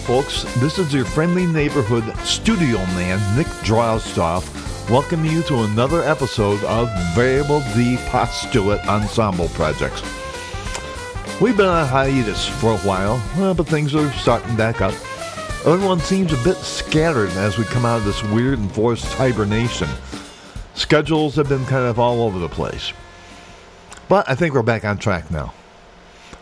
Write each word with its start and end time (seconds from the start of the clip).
Folks. 0.00 0.42
This 0.60 0.78
is 0.78 0.92
your 0.92 1.04
friendly 1.04 1.46
neighborhood 1.46 2.04
studio 2.18 2.78
man, 2.96 3.36
Nick 3.36 3.46
Drozdoff, 3.62 4.90
welcoming 4.90 5.30
you 5.30 5.42
to 5.42 5.62
another 5.64 6.02
episode 6.02 6.62
of 6.64 6.90
Variable 7.14 7.60
D 7.74 7.96
Postulate 8.06 8.86
Ensemble 8.88 9.48
Projects. 9.50 10.02
We've 11.40 11.56
been 11.56 11.66
on 11.66 11.86
hiatus 11.86 12.48
for 12.48 12.72
a 12.72 12.78
while, 12.78 13.22
uh, 13.36 13.54
but 13.54 13.66
things 13.66 13.94
are 13.94 14.10
starting 14.12 14.56
back 14.56 14.80
up. 14.80 14.94
Everyone 15.66 16.00
seems 16.00 16.32
a 16.32 16.44
bit 16.44 16.56
scattered 16.56 17.30
as 17.30 17.58
we 17.58 17.64
come 17.64 17.84
out 17.84 17.98
of 17.98 18.04
this 18.04 18.22
weird 18.24 18.58
and 18.58 18.72
forced 18.72 19.12
hibernation. 19.14 19.88
Schedules 20.74 21.36
have 21.36 21.48
been 21.48 21.64
kind 21.66 21.84
of 21.84 21.98
all 21.98 22.22
over 22.22 22.38
the 22.38 22.48
place. 22.48 22.92
But 24.08 24.28
I 24.28 24.34
think 24.34 24.54
we're 24.54 24.62
back 24.62 24.84
on 24.84 24.98
track 24.98 25.30
now. 25.30 25.52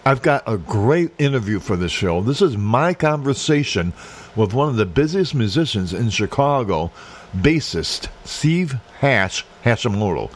I've 0.08 0.22
got 0.22 0.44
a 0.46 0.56
great 0.56 1.10
interview 1.18 1.60
for 1.60 1.76
this 1.76 1.92
show. 1.92 2.22
This 2.22 2.40
is 2.40 2.56
my 2.56 2.94
conversation 2.94 3.92
with 4.36 4.54
one 4.54 4.70
of 4.70 4.76
the 4.76 4.86
busiest 4.86 5.34
musicians 5.34 5.92
in 5.92 6.08
Chicago, 6.08 6.90
bassist 7.36 8.08
Steve 8.24 8.72
Hash 9.00 9.44
Hashimoto. 9.66 10.30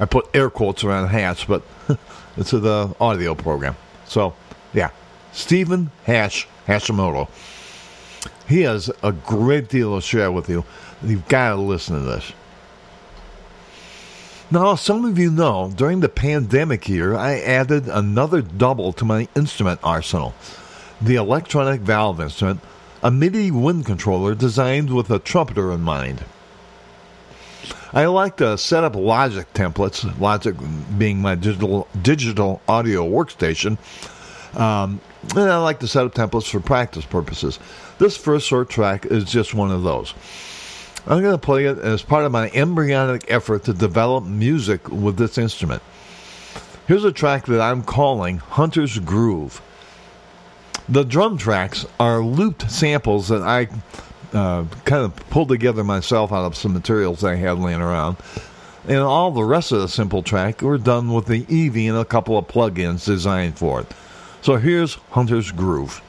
I 0.00 0.06
put 0.06 0.30
air 0.32 0.48
quotes 0.48 0.84
around 0.84 1.08
Hash, 1.08 1.44
but 1.44 1.62
it's 2.38 2.52
the 2.52 2.96
audio 2.98 3.34
program. 3.34 3.76
So, 4.06 4.32
yeah, 4.72 4.88
Stephen 5.32 5.90
Hash 6.04 6.48
Hashimoto. 6.66 7.28
He 8.48 8.62
has 8.62 8.90
a 9.02 9.12
great 9.12 9.68
deal 9.68 9.96
to 9.96 10.00
share 10.00 10.32
with 10.32 10.48
you. 10.48 10.64
You've 11.02 11.28
got 11.28 11.56
to 11.56 11.60
listen 11.60 11.96
to 11.96 12.06
this. 12.06 12.32
Now, 14.52 14.74
some 14.74 15.06
of 15.06 15.18
you 15.18 15.30
know, 15.30 15.72
during 15.74 16.00
the 16.00 16.10
pandemic 16.10 16.86
year, 16.86 17.16
I 17.16 17.40
added 17.40 17.88
another 17.88 18.42
double 18.42 18.92
to 18.92 19.04
my 19.06 19.26
instrument 19.34 19.80
arsenal 19.82 20.34
the 21.00 21.14
electronic 21.14 21.80
valve 21.80 22.20
instrument, 22.20 22.60
a 23.02 23.10
MIDI 23.10 23.50
wind 23.50 23.86
controller 23.86 24.34
designed 24.34 24.94
with 24.94 25.10
a 25.10 25.18
trumpeter 25.18 25.72
in 25.72 25.80
mind. 25.80 26.26
I 27.94 28.04
like 28.04 28.36
to 28.36 28.58
set 28.58 28.84
up 28.84 28.94
Logic 28.94 29.50
templates, 29.54 30.20
Logic 30.20 30.54
being 30.98 31.22
my 31.22 31.34
digital, 31.34 31.88
digital 32.02 32.60
audio 32.68 33.08
workstation, 33.08 33.78
um, 34.54 35.00
and 35.30 35.50
I 35.50 35.56
like 35.62 35.80
to 35.80 35.88
set 35.88 36.04
up 36.04 36.14
templates 36.14 36.50
for 36.50 36.60
practice 36.60 37.06
purposes. 37.06 37.58
This 37.98 38.18
first 38.18 38.46
short 38.48 38.68
track 38.68 39.06
is 39.06 39.24
just 39.24 39.54
one 39.54 39.70
of 39.70 39.82
those. 39.82 40.12
I'm 41.06 41.20
going 41.20 41.34
to 41.34 41.38
play 41.38 41.66
it 41.66 41.78
as 41.78 42.02
part 42.02 42.24
of 42.24 42.30
my 42.30 42.48
embryonic 42.50 43.24
effort 43.28 43.64
to 43.64 43.72
develop 43.72 44.24
music 44.24 44.88
with 44.88 45.16
this 45.16 45.36
instrument. 45.36 45.82
Here's 46.86 47.04
a 47.04 47.12
track 47.12 47.46
that 47.46 47.60
I'm 47.60 47.82
calling 47.82 48.38
Hunter's 48.38 48.98
Groove. 48.98 49.60
The 50.88 51.04
drum 51.04 51.38
tracks 51.38 51.86
are 51.98 52.20
looped 52.20 52.70
samples 52.70 53.28
that 53.28 53.42
I 53.42 53.68
uh, 54.32 54.64
kind 54.84 55.04
of 55.04 55.16
pulled 55.30 55.48
together 55.48 55.82
myself 55.82 56.32
out 56.32 56.44
of 56.44 56.56
some 56.56 56.72
materials 56.72 57.24
I 57.24 57.34
had 57.34 57.58
laying 57.58 57.80
around. 57.80 58.16
And 58.86 58.98
all 58.98 59.30
the 59.30 59.44
rest 59.44 59.72
of 59.72 59.80
the 59.80 59.88
simple 59.88 60.22
track 60.22 60.62
were 60.62 60.78
done 60.78 61.12
with 61.12 61.26
the 61.26 61.42
Eevee 61.44 61.88
and 61.88 61.98
a 61.98 62.04
couple 62.04 62.36
of 62.38 62.46
plugins 62.46 63.04
designed 63.04 63.58
for 63.58 63.80
it. 63.80 63.86
So 64.40 64.56
here's 64.56 64.94
Hunter's 65.10 65.52
Groove. 65.52 66.00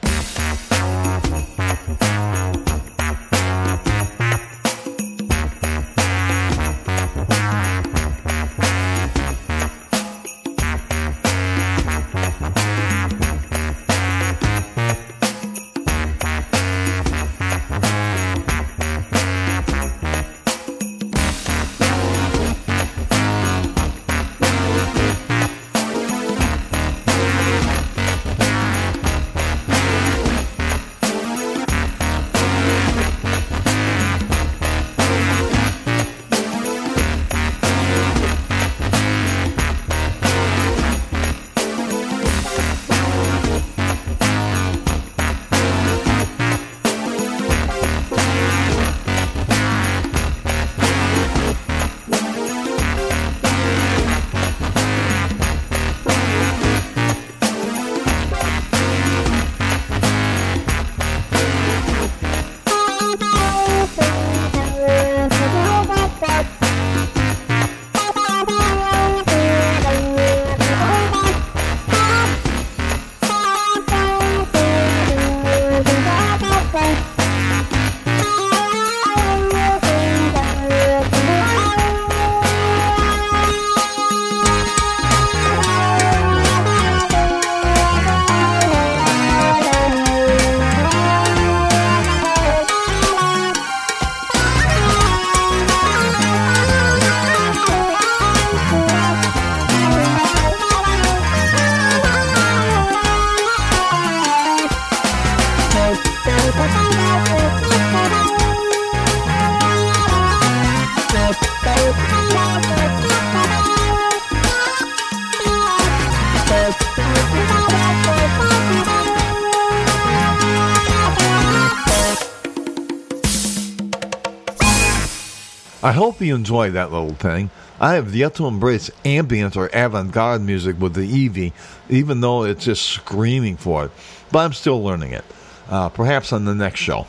Hope 125.94 126.20
you 126.20 126.34
enjoy 126.34 126.70
that 126.70 126.92
little 126.92 127.14
thing. 127.14 127.50
I 127.80 127.94
have 127.94 128.14
yet 128.14 128.34
to 128.36 128.46
embrace 128.46 128.90
ambient 129.04 129.56
or 129.56 129.68
avant 129.72 130.12
garde 130.12 130.42
music 130.42 130.78
with 130.78 130.94
the 130.94 131.00
Eevee, 131.28 131.52
even 131.88 132.20
though 132.20 132.44
it's 132.44 132.64
just 132.64 132.84
screaming 132.84 133.56
for 133.56 133.86
it. 133.86 133.90
But 134.30 134.40
I'm 134.40 134.52
still 134.52 134.82
learning 134.82 135.12
it. 135.12 135.24
Uh, 135.68 135.88
perhaps 135.88 136.32
on 136.32 136.44
the 136.44 136.54
next 136.54 136.80
show. 136.80 137.06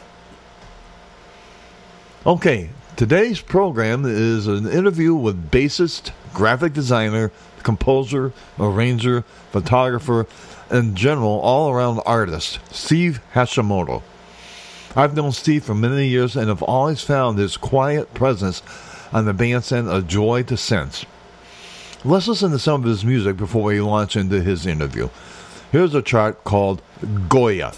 Okay, 2.25 2.69
today's 2.95 3.41
program 3.41 4.03
is 4.05 4.47
an 4.47 4.67
interview 4.67 5.13
with 5.13 5.51
bassist, 5.51 6.11
graphic 6.33 6.73
designer, 6.73 7.31
composer, 7.61 8.33
arranger, 8.59 9.21
photographer, 9.51 10.25
and 10.69 10.95
general 10.95 11.39
all 11.41 11.69
around 11.69 12.01
artist, 12.05 12.59
Steve 12.71 13.21
Hashimoto. 13.33 14.01
I've 14.95 15.13
known 15.13 15.33
Steve 15.33 15.65
for 15.65 15.75
many 15.75 16.07
years 16.07 16.37
and 16.37 16.47
have 16.47 16.63
always 16.63 17.01
found 17.01 17.37
his 17.37 17.57
quiet 17.57 18.13
presence 18.13 18.63
on 19.11 19.25
the 19.25 19.33
bandstand 19.33 19.89
a 19.89 20.01
joy 20.01 20.43
to 20.43 20.57
sense. 20.57 21.05
Let's 22.03 22.27
listen 22.27 22.51
to 22.51 22.59
some 22.59 22.83
of 22.83 22.89
his 22.89 23.03
music 23.03 23.37
before 23.37 23.63
we 23.63 23.81
launch 23.81 24.15
into 24.15 24.41
his 24.41 24.65
interview. 24.65 25.09
Here's 25.71 25.95
a 25.95 26.01
chart 26.01 26.43
called 26.43 26.81
Goya. 27.27 27.73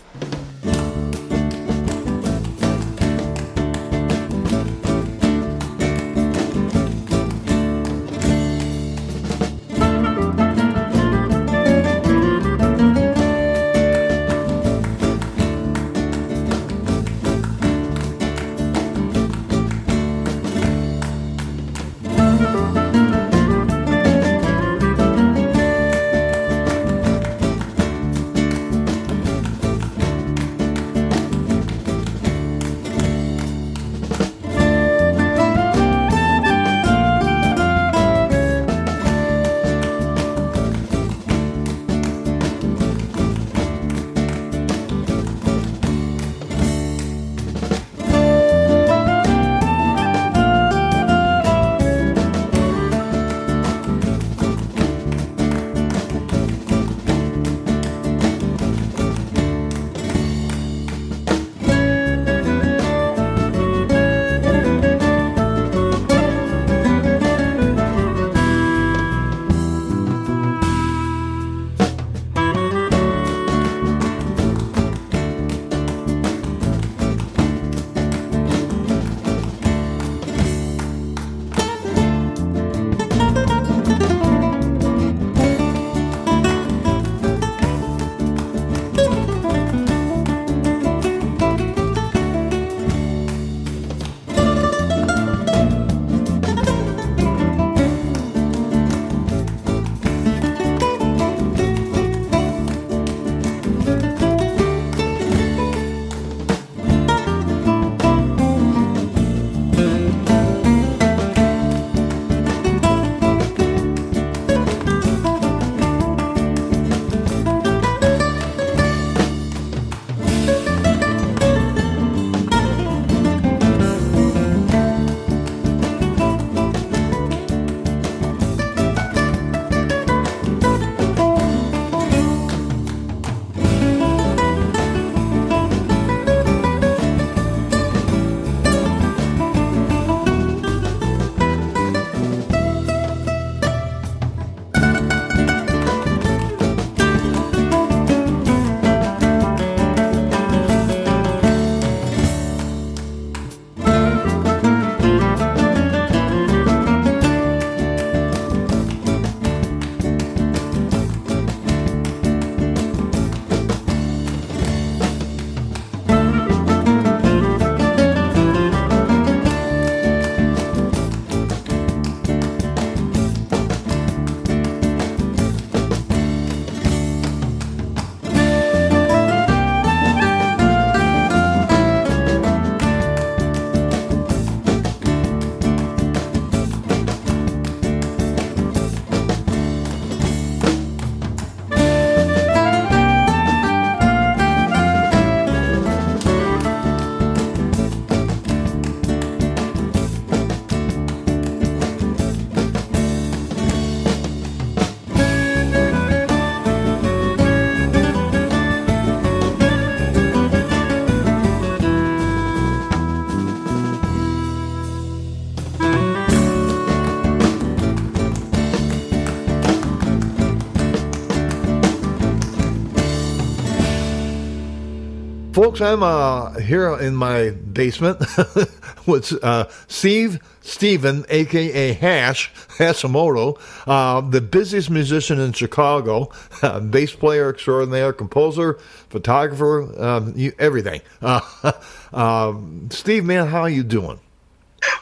Folks, 225.67 225.81
I'm 225.81 226.01
uh, 226.01 226.57
here 226.59 226.97
in 226.97 227.13
my 227.13 227.49
basement 227.49 228.19
with 229.05 229.33
uh, 229.43 229.67
Steve 229.89 230.39
Steven, 230.61 231.25
aka 231.27 231.91
Hash 231.91 232.53
Hashimoto, 232.77 233.59
uh, 233.85 234.21
the 234.21 234.39
busiest 234.39 234.89
musician 234.89 235.41
in 235.41 235.51
Chicago, 235.51 236.31
bass 236.89 237.13
player 237.13 237.49
extraordinaire, 237.49 238.13
composer, 238.13 238.79
photographer, 239.09 239.93
um, 240.01 240.31
you, 240.37 240.53
everything. 240.57 241.01
Uh, 241.21 241.73
um, 242.13 242.87
Steve, 242.89 243.25
man, 243.25 243.47
how 243.47 243.59
are 243.59 243.69
you 243.69 243.83
doing? 243.83 244.21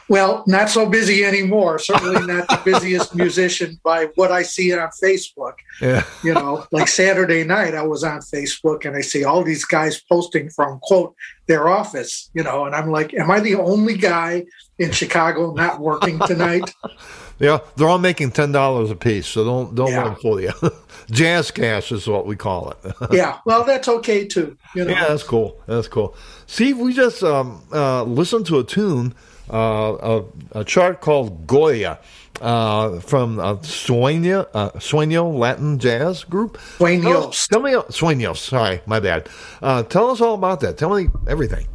Well, 0.08 0.44
not 0.46 0.70
so 0.70 0.86
busy 0.86 1.24
anymore. 1.24 1.78
Certainly 1.78 2.32
not 2.32 2.48
the 2.48 2.60
busiest 2.64 3.14
musician 3.14 3.80
by 3.82 4.06
what 4.14 4.30
I 4.30 4.42
see 4.42 4.72
on 4.72 4.88
Facebook. 5.02 5.54
Yeah. 5.80 6.04
You 6.22 6.34
know, 6.34 6.66
like 6.70 6.88
Saturday 6.88 7.44
night, 7.44 7.74
I 7.74 7.82
was 7.82 8.04
on 8.04 8.20
Facebook 8.20 8.84
and 8.84 8.96
I 8.96 9.00
see 9.00 9.24
all 9.24 9.42
these 9.42 9.64
guys 9.64 10.00
posting 10.00 10.48
from 10.50 10.78
quote 10.82 11.14
their 11.46 11.68
office. 11.68 12.30
You 12.34 12.44
know, 12.44 12.66
and 12.66 12.74
I'm 12.74 12.90
like, 12.90 13.14
am 13.14 13.30
I 13.30 13.40
the 13.40 13.56
only 13.56 13.96
guy 13.96 14.46
in 14.78 14.92
Chicago 14.92 15.52
not 15.52 15.80
working 15.80 16.20
tonight? 16.20 16.72
yeah, 17.38 17.58
they're 17.76 17.88
all 17.88 17.98
making 17.98 18.30
ten 18.30 18.52
dollars 18.52 18.90
a 18.90 18.96
piece, 18.96 19.26
so 19.26 19.44
don't 19.44 19.74
don't 19.74 19.90
yeah. 19.90 19.98
let 19.98 20.04
them 20.04 20.16
fool 20.16 20.40
you. 20.40 20.52
Jazz 21.10 21.50
cash 21.50 21.92
is 21.92 22.06
what 22.06 22.26
we 22.26 22.36
call 22.36 22.70
it. 22.70 22.94
yeah, 23.12 23.38
well, 23.44 23.64
that's 23.64 23.88
okay 23.88 24.26
too. 24.26 24.56
You 24.74 24.84
know? 24.84 24.92
Yeah, 24.92 25.08
that's 25.08 25.22
cool. 25.22 25.60
That's 25.66 25.88
cool. 25.88 26.16
Steve, 26.46 26.78
we 26.78 26.92
just 26.92 27.22
um, 27.22 27.62
uh, 27.72 28.02
listened 28.04 28.46
to 28.46 28.58
a 28.58 28.64
tune 28.64 29.14
a, 29.50 30.24
a, 30.52 30.64
chart 30.64 31.00
called 31.00 31.46
Goya 31.46 31.98
uh, 32.40 33.00
from 33.00 33.38
uh, 33.38 33.56
Sueño, 33.56 34.46
uh, 34.52 34.70
Sueño 34.72 35.38
Latin 35.38 35.78
Jazz 35.78 36.24
Group. 36.24 36.58
Sueños. 36.78 37.48
Tell, 37.48 37.60
tell 37.60 37.62
me, 37.62 37.72
Sueños, 37.90 38.38
sorry, 38.38 38.80
my 38.86 39.00
bad. 39.00 39.28
Uh, 39.62 39.82
tell 39.82 40.10
us 40.10 40.20
all 40.20 40.34
about 40.34 40.60
that. 40.60 40.78
Tell 40.78 40.94
me 40.94 41.08
everything. 41.26 41.66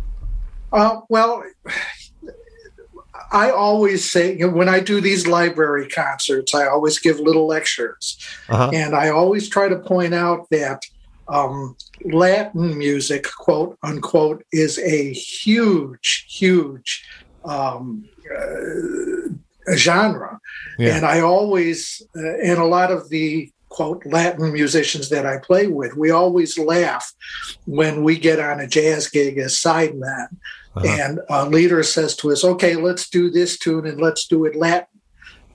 Uh, 0.72 1.02
well, 1.10 1.44
I 3.32 3.50
always 3.50 4.10
say, 4.10 4.38
you 4.38 4.48
know, 4.48 4.54
when 4.54 4.70
I 4.70 4.80
do 4.80 5.02
these 5.02 5.28
library 5.28 5.88
concerts, 5.88 6.54
I 6.54 6.68
always 6.68 7.00
give 7.00 7.20
little 7.20 7.48
lectures. 7.48 8.18
Uh-huh. 8.50 8.72
And 8.74 8.96
I 8.96 9.10
always 9.10 9.50
try 9.50 9.70
to 9.70 9.78
point 9.78 10.14
out 10.14 10.50
that 10.50 10.84
um, 11.28 11.78
Latin 12.04 12.78
music, 12.78 13.26
quote 13.38 13.78
unquote, 13.84 14.46
is 14.52 14.80
a 14.80 15.14
huge, 15.14 16.26
huge 16.30 17.06
um, 17.46 18.06
uh, 18.30 19.76
genre. 19.76 20.40
Yeah. 20.78 20.96
And 20.96 21.06
I 21.06 21.22
always, 21.22 22.02
uh, 22.16 22.38
and 22.40 22.60
a 22.60 22.66
lot 22.66 22.92
of 22.92 23.10
the 23.10 23.52
quote 23.70 24.06
Latin 24.06 24.52
musicians 24.52 25.10
that 25.10 25.26
I 25.26 25.38
play 25.38 25.68
with, 25.68 25.96
we 25.96 26.12
always 26.12 26.60
laugh 26.60 27.12
when 27.66 28.04
we 28.04 28.18
get 28.18 28.40
on 28.40 28.60
a 28.60 28.68
jazz 28.68 29.08
gig 29.08 29.38
as 29.38 29.56
sidemen. 29.56 30.28
Uh-huh. 30.76 30.88
And 30.88 31.20
a 31.30 31.50
leader 31.50 31.84
says 31.84 32.16
to 32.18 32.32
us, 32.32 32.44
okay, 32.44 32.76
let's 32.76 33.10
do 33.10 33.30
this 33.30 33.58
tune 33.58 33.86
and 33.86 34.00
let's 34.00 34.28
do 34.28 34.46
it 34.46 34.56
Latin. 34.56 34.88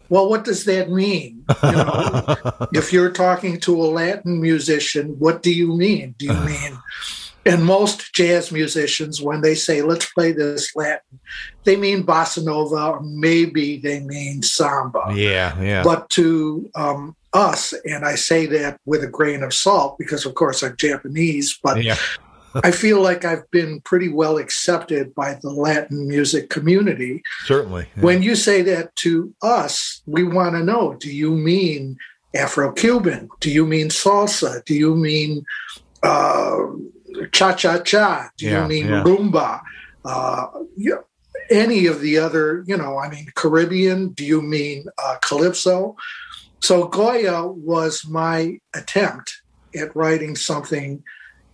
Well, 0.09 0.29
what 0.29 0.45
does 0.45 0.65
that 0.67 0.91
mean? 0.91 1.45
You 1.63 1.73
know, 1.73 2.37
if 2.73 2.93
you're 2.93 3.11
talking 3.11 3.59
to 3.61 3.81
a 3.83 3.87
Latin 3.87 4.41
musician, 4.41 5.19
what 5.19 5.43
do 5.43 5.53
you 5.53 5.77
mean? 5.77 6.15
Do 6.19 6.27
you 6.27 6.35
mean 6.35 6.79
and 7.47 7.65
most 7.65 8.13
jazz 8.13 8.51
musicians, 8.51 9.23
when 9.23 9.41
they 9.41 9.55
say, 9.55 9.81
let's 9.81 10.13
play 10.13 10.33
this 10.33 10.75
Latin, 10.75 11.21
they 11.65 11.77
mean 11.77 12.03
bossa 12.05 12.45
nova, 12.45 12.93
or 12.93 13.01
maybe 13.03 13.79
they 13.79 14.01
mean 14.01 14.43
samba. 14.43 15.13
Yeah, 15.15 15.61
yeah. 15.63 15.83
But 15.85 16.11
to 16.11 16.69
um, 16.75 17.15
us, 17.33 17.73
and 17.85 18.05
I 18.05 18.17
say 18.17 18.47
that 18.47 18.81
with 18.85 19.05
a 19.05 19.07
grain 19.07 19.43
of 19.43 19.55
salt 19.55 19.97
because, 19.97 20.27
of 20.27 20.35
course, 20.35 20.63
I'm 20.63 20.77
Japanese, 20.77 21.59
but 21.63 21.83
yeah. 21.83 21.97
I 22.65 22.71
feel 22.71 23.01
like 23.01 23.25
I've 23.25 23.49
been 23.51 23.81
pretty 23.83 24.09
well 24.09 24.39
accepted 24.39 25.15
by 25.15 25.35
the 25.35 25.51
Latin 25.51 26.09
music 26.09 26.51
community. 26.51 27.23
Certainly. 27.45 27.87
Yeah. 27.97 28.03
When 28.03 28.23
you 28.23 28.35
say 28.35 28.63
that 28.63 28.97
to 28.97 29.33
us, 29.43 30.03
we 30.07 30.25
want 30.25 30.57
to 30.57 30.65
know 30.65 30.95
do 30.95 31.15
you 31.15 31.33
mean 31.33 31.97
Afro 32.35 32.73
Cuban? 32.73 33.29
Do 33.41 33.51
you 33.51 33.67
mean 33.67 33.89
salsa? 33.89 34.65
Do 34.65 34.75
you 34.75 34.97
mean. 34.97 35.45
Uh, 36.03 36.67
cha 37.33 37.55
cha 37.55 37.79
cha? 37.79 38.31
Do 38.37 38.47
yeah, 38.47 38.63
you 38.63 38.69
mean 38.69 38.89
yeah. 38.89 39.03
rumba? 39.03 39.61
Uh, 40.05 40.47
you, 40.77 41.05
any 41.51 41.87
of 41.87 42.01
the 42.01 42.19
other, 42.19 42.65
you 42.67 42.77
know, 42.77 42.99
I 42.99 43.09
mean, 43.09 43.27
Caribbean? 43.35 44.11
Do 44.11 44.25
you 44.25 44.43
mean 44.43 44.87
uh, 44.99 45.17
calypso? 45.23 45.97
So 46.61 46.87
Goya 46.89 47.47
was 47.47 48.07
my 48.09 48.59
attempt 48.75 49.43
at 49.75 49.95
writing 49.95 50.37
something 50.37 51.03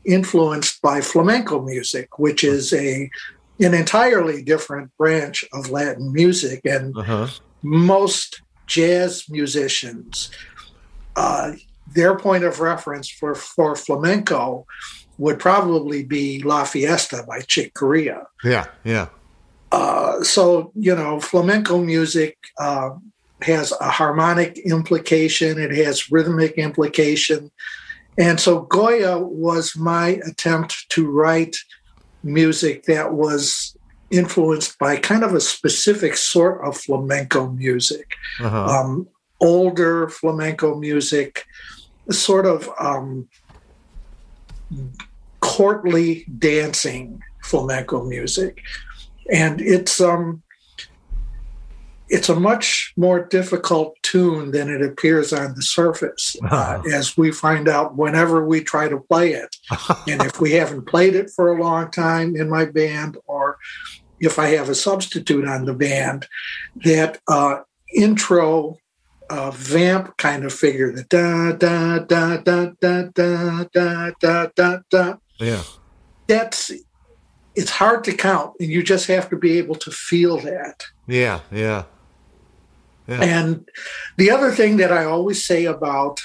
influenced 0.05 0.81
by 0.83 1.01
flamenco 1.01 1.61
music, 1.63 2.19
which 2.19 2.45
is 2.45 2.73
a 2.73 3.11
an 3.61 3.75
entirely 3.75 4.43
different 4.43 4.91
branch 4.97 5.45
of 5.53 5.71
Latin 5.71 6.13
music, 6.13 6.63
and 6.65 6.97
uh-huh. 6.97 7.29
most 7.63 8.43
jazz 8.67 9.25
musicians, 9.29 10.31
uh, 11.15 11.53
their 11.95 12.17
point 12.17 12.43
of 12.43 12.61
reference 12.61 13.09
for 13.09 13.35
for 13.35 13.77
flamenco 13.77 14.67
would 15.19 15.39
probably 15.39 16.03
be 16.03 16.43
La 16.43 16.65
Fiesta 16.65 17.25
by 17.27 17.41
Chick 17.41 17.75
Corea. 17.75 18.27
Yeah, 18.45 18.67
yeah. 18.85 19.09
Uh, 19.71 20.23
so, 20.23 20.73
you 20.75 20.95
know, 20.95 21.21
flamenco 21.21 21.79
music 21.79 22.37
uh, 22.59 22.91
has 23.43 23.73
a 23.81 23.89
harmonic 23.89 24.59
implication, 24.59 25.59
it 25.59 25.73
has 25.73 26.11
rhythmic 26.11 26.53
implication. 26.53 27.51
And 28.19 28.39
so 28.39 28.61
Goya 28.61 29.19
was 29.19 29.75
my 29.77 30.21
attempt 30.27 30.91
to 30.91 31.11
write 31.11 31.57
music 32.23 32.85
that 32.85 33.15
was 33.15 33.77
influenced 34.11 34.79
by 34.79 34.97
kind 34.97 35.25
of 35.25 35.35
a 35.35 35.41
specific 35.41 36.17
sort 36.17 36.61
of 36.67 36.77
flamenco 36.77 37.49
music. 37.49 38.15
Uh-huh. 38.41 38.65
Um, 38.67 39.09
older 39.41 40.09
flamenco 40.09 40.79
music, 40.79 41.47
sort 42.11 42.47
of 42.47 42.69
um, 42.79 43.29
courtly 45.41 46.25
dancing 46.39 47.23
flamenco 47.43 48.05
music, 48.05 48.63
and 49.31 49.61
it's 49.61 50.01
um 50.01 50.43
it's 52.13 52.29
a 52.29 52.39
much 52.39 52.93
more 52.95 53.25
difficult 53.25 53.97
tune 54.03 54.51
than 54.51 54.69
it 54.69 54.83
appears 54.83 55.33
on 55.33 55.55
the 55.55 55.63
surface, 55.63 56.37
uh, 56.51 56.83
as 56.93 57.17
we 57.17 57.33
find 57.33 57.69
out 57.69 57.97
whenever 57.97 58.47
we 58.47 58.63
try 58.63 58.87
to 58.87 59.01
play 59.01 59.33
it. 59.33 59.57
and 60.07 60.23
if 60.23 60.39
we 60.39 60.53
haven't 60.53 60.87
played 60.87 61.15
it 61.15 61.31
for 61.31 61.49
a 61.49 61.61
long 61.61 61.91
time 61.91 62.37
in 62.37 62.51
my 62.51 62.67
band, 62.67 63.17
or 63.27 63.57
if 64.21 64.39
I 64.39 64.49
have 64.49 64.69
a 64.69 64.75
substitute 64.75 65.49
on 65.49 65.65
the 65.65 65.73
band, 65.73 66.29
that 66.85 67.19
uh, 67.29 67.61
intro 67.97 68.77
uh, 69.33 69.51
vamp 69.51 70.15
kind 70.19 70.45
of 70.45 70.53
figure, 70.53 70.93
the 70.93 71.05
da 71.05 71.53
da 71.53 72.01
da 72.01 72.37
da 72.37 72.67
da 72.79 73.03
da 73.15 73.65
da 73.73 74.11
da 74.21 74.47
da 74.55 74.79
da. 74.91 75.15
Yeah. 75.41 75.63
That's 76.27 76.71
it's 77.55 77.71
hard 77.71 78.05
to 78.05 78.13
count, 78.13 78.55
and 78.61 78.71
you 78.71 78.83
just 78.83 79.07
have 79.07 79.31
to 79.31 79.37
be 79.37 79.57
able 79.57 79.75
to 79.77 79.91
feel 79.91 80.39
that. 80.41 80.85
Yeah, 81.07 81.41
yeah. 81.51 81.85
yeah. 83.09 83.23
And 83.23 83.69
the 84.19 84.31
other 84.31 84.51
thing 84.51 84.77
that 84.77 84.93
I 84.93 85.05
always 85.05 85.43
say 85.43 85.65
about 85.65 86.21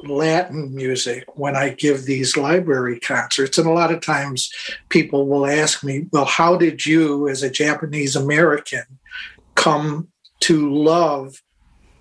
Latin 0.00 0.74
music 0.74 1.24
when 1.36 1.56
I 1.56 1.70
give 1.70 2.04
these 2.04 2.36
library 2.36 3.00
concerts, 3.00 3.58
and 3.58 3.66
a 3.66 3.72
lot 3.72 3.92
of 3.92 4.00
times 4.00 4.50
people 4.90 5.26
will 5.26 5.46
ask 5.46 5.82
me, 5.82 6.06
Well, 6.12 6.24
how 6.24 6.56
did 6.56 6.86
you, 6.86 7.28
as 7.28 7.42
a 7.42 7.50
Japanese 7.50 8.14
American, 8.14 8.84
come 9.56 10.08
to 10.40 10.72
love 10.72 11.42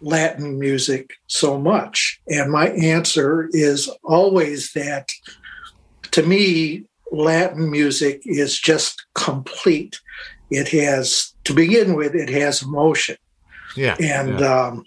Latin 0.03 0.59
music 0.59 1.13
so 1.27 1.59
much? 1.59 2.19
And 2.27 2.51
my 2.51 2.69
answer 2.69 3.49
is 3.51 3.89
always 4.03 4.73
that 4.73 5.09
to 6.11 6.23
me, 6.23 6.85
Latin 7.11 7.71
music 7.71 8.21
is 8.25 8.59
just 8.59 9.05
complete. 9.15 9.99
It 10.51 10.67
has, 10.69 11.33
to 11.45 11.53
begin 11.53 11.95
with, 11.95 12.13
it 12.15 12.29
has 12.29 12.61
emotion. 12.61 13.17
Yeah. 13.75 13.95
And 13.99 14.39
yeah. 14.39 14.67
Um, 14.67 14.85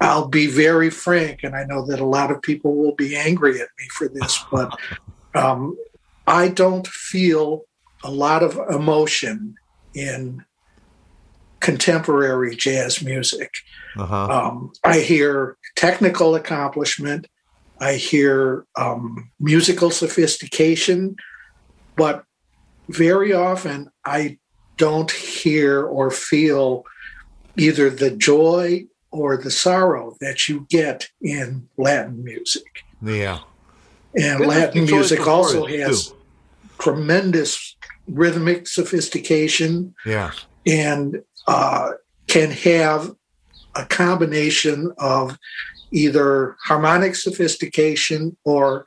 I'll 0.00 0.28
be 0.28 0.46
very 0.46 0.90
frank, 0.90 1.40
and 1.42 1.56
I 1.56 1.64
know 1.64 1.84
that 1.86 1.98
a 1.98 2.06
lot 2.06 2.30
of 2.30 2.40
people 2.40 2.76
will 2.76 2.94
be 2.94 3.16
angry 3.16 3.60
at 3.60 3.68
me 3.78 3.84
for 3.96 4.08
this, 4.08 4.44
but 4.52 4.78
um, 5.34 5.76
I 6.26 6.48
don't 6.48 6.86
feel 6.86 7.64
a 8.04 8.10
lot 8.10 8.42
of 8.42 8.56
emotion 8.70 9.56
in 9.94 10.44
contemporary 11.60 12.54
jazz 12.56 13.02
music. 13.02 13.52
Uh-huh. 13.96 14.28
Um, 14.28 14.72
I 14.84 15.00
hear 15.00 15.56
technical 15.76 16.34
accomplishment. 16.34 17.26
I 17.80 17.94
hear 17.94 18.64
um, 18.76 19.30
musical 19.40 19.90
sophistication, 19.90 21.16
but 21.96 22.24
very 22.88 23.32
often 23.32 23.90
I 24.04 24.38
don't 24.76 25.10
hear 25.10 25.82
or 25.82 26.10
feel 26.10 26.84
either 27.56 27.90
the 27.90 28.10
joy 28.10 28.84
or 29.10 29.36
the 29.36 29.50
sorrow 29.50 30.16
that 30.20 30.48
you 30.48 30.66
get 30.70 31.08
in 31.20 31.68
Latin 31.76 32.22
music. 32.24 32.84
Yeah. 33.02 33.40
And 34.16 34.46
Latin 34.46 34.84
music 34.84 35.26
also 35.26 35.66
has. 35.66 36.08
Too. 36.08 36.14
tremendous 36.78 37.76
rhythmic 38.06 38.68
sophistication. 38.68 39.94
Yeah. 40.06 40.30
And 40.66 41.22
uh, 41.48 41.92
can 42.28 42.50
have 42.50 43.10
a 43.74 43.84
combination 43.86 44.92
of 44.98 45.36
either 45.90 46.56
harmonic 46.62 47.16
sophistication 47.16 48.36
or 48.44 48.84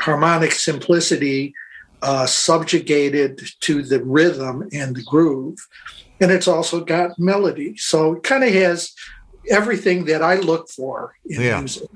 harmonic 0.00 0.52
simplicity 0.52 1.54
uh, 2.02 2.24
subjugated 2.24 3.42
to 3.60 3.82
the 3.82 4.02
rhythm 4.02 4.66
and 4.72 4.96
the 4.96 5.02
groove. 5.02 5.58
And 6.20 6.30
it's 6.30 6.48
also 6.48 6.82
got 6.82 7.18
melody. 7.18 7.76
So 7.76 8.14
it 8.14 8.22
kind 8.22 8.44
of 8.44 8.50
has 8.50 8.94
everything 9.50 10.06
that 10.06 10.22
I 10.22 10.36
look 10.36 10.70
for 10.70 11.14
in 11.26 11.42
yeah. 11.42 11.58
music. 11.58 11.90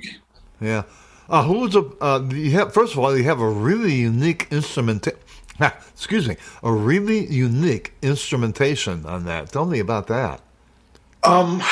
Yeah. 0.60 0.82
Uh, 1.28 1.42
who's 1.42 1.74
a, 1.74 1.84
uh, 2.02 2.20
you 2.30 2.50
have, 2.50 2.74
first 2.74 2.92
of 2.92 2.98
all, 2.98 3.16
you 3.16 3.24
have 3.24 3.40
a 3.40 3.48
really 3.48 3.94
unique 3.94 4.46
instrument. 4.50 5.08
Excuse 5.92 6.28
me, 6.28 6.36
a 6.62 6.72
really 6.72 7.26
unique 7.26 7.94
instrumentation 8.02 9.06
on 9.06 9.24
that. 9.24 9.50
Tell 9.50 9.66
me 9.66 9.78
about 9.78 10.08
that. 10.08 10.40
Um, 11.22 11.62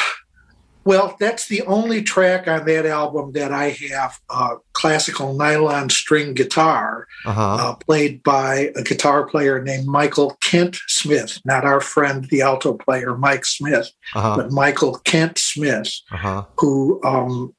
well, 0.85 1.17
that's 1.21 1.47
the 1.47 1.63
only 1.63 2.03
track 2.03 2.49
on 2.49 2.65
that 2.67 2.87
album 2.87 3.33
that 3.33 3.53
I 3.53 3.71
have 3.91 4.21
uh, 4.29 4.57
classical 4.73 5.35
nylon 5.35 5.91
string 5.91 6.35
guitar 6.35 7.07
uh-huh. 7.25 7.55
uh, 7.55 7.75
played 7.77 8.23
by 8.23 8.73
a 8.75 8.83
guitar 8.83 9.27
player 9.27 9.63
named 9.63 9.87
Michael 9.87 10.37
Kent 10.41 10.79
Smith, 10.89 11.41
not 11.45 11.65
our 11.65 11.81
friend, 11.81 12.25
the 12.31 12.43
alto 12.43 12.75
player 12.75 13.17
Mike 13.17 13.45
Smith, 13.45 13.93
uh-huh. 14.15 14.37
but 14.37 14.51
Michael 14.51 14.99
Kent 15.05 15.39
Smith, 15.39 15.93
uh-huh. 16.11 16.45
who 16.59 17.01
um, 17.05 17.55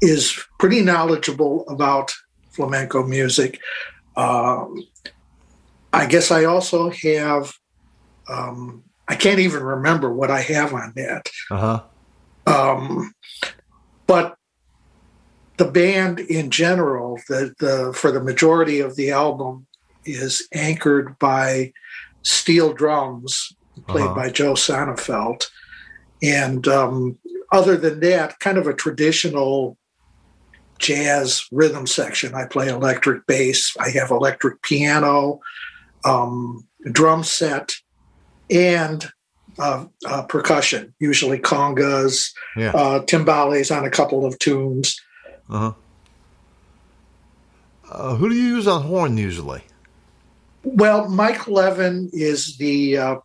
is 0.00 0.38
pretty 0.60 0.82
knowledgeable 0.82 1.68
about 1.68 2.12
flamenco 2.50 3.02
music. 3.02 3.60
Um, 4.16 4.84
I 5.92 6.06
guess 6.06 6.30
I 6.30 6.44
also 6.44 6.90
have, 6.90 7.52
um, 8.28 8.84
I 9.08 9.16
can't 9.16 9.40
even 9.40 9.62
remember 9.62 10.12
what 10.12 10.30
I 10.30 10.40
have 10.40 10.72
on 10.72 10.92
that. 10.96 11.28
Uh-huh. 11.50 11.82
Um, 12.46 13.12
but 14.06 14.36
the 15.56 15.66
band 15.66 16.20
in 16.20 16.50
general, 16.50 17.18
the, 17.28 17.54
the 17.58 17.92
for 17.92 18.10
the 18.10 18.22
majority 18.22 18.80
of 18.80 18.96
the 18.96 19.10
album, 19.10 19.66
is 20.04 20.48
anchored 20.54 21.18
by 21.18 21.72
steel 22.22 22.72
drums 22.72 23.52
played 23.86 24.06
uh-huh. 24.06 24.14
by 24.14 24.30
Joe 24.30 24.54
Sonnefeld. 24.54 25.46
And 26.22 26.66
um, 26.68 27.18
other 27.52 27.76
than 27.76 28.00
that, 28.00 28.38
kind 28.40 28.58
of 28.58 28.66
a 28.66 28.74
traditional 28.74 29.76
jazz 30.78 31.46
rhythm 31.52 31.86
section. 31.86 32.34
I 32.34 32.46
play 32.46 32.68
electric 32.68 33.26
bass, 33.26 33.76
I 33.78 33.90
have 33.90 34.10
electric 34.10 34.62
piano, 34.62 35.40
um, 36.04 36.66
drum 36.92 37.24
set, 37.24 37.72
and 38.50 39.10
uh, 39.58 39.84
uh, 40.06 40.22
percussion, 40.22 40.94
usually 41.00 41.38
congas, 41.38 42.32
yeah. 42.56 42.70
uh, 42.70 43.00
timbales 43.04 43.74
on 43.76 43.84
a 43.84 43.90
couple 43.90 44.24
of 44.24 44.38
tunes. 44.38 45.00
Uh-huh. 45.48 45.72
Uh, 47.90 48.14
who 48.14 48.28
do 48.28 48.34
you 48.34 48.56
use 48.56 48.68
on 48.68 48.82
horn 48.82 49.16
usually? 49.16 49.62
Well, 50.62 51.08
Mike 51.08 51.48
Levin 51.48 52.10
is 52.12 52.56
the 52.58 52.96
uh, 52.96 53.16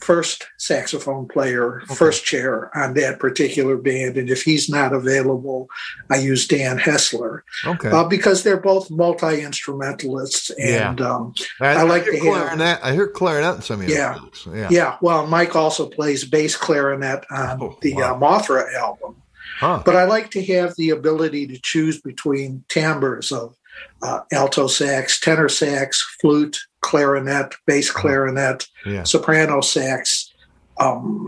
first 0.00 0.46
saxophone 0.58 1.28
player, 1.28 1.82
okay. 1.82 1.94
first 1.94 2.24
chair 2.24 2.76
on 2.76 2.94
that 2.94 3.18
particular 3.18 3.76
band. 3.76 4.16
And 4.16 4.30
if 4.30 4.42
he's 4.42 4.68
not 4.68 4.92
available, 4.92 5.68
I 6.10 6.16
use 6.16 6.46
Dan 6.46 6.78
Hessler. 6.78 7.42
Okay. 7.66 7.88
Uh, 7.88 8.04
because 8.04 8.42
they're 8.42 8.60
both 8.60 8.90
multi 8.90 9.42
instrumentalists. 9.42 10.50
And 10.50 11.00
yeah. 11.00 11.06
um, 11.06 11.34
I, 11.60 11.68
I, 11.68 11.82
like 11.82 12.02
I 12.02 12.12
to 12.12 12.20
clarinet. 12.20 12.78
Have, 12.78 12.84
I 12.84 12.92
hear 12.92 13.08
clarinet 13.08 13.56
in 13.56 13.62
some 13.62 13.80
of 13.82 13.88
yeah, 13.88 14.18
yeah. 14.52 14.68
Yeah. 14.70 14.96
Well, 15.00 15.26
Mike 15.26 15.54
also 15.54 15.88
plays 15.88 16.24
bass 16.24 16.56
clarinet 16.56 17.24
on 17.30 17.62
oh, 17.62 17.78
the 17.82 17.94
wow. 17.94 18.14
uh, 18.14 18.18
Mothra 18.18 18.72
album. 18.74 19.16
Huh. 19.58 19.82
But 19.84 19.96
I 19.96 20.04
like 20.04 20.30
to 20.30 20.44
have 20.46 20.74
the 20.76 20.90
ability 20.90 21.46
to 21.48 21.58
choose 21.62 22.00
between 22.00 22.64
timbres 22.68 23.30
of 23.30 23.54
uh, 24.02 24.20
alto 24.32 24.66
sax, 24.66 25.20
tenor 25.20 25.48
sax, 25.48 26.02
flute, 26.20 26.58
clarinet, 26.80 27.54
bass 27.66 27.90
uh-huh. 27.90 28.00
clarinet, 28.00 28.66
yeah. 28.86 29.04
soprano 29.04 29.60
sax. 29.60 30.32
Um, 30.78 31.26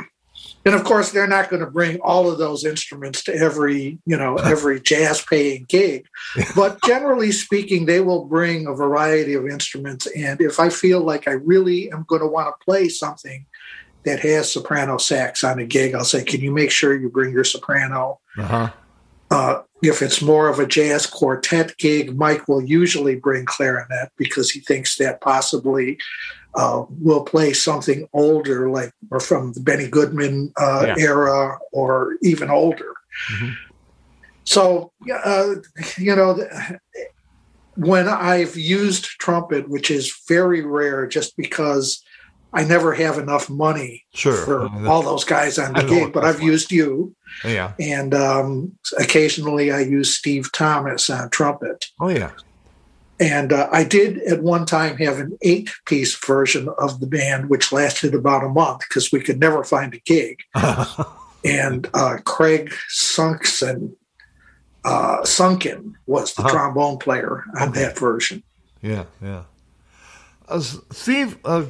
and 0.65 0.75
of 0.75 0.85
course, 0.85 1.11
they're 1.11 1.27
not 1.27 1.51
going 1.51 1.65
to 1.65 1.71
bring 1.71 1.99
all 2.01 2.31
of 2.31 2.39
those 2.39 2.65
instruments 2.65 3.25
to 3.25 3.35
every, 3.35 3.99
you 4.07 4.17
know, 4.17 4.37
every 4.45 4.81
jazz 4.81 5.23
paying 5.23 5.67
gig. 5.69 6.07
But 6.57 6.83
generally 6.85 7.33
speaking, 7.33 7.87
they 7.87 8.01
will 8.01 8.25
bring 8.25 8.67
a 8.67 8.75
variety 8.75 9.35
of 9.35 9.47
instruments. 9.47 10.07
And 10.07 10.41
if 10.41 10.61
I 10.61 10.69
feel 10.69 11.01
like 11.01 11.27
I 11.27 11.33
really 11.33 11.91
am 11.91 12.05
going 12.09 12.23
to 12.23 12.29
want 12.29 12.49
to 12.49 12.65
play 12.65 12.89
something 12.89 13.47
that 14.05 14.21
has 14.21 14.53
soprano 14.53 14.99
sax 14.99 15.45
on 15.45 15.59
a 15.59 15.65
gig, 15.65 15.95
I'll 15.95 16.05
say, 16.05 16.25
"Can 16.25 16.41
you 16.41 16.51
make 16.51 16.71
sure 16.71 16.97
you 16.97 17.09
bring 17.09 17.33
your 17.33 17.45
soprano?" 17.45 18.21
Uh-huh. 18.37 18.71
Uh, 19.33 19.63
if 19.83 20.03
it's 20.03 20.21
more 20.21 20.49
of 20.49 20.59
a 20.59 20.67
jazz 20.67 21.07
quartet 21.07 21.77
gig, 21.79 22.15
Mike 22.17 22.47
will 22.49 22.63
usually 22.63 23.17
bring 23.17 23.47
clarinet 23.47 24.13
because 24.19 24.51
he 24.51 24.61
thinks 24.61 24.97
that 24.99 25.23
possibly 25.23 25.99
uh, 26.55 26.85
will 27.01 27.25
play 27.25 27.55
something 27.55 28.07
older, 28.13 28.69
like 28.69 28.93
or 29.11 29.21
from 29.21 29.55
the 29.55 29.61
Benny 29.61 29.89
Goodman 29.89 30.53
uh, 30.61 30.85
yeah. 30.87 30.95
era 30.99 31.59
or 31.73 32.17
even 32.23 32.51
older. 32.51 32.93
Mm-hmm. 33.33 33.53
So, 34.45 34.93
uh, 35.25 35.55
you 35.97 36.15
know, 36.15 36.39
when 37.77 38.09
I've 38.09 38.57
used 38.57 39.05
trumpet, 39.05 39.69
which 39.69 39.91
is 39.91 40.15
very 40.29 40.61
rare, 40.61 41.07
just 41.07 41.39
because 41.39 42.05
I 42.55 42.65
never 42.65 42.93
have 42.93 43.19
enough 43.19 43.49
money 43.49 44.05
sure. 44.13 44.37
for 44.37 44.87
all 44.87 45.03
those 45.03 45.25
guys 45.25 45.59
on 45.59 45.73
the 45.73 45.85
gig, 45.85 46.13
but 46.13 46.25
I've 46.25 46.37
fun. 46.37 46.47
used 46.47 46.71
you. 46.71 47.15
Yeah. 47.45 47.73
And 47.81 48.15
um, 48.15 48.73
occasionally 48.99 49.73
I 49.73 49.81
use 49.81 50.15
Steve 50.15 50.53
Thomas 50.53 51.09
on 51.09 51.31
trumpet. 51.31 51.87
Oh, 51.99 52.09
yeah. 52.09 52.33
And 53.19 53.53
uh, 53.53 53.69
I 53.71 53.85
did 53.85 54.19
at 54.23 54.43
one 54.43 54.67
time 54.67 54.97
have 54.97 55.19
an 55.19 55.39
eight 55.43 55.71
piece 55.87 56.15
version 56.17 56.69
of 56.79 57.01
the 57.01 57.07
band, 57.07 57.49
which 57.49 57.73
lasted 57.73 58.15
about 58.15 58.45
a 58.45 58.49
month 58.49 58.81
because 58.81 59.13
we 59.13 59.21
could 59.21 59.39
never 59.39 59.65
find 59.65 59.95
a 59.95 60.01
gig. 60.01 60.41
and 61.45 61.89
uh, 61.95 62.19
Craig 62.25 62.73
Sunkson, 62.91 63.95
uh, 64.85 65.25
Sunken 65.25 65.97
was 66.07 66.35
the 66.35 66.43
uh-huh. 66.43 66.51
trombone 66.51 66.99
player 66.99 67.45
on 67.59 67.71
okay. 67.71 67.83
that 67.83 67.99
version. 67.99 68.43
Yeah, 68.83 69.05
yeah. 69.23 69.45
Uh, 70.49 70.61
Steve, 70.61 71.39
uh, 71.45 71.65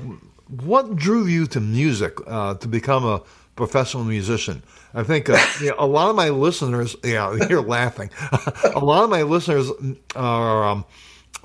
what 0.61 0.97
drew 0.97 1.27
you 1.27 1.47
to 1.47 1.61
music 1.61 2.19
uh, 2.27 2.55
to 2.55 2.69
become 2.69 3.05
a 3.05 3.23
professional 3.57 4.05
musician? 4.05 4.63
I 4.95 5.03
think 5.03 5.31
uh, 5.31 5.43
you 5.61 5.71
know, 5.71 5.77
a 5.79 5.87
lot 5.87 6.11
of 6.11 6.17
my 6.17 6.29
listeners, 6.29 6.95
yeah, 7.05 7.35
you're 7.49 7.63
laughing. 7.63 8.11
a 8.75 8.79
lot 8.79 9.05
of 9.05 9.11
my 9.11 9.23
listeners 9.23 9.71
are 10.15 10.65
um, 10.65 10.85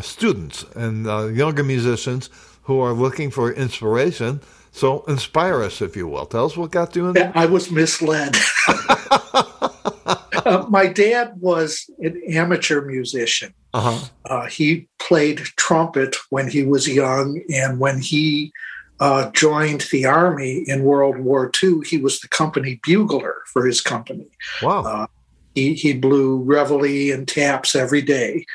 students 0.02 0.64
and 0.76 1.08
uh, 1.08 1.28
younger 1.28 1.64
musicians 1.64 2.30
who 2.64 2.82
are 2.82 2.94
looking 2.94 3.32
for 3.32 3.52
inspiration. 3.54 4.42
So 4.74 5.04
inspire 5.08 5.64
us, 5.64 5.82
if 5.82 5.96
you 5.96 6.08
will. 6.08 6.26
Tell 6.26 6.46
us 6.46 6.58
what 6.58 6.72
got 6.72 6.96
you 6.96 7.08
in. 7.08 7.14
there. 7.14 7.32
I 7.34 7.48
was 7.48 7.72
misled. 7.72 8.36
uh, 8.68 10.66
my 10.70 10.86
dad 10.86 11.32
was 11.40 11.90
an 12.00 12.22
amateur 12.30 12.82
musician. 12.86 13.54
Uh-huh. 13.74 14.06
Uh, 14.26 14.46
he 14.48 14.88
played 15.00 15.40
trumpet 15.56 16.16
when 16.30 16.48
he 16.48 16.64
was 16.64 16.88
young, 16.88 17.42
and 17.52 17.80
when 17.80 18.00
he 18.00 18.52
uh, 19.00 19.30
joined 19.32 19.82
the 19.92 20.06
army 20.06 20.64
in 20.68 20.84
World 20.84 21.20
War 21.20 21.52
II, 21.62 21.82
he 21.86 21.98
was 21.98 22.20
the 22.20 22.28
company 22.28 22.80
bugler 22.84 23.44
for 23.46 23.66
his 23.66 23.82
company. 23.82 24.28
Wow. 24.62 24.84
Uh, 24.84 25.08
he, 25.54 25.74
he 25.74 25.94
blew 25.94 26.44
reveille 26.44 27.14
and 27.14 27.28
taps 27.28 27.76
every 27.76 28.02
day. 28.02 28.46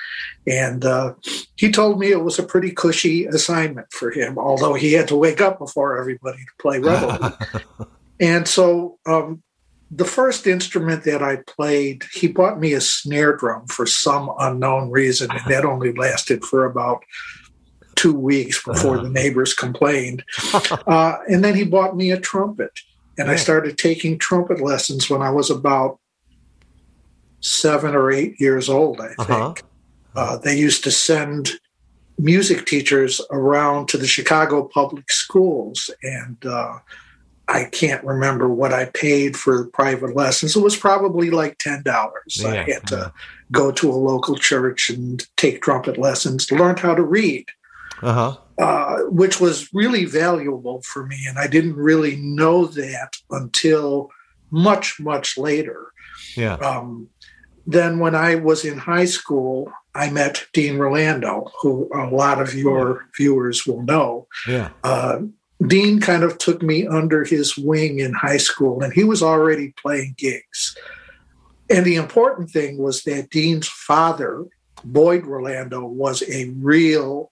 And 0.46 0.84
uh, 0.84 1.14
he 1.56 1.70
told 1.70 1.98
me 1.98 2.10
it 2.10 2.24
was 2.24 2.38
a 2.38 2.44
pretty 2.44 2.70
cushy 2.70 3.26
assignment 3.26 3.92
for 3.92 4.10
him, 4.10 4.38
although 4.38 4.74
he 4.74 4.92
had 4.92 5.08
to 5.08 5.16
wake 5.16 5.40
up 5.40 5.58
before 5.58 5.98
everybody 5.98 6.38
to 6.38 6.52
play 6.60 6.78
reveille. 6.78 7.38
and 8.20 8.46
so 8.46 8.98
um, 9.06 9.42
the 9.90 10.04
first 10.04 10.46
instrument 10.46 11.04
that 11.04 11.22
I 11.22 11.36
played, 11.46 12.04
he 12.12 12.26
bought 12.26 12.58
me 12.58 12.72
a 12.72 12.80
snare 12.80 13.36
drum 13.36 13.66
for 13.66 13.84
some 13.84 14.30
unknown 14.38 14.90
reason, 14.90 15.30
and 15.30 15.40
that 15.48 15.64
only 15.64 15.92
lasted 15.92 16.44
for 16.44 16.64
about 16.64 17.04
two 18.02 18.12
weeks 18.12 18.60
before 18.64 18.96
uh-huh. 18.96 19.04
the 19.04 19.10
neighbors 19.10 19.54
complained. 19.54 20.24
Uh, 20.86 21.18
and 21.28 21.44
then 21.44 21.54
he 21.54 21.64
bought 21.64 21.96
me 21.96 22.10
a 22.10 22.18
trumpet. 22.18 22.72
And 23.16 23.28
yeah. 23.28 23.34
I 23.34 23.36
started 23.36 23.78
taking 23.78 24.18
trumpet 24.18 24.60
lessons 24.60 25.08
when 25.08 25.22
I 25.22 25.30
was 25.30 25.50
about 25.50 25.98
seven 27.40 27.94
or 27.94 28.10
eight 28.10 28.40
years 28.40 28.68
old, 28.68 29.00
I 29.00 29.14
uh-huh. 29.18 29.24
think. 29.24 29.62
Uh-huh. 30.14 30.34
Uh, 30.34 30.36
they 30.38 30.58
used 30.58 30.82
to 30.84 30.90
send 30.90 31.52
music 32.18 32.66
teachers 32.66 33.20
around 33.30 33.88
to 33.88 33.96
the 33.96 34.06
Chicago 34.06 34.64
public 34.64 35.10
schools. 35.12 35.88
And 36.02 36.44
uh, 36.44 36.78
I 37.48 37.64
can't 37.64 38.04
remember 38.04 38.48
what 38.48 38.72
I 38.72 38.86
paid 38.86 39.36
for 39.36 39.66
private 39.66 40.16
lessons. 40.16 40.56
It 40.56 40.60
was 40.60 40.76
probably 40.76 41.30
like 41.30 41.58
$10. 41.58 41.84
Yeah. 41.84 42.48
I 42.48 42.54
had 42.72 42.86
to 42.88 43.12
go 43.52 43.70
to 43.70 43.90
a 43.90 43.94
local 43.94 44.36
church 44.36 44.90
and 44.90 45.24
take 45.36 45.62
trumpet 45.62 45.98
lessons, 45.98 46.50
learn 46.50 46.76
how 46.76 46.94
to 46.94 47.02
read. 47.02 47.46
Uh-huh. 48.02 48.36
uh, 48.58 48.98
which 49.04 49.40
was 49.40 49.72
really 49.72 50.04
valuable 50.04 50.82
for 50.82 51.06
me. 51.06 51.24
And 51.28 51.38
I 51.38 51.46
didn't 51.46 51.76
really 51.76 52.16
know 52.16 52.66
that 52.66 53.16
until 53.30 54.10
much, 54.50 55.00
much 55.00 55.38
later. 55.38 55.92
Yeah. 56.36 56.54
Um, 56.56 57.08
then, 57.66 58.00
when 58.00 58.14
I 58.14 58.34
was 58.34 58.64
in 58.64 58.76
high 58.78 59.04
school, 59.04 59.72
I 59.94 60.10
met 60.10 60.44
Dean 60.52 60.78
Rolando, 60.78 61.50
who 61.60 61.88
a 61.94 62.06
lot 62.10 62.40
of 62.40 62.54
your 62.54 63.06
viewers 63.16 63.66
will 63.66 63.82
know. 63.82 64.26
Yeah. 64.48 64.70
Uh, 64.82 65.20
Dean 65.66 66.00
kind 66.00 66.22
of 66.22 66.38
took 66.38 66.62
me 66.62 66.86
under 66.86 67.24
his 67.24 67.56
wing 67.56 68.00
in 68.00 68.12
high 68.14 68.38
school, 68.38 68.82
and 68.82 68.92
he 68.92 69.04
was 69.04 69.22
already 69.22 69.74
playing 69.80 70.14
gigs. 70.18 70.76
And 71.70 71.86
the 71.86 71.96
important 71.96 72.50
thing 72.50 72.78
was 72.78 73.04
that 73.04 73.30
Dean's 73.30 73.68
father, 73.68 74.44
Boyd 74.84 75.24
Rolando, 75.24 75.84
was 75.84 76.22
a 76.28 76.50
real 76.56 77.31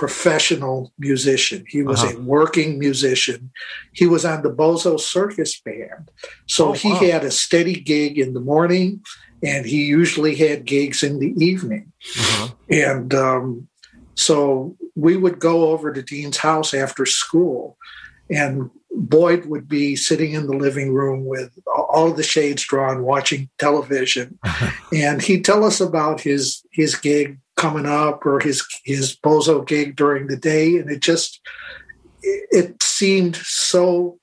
professional 0.00 0.90
musician. 0.98 1.62
He 1.68 1.82
was 1.82 2.02
uh-huh. 2.02 2.16
a 2.16 2.20
working 2.22 2.78
musician. 2.78 3.50
He 3.92 4.06
was 4.06 4.24
on 4.24 4.42
the 4.42 4.48
Bozo 4.48 4.98
Circus 4.98 5.60
Band. 5.60 6.10
So 6.46 6.70
oh, 6.70 6.72
he 6.72 6.92
wow. 6.92 7.00
had 7.00 7.22
a 7.22 7.30
steady 7.30 7.74
gig 7.74 8.18
in 8.18 8.32
the 8.32 8.40
morning 8.40 9.02
and 9.42 9.66
he 9.66 9.84
usually 9.84 10.36
had 10.36 10.64
gigs 10.64 11.02
in 11.02 11.18
the 11.18 11.34
evening. 11.36 11.92
Uh-huh. 12.18 12.54
And 12.70 13.12
um, 13.12 13.68
so 14.14 14.74
we 14.96 15.18
would 15.18 15.38
go 15.38 15.68
over 15.68 15.92
to 15.92 16.00
Dean's 16.00 16.38
house 16.38 16.72
after 16.72 17.04
school, 17.04 17.76
and 18.30 18.70
Boyd 18.90 19.44
would 19.46 19.68
be 19.68 19.96
sitting 19.96 20.32
in 20.32 20.46
the 20.46 20.56
living 20.56 20.94
room 20.94 21.26
with 21.26 21.50
all 21.66 22.12
the 22.12 22.22
shades 22.22 22.64
drawn, 22.64 23.02
watching 23.02 23.50
television, 23.58 24.38
and 24.94 25.20
he'd 25.22 25.44
tell 25.44 25.64
us 25.64 25.80
about 25.80 26.20
his 26.20 26.62
his 26.72 26.94
gig 26.96 27.38
coming 27.60 27.86
up 27.86 28.24
or 28.24 28.40
his 28.40 28.66
his 28.84 29.14
bozo 29.14 29.64
gig 29.66 29.94
during 29.94 30.26
the 30.26 30.36
day, 30.36 30.78
and 30.78 30.90
it 30.90 31.00
just 31.00 31.40
it 32.22 32.82
seemed 32.82 33.36
so 33.36 34.18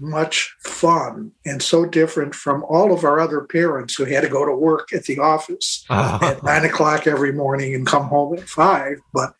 much 0.00 0.56
fun 0.64 1.30
and 1.44 1.62
so 1.62 1.84
different 1.84 2.34
from 2.34 2.64
all 2.64 2.92
of 2.92 3.04
our 3.04 3.20
other 3.20 3.42
parents 3.42 3.94
who 3.94 4.04
had 4.04 4.22
to 4.22 4.28
go 4.28 4.44
to 4.46 4.54
work 4.54 4.92
at 4.92 5.04
the 5.04 5.18
office 5.18 5.84
uh-huh. 5.90 6.26
at 6.26 6.42
nine 6.42 6.64
o'clock 6.64 7.06
every 7.06 7.32
morning 7.32 7.74
and 7.74 7.86
come 7.86 8.08
home 8.08 8.36
at 8.36 8.48
five. 8.48 8.98
But 9.12 9.34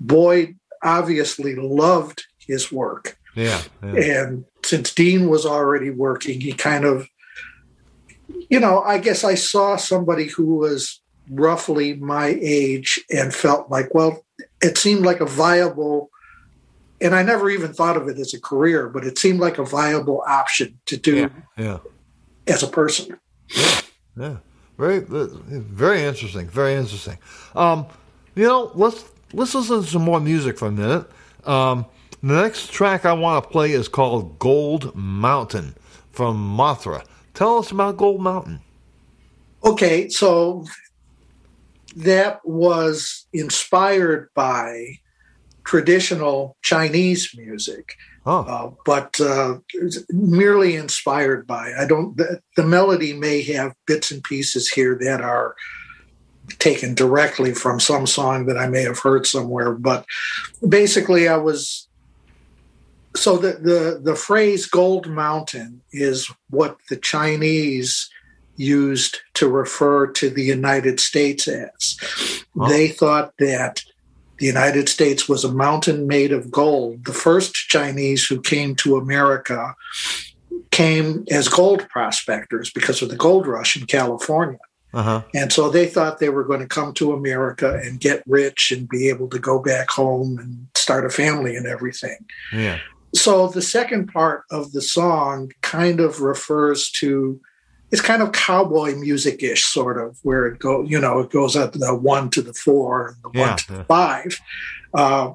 Boyd 0.00 0.56
obviously 0.82 1.54
loved 1.54 2.24
his 2.38 2.72
work. 2.72 3.18
Yeah, 3.34 3.60
yeah. 3.82 4.22
And 4.22 4.44
since 4.64 4.94
Dean 4.94 5.28
was 5.28 5.44
already 5.44 5.90
working, 5.90 6.40
he 6.40 6.52
kind 6.52 6.86
of, 6.86 7.06
you 8.48 8.58
know, 8.58 8.80
I 8.80 8.96
guess 8.96 9.24
I 9.24 9.34
saw 9.34 9.76
somebody 9.76 10.26
who 10.26 10.56
was 10.56 11.02
roughly 11.30 11.94
my 11.94 12.38
age 12.40 13.04
and 13.10 13.34
felt 13.34 13.70
like, 13.70 13.94
well, 13.94 14.24
it 14.62 14.78
seemed 14.78 15.04
like 15.04 15.20
a 15.20 15.26
viable 15.26 16.10
and 17.00 17.14
I 17.14 17.22
never 17.22 17.50
even 17.50 17.72
thought 17.72 17.96
of 17.96 18.08
it 18.08 18.18
as 18.18 18.32
a 18.34 18.40
career, 18.40 18.88
but 18.88 19.04
it 19.04 19.18
seemed 19.18 19.40
like 19.40 19.58
a 19.58 19.64
viable 19.64 20.22
option 20.26 20.78
to 20.86 20.96
do 20.96 21.16
yeah, 21.16 21.28
yeah. 21.58 21.78
as 22.46 22.62
a 22.62 22.66
person. 22.66 23.18
Yeah, 23.54 23.80
yeah, 24.16 24.36
very, 24.78 25.00
very 25.00 26.02
interesting. 26.02 26.48
Very 26.48 26.74
interesting. 26.74 27.18
Um, 27.54 27.86
you 28.34 28.44
know, 28.44 28.70
let's 28.74 29.04
let's 29.32 29.54
listen 29.54 29.82
to 29.82 29.86
some 29.86 30.02
more 30.02 30.20
music 30.20 30.58
for 30.58 30.68
a 30.68 30.72
minute. 30.72 31.06
Um, 31.44 31.86
the 32.22 32.40
next 32.42 32.70
track 32.70 33.04
I 33.04 33.12
want 33.12 33.44
to 33.44 33.50
play 33.50 33.72
is 33.72 33.88
called 33.88 34.38
"Gold 34.38 34.94
Mountain" 34.94 35.74
from 36.12 36.36
Mothra. 36.56 37.04
Tell 37.34 37.58
us 37.58 37.70
about 37.70 37.98
Gold 37.98 38.22
Mountain. 38.22 38.60
Okay, 39.64 40.08
so 40.08 40.64
that 41.96 42.40
was 42.44 43.26
inspired 43.32 44.28
by 44.34 44.98
traditional 45.64 46.56
Chinese 46.62 47.30
music, 47.36 47.94
oh. 48.26 48.40
uh, 48.42 48.70
but 48.84 49.18
uh, 49.18 49.58
merely 50.10 50.76
inspired 50.76 51.46
by. 51.46 51.72
I 51.76 51.86
don't. 51.86 52.16
The, 52.16 52.40
the, 52.56 52.64
melody 52.64 53.14
may 53.14 53.42
have 53.54 53.74
bits 53.86 54.10
and 54.10 54.22
pieces 54.22 54.68
here 54.68 54.96
that 55.00 55.22
are 55.22 55.56
taken 56.58 56.94
directly 56.94 57.52
from 57.52 57.80
some 57.80 58.06
song 58.06 58.46
that 58.46 58.58
I 58.58 58.68
may 58.68 58.82
have 58.82 58.98
heard 58.98 59.26
somewhere, 59.26 59.72
but 59.72 60.04
basically, 60.68 61.28
I 61.28 61.38
was. 61.38 61.88
So 63.16 63.38
the 63.38 63.52
the 63.54 64.00
the 64.02 64.16
phrase 64.16 64.66
"Gold 64.66 65.08
Mountain" 65.08 65.80
is 65.92 66.30
what 66.50 66.76
the 66.90 66.96
Chinese 66.96 68.10
used 68.56 69.18
to 69.34 69.48
refer 69.48 70.06
to 70.06 70.30
the 70.30 70.42
United 70.42 71.00
States 71.00 71.48
as. 71.48 71.98
Oh. 72.58 72.68
They 72.68 72.88
thought 72.88 73.34
that 73.38 73.82
the 74.38 74.46
United 74.46 74.88
States 74.88 75.28
was 75.28 75.44
a 75.44 75.52
mountain 75.52 76.06
made 76.06 76.32
of 76.32 76.50
gold. 76.50 77.04
The 77.04 77.12
first 77.12 77.54
Chinese 77.54 78.26
who 78.26 78.40
came 78.40 78.74
to 78.76 78.96
America 78.96 79.74
came 80.70 81.24
as 81.30 81.48
gold 81.48 81.88
prospectors 81.88 82.70
because 82.70 83.00
of 83.00 83.08
the 83.08 83.16
gold 83.16 83.46
rush 83.46 83.80
in 83.80 83.86
California. 83.86 84.58
Uh-huh. 84.92 85.22
And 85.34 85.52
so 85.52 85.68
they 85.68 85.86
thought 85.86 86.18
they 86.18 86.28
were 86.28 86.44
going 86.44 86.60
to 86.60 86.66
come 86.66 86.94
to 86.94 87.12
America 87.12 87.80
and 87.82 88.00
get 88.00 88.22
rich 88.26 88.72
and 88.72 88.88
be 88.88 89.08
able 89.08 89.28
to 89.28 89.38
go 89.38 89.58
back 89.58 89.90
home 89.90 90.38
and 90.38 90.66
start 90.74 91.04
a 91.04 91.10
family 91.10 91.56
and 91.56 91.66
everything. 91.66 92.16
Yeah. 92.52 92.78
So 93.14 93.48
the 93.48 93.62
second 93.62 94.12
part 94.12 94.44
of 94.50 94.72
the 94.72 94.82
song 94.82 95.52
kind 95.62 96.00
of 96.00 96.20
refers 96.20 96.90
to 96.92 97.40
it's 97.90 98.02
kind 98.02 98.22
of 98.22 98.32
cowboy 98.32 98.94
music 98.96 99.42
ish, 99.42 99.64
sort 99.64 99.98
of, 99.98 100.18
where 100.22 100.46
it 100.46 100.58
go, 100.58 100.82
you 100.82 101.00
know, 101.00 101.20
it 101.20 101.30
goes 101.30 101.54
up 101.54 101.72
the 101.72 101.94
one 101.94 102.30
to 102.30 102.42
the 102.42 102.52
four 102.52 103.08
and 103.08 103.16
the 103.22 103.38
yeah, 103.38 103.48
one 103.48 103.58
to 103.58 103.72
the 103.72 103.84
five. 103.84 104.40
Uh, 104.92 105.32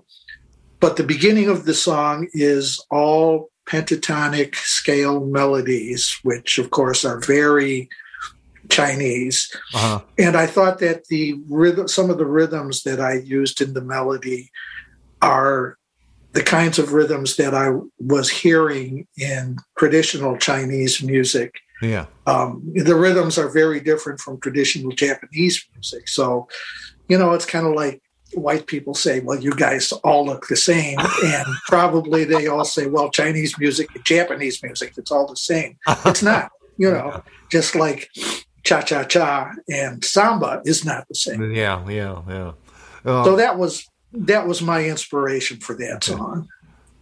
but 0.80 0.98
the 0.98 1.04
beginning 1.04 1.50
of 1.50 1.66
the 1.66 1.74
song 1.74 2.28
is 2.34 2.84
all 2.90 3.50
pentatonic 3.66 4.56
scale 4.56 5.26
melodies, 5.26 6.20
which 6.24 6.58
of 6.58 6.72
course 6.72 7.06
are 7.06 7.20
very 7.20 7.88
Chinese. 8.70 9.50
Uh-huh. 9.74 10.02
And 10.18 10.36
I 10.36 10.48
thought 10.48 10.80
that 10.80 11.08
the 11.08 11.40
rhythm, 11.48 11.88
some 11.88 12.10
of 12.10 12.18
the 12.18 12.26
rhythms 12.26 12.84
that 12.84 13.00
I 13.00 13.14
used 13.14 13.62
in 13.62 13.74
the 13.74 13.82
melody 13.82 14.52
are 15.22 15.78
the 16.34 16.44
kinds 16.44 16.80
of 16.80 16.94
rhythms 16.94 17.36
that 17.36 17.54
I 17.54 17.72
was 18.00 18.30
hearing 18.30 19.08
in 19.18 19.58
traditional 19.78 20.38
Chinese 20.38 21.04
music 21.04 21.60
yeah. 21.82 22.06
Um, 22.28 22.62
the 22.76 22.96
rhythms 22.96 23.38
are 23.38 23.50
very 23.50 23.80
different 23.80 24.20
from 24.20 24.40
traditional 24.40 24.92
Japanese 24.92 25.66
music. 25.74 26.08
So, 26.08 26.48
you 27.08 27.18
know, 27.18 27.34
it's 27.34 27.46
kind 27.46 27.68
of 27.68 27.74
like 27.74 28.02
white 28.34 28.68
people 28.68 28.94
say, 28.94 29.20
well, 29.20 29.40
you 29.40 29.52
guys 29.52 29.92
all 30.04 30.26
look 30.26 30.48
the 30.48 30.56
same. 30.56 30.98
And 31.24 31.46
probably 31.68 32.24
they 32.24 32.48
all 32.48 32.66
say, 32.66 32.88
well, 32.88 33.10
Chinese 33.10 33.58
music 33.60 33.90
and 33.96 34.04
Japanese 34.06 34.62
music, 34.64 34.94
it's 34.98 35.12
all 35.12 35.28
the 35.28 35.36
same. 35.36 35.78
It's 36.06 36.24
not, 36.24 36.52
you 36.78 36.92
know, 36.92 37.24
just 37.52 37.76
like 37.76 38.10
cha 38.64 38.82
cha 38.82 39.04
cha 39.04 39.52
and 39.70 40.04
samba 40.04 40.62
is 40.66 40.86
not 40.86 41.08
the 41.08 41.16
same. 41.16 41.54
Yeah, 41.54 41.88
yeah, 41.90 42.22
yeah. 42.28 42.52
Um, 43.06 43.26
so 43.26 43.36
that 43.36 43.58
was 43.58 43.90
that 44.14 44.48
was 44.48 44.62
my 44.62 44.86
inspiration 44.86 45.58
for 45.60 45.76
that 45.76 46.04
song. 46.04 46.48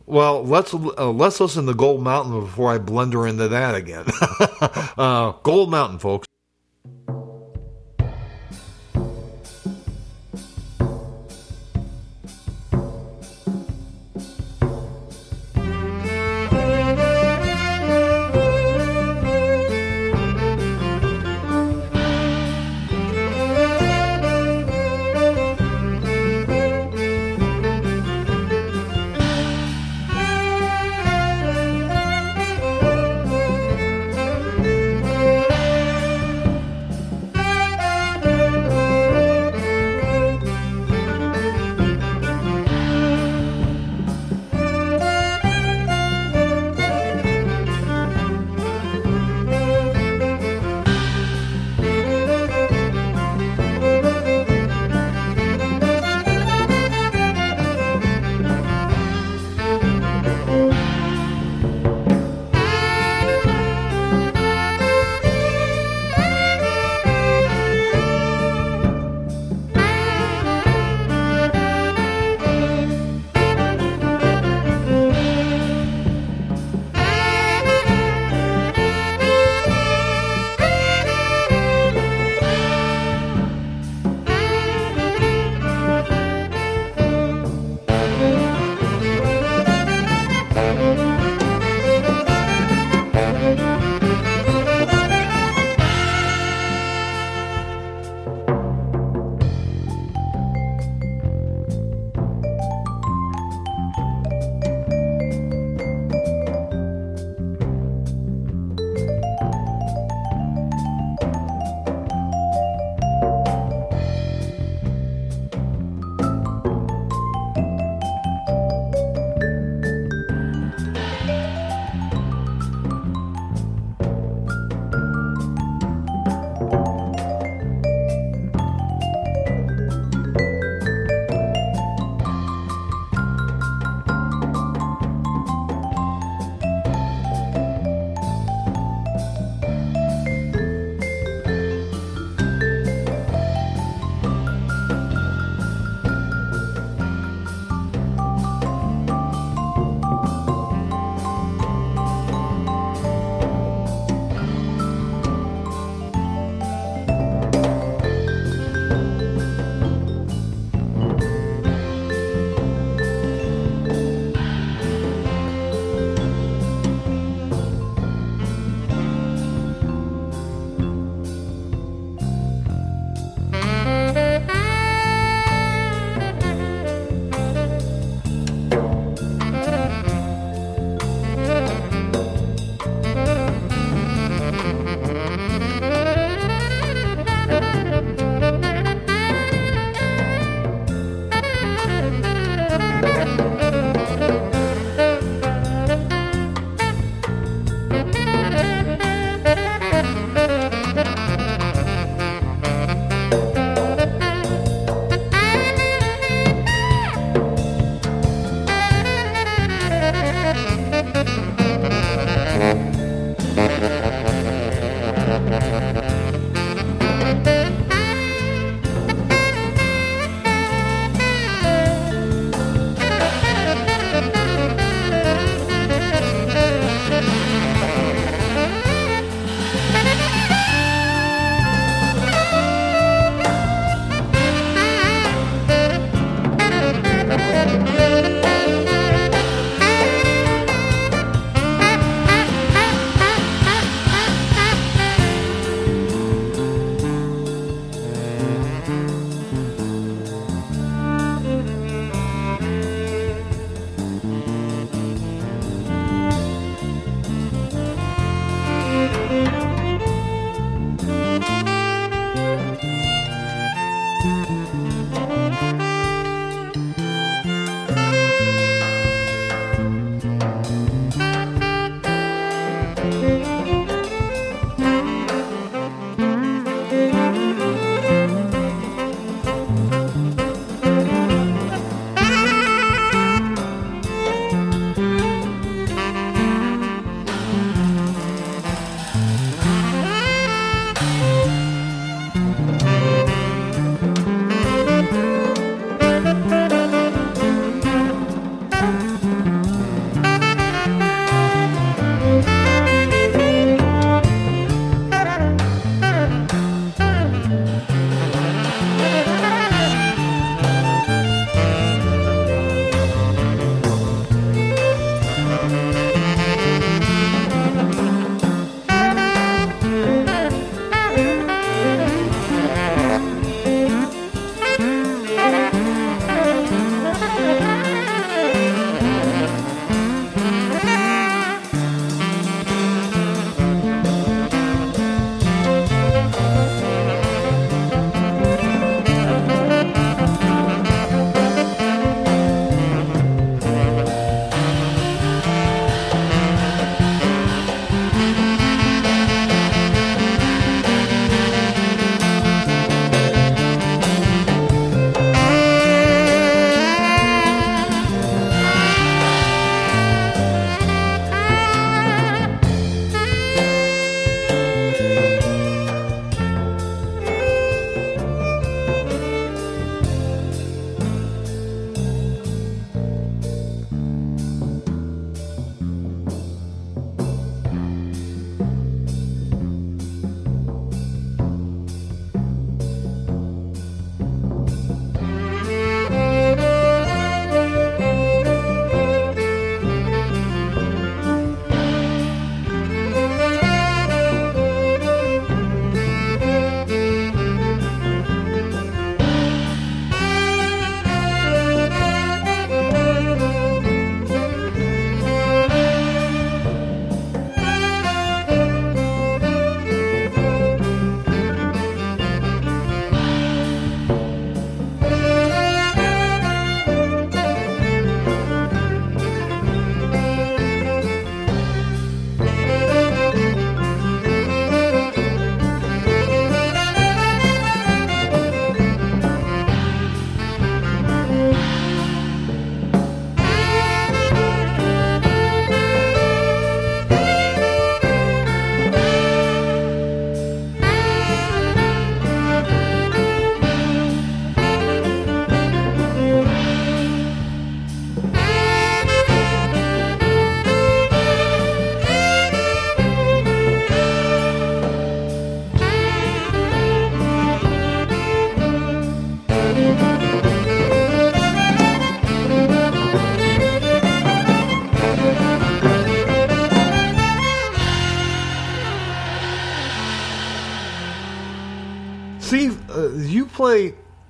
Well, 0.09 0.43
let's 0.43 0.73
uh, 0.73 1.11
let's 1.11 1.39
listen 1.39 1.67
to 1.67 1.75
Gold 1.75 2.01
Mountain 2.01 2.39
before 2.41 2.73
I 2.73 2.79
blunder 2.79 3.27
into 3.27 3.47
that 3.49 3.75
again. 3.75 4.05
uh, 4.97 5.33
Gold 5.43 5.69
Mountain, 5.69 5.99
folks. 5.99 6.28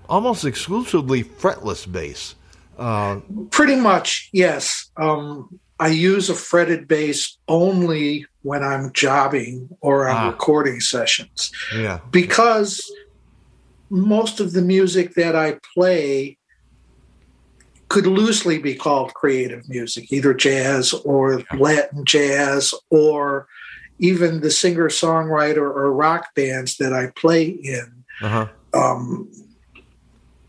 Almost 0.10 0.44
exclusively 0.44 1.24
fretless 1.24 1.90
bass. 1.90 2.36
Uh, 2.78 3.20
Pretty 3.52 3.76
much, 3.76 4.30
yes. 4.34 4.90
Um, 4.98 5.60
I 5.80 5.90
use 5.90 6.30
a 6.30 6.36
fretted 6.36 6.88
bass 6.88 7.38
only 7.48 8.26
when 8.42 8.64
I'm 8.64 8.92
jobbing 8.94 9.70
or 9.82 10.08
on 10.10 10.16
ah. 10.16 10.28
recording 10.30 10.82
sessions. 10.82 11.52
Yeah. 11.74 12.00
Because 12.12 12.84
most 13.90 14.40
of 14.40 14.52
the 14.52 14.62
music 14.62 15.14
that 15.16 15.36
I 15.36 15.60
play 15.74 16.38
could 17.90 18.06
loosely 18.06 18.60
be 18.60 18.76
called 18.76 19.14
creative 19.14 19.68
music, 19.68 20.12
either 20.12 20.34
jazz 20.34 20.94
or 21.06 21.44
Latin 21.58 22.06
jazz, 22.06 22.74
or 22.92 23.48
even 23.98 24.42
the 24.42 24.52
singer 24.52 24.90
songwriter 24.90 25.58
or 25.58 25.92
rock 25.92 26.34
bands 26.36 26.78
that 26.78 26.94
I 26.94 27.08
play 27.16 27.46
in 27.46 28.04
uh-huh. 28.22 28.48
um, 28.74 29.30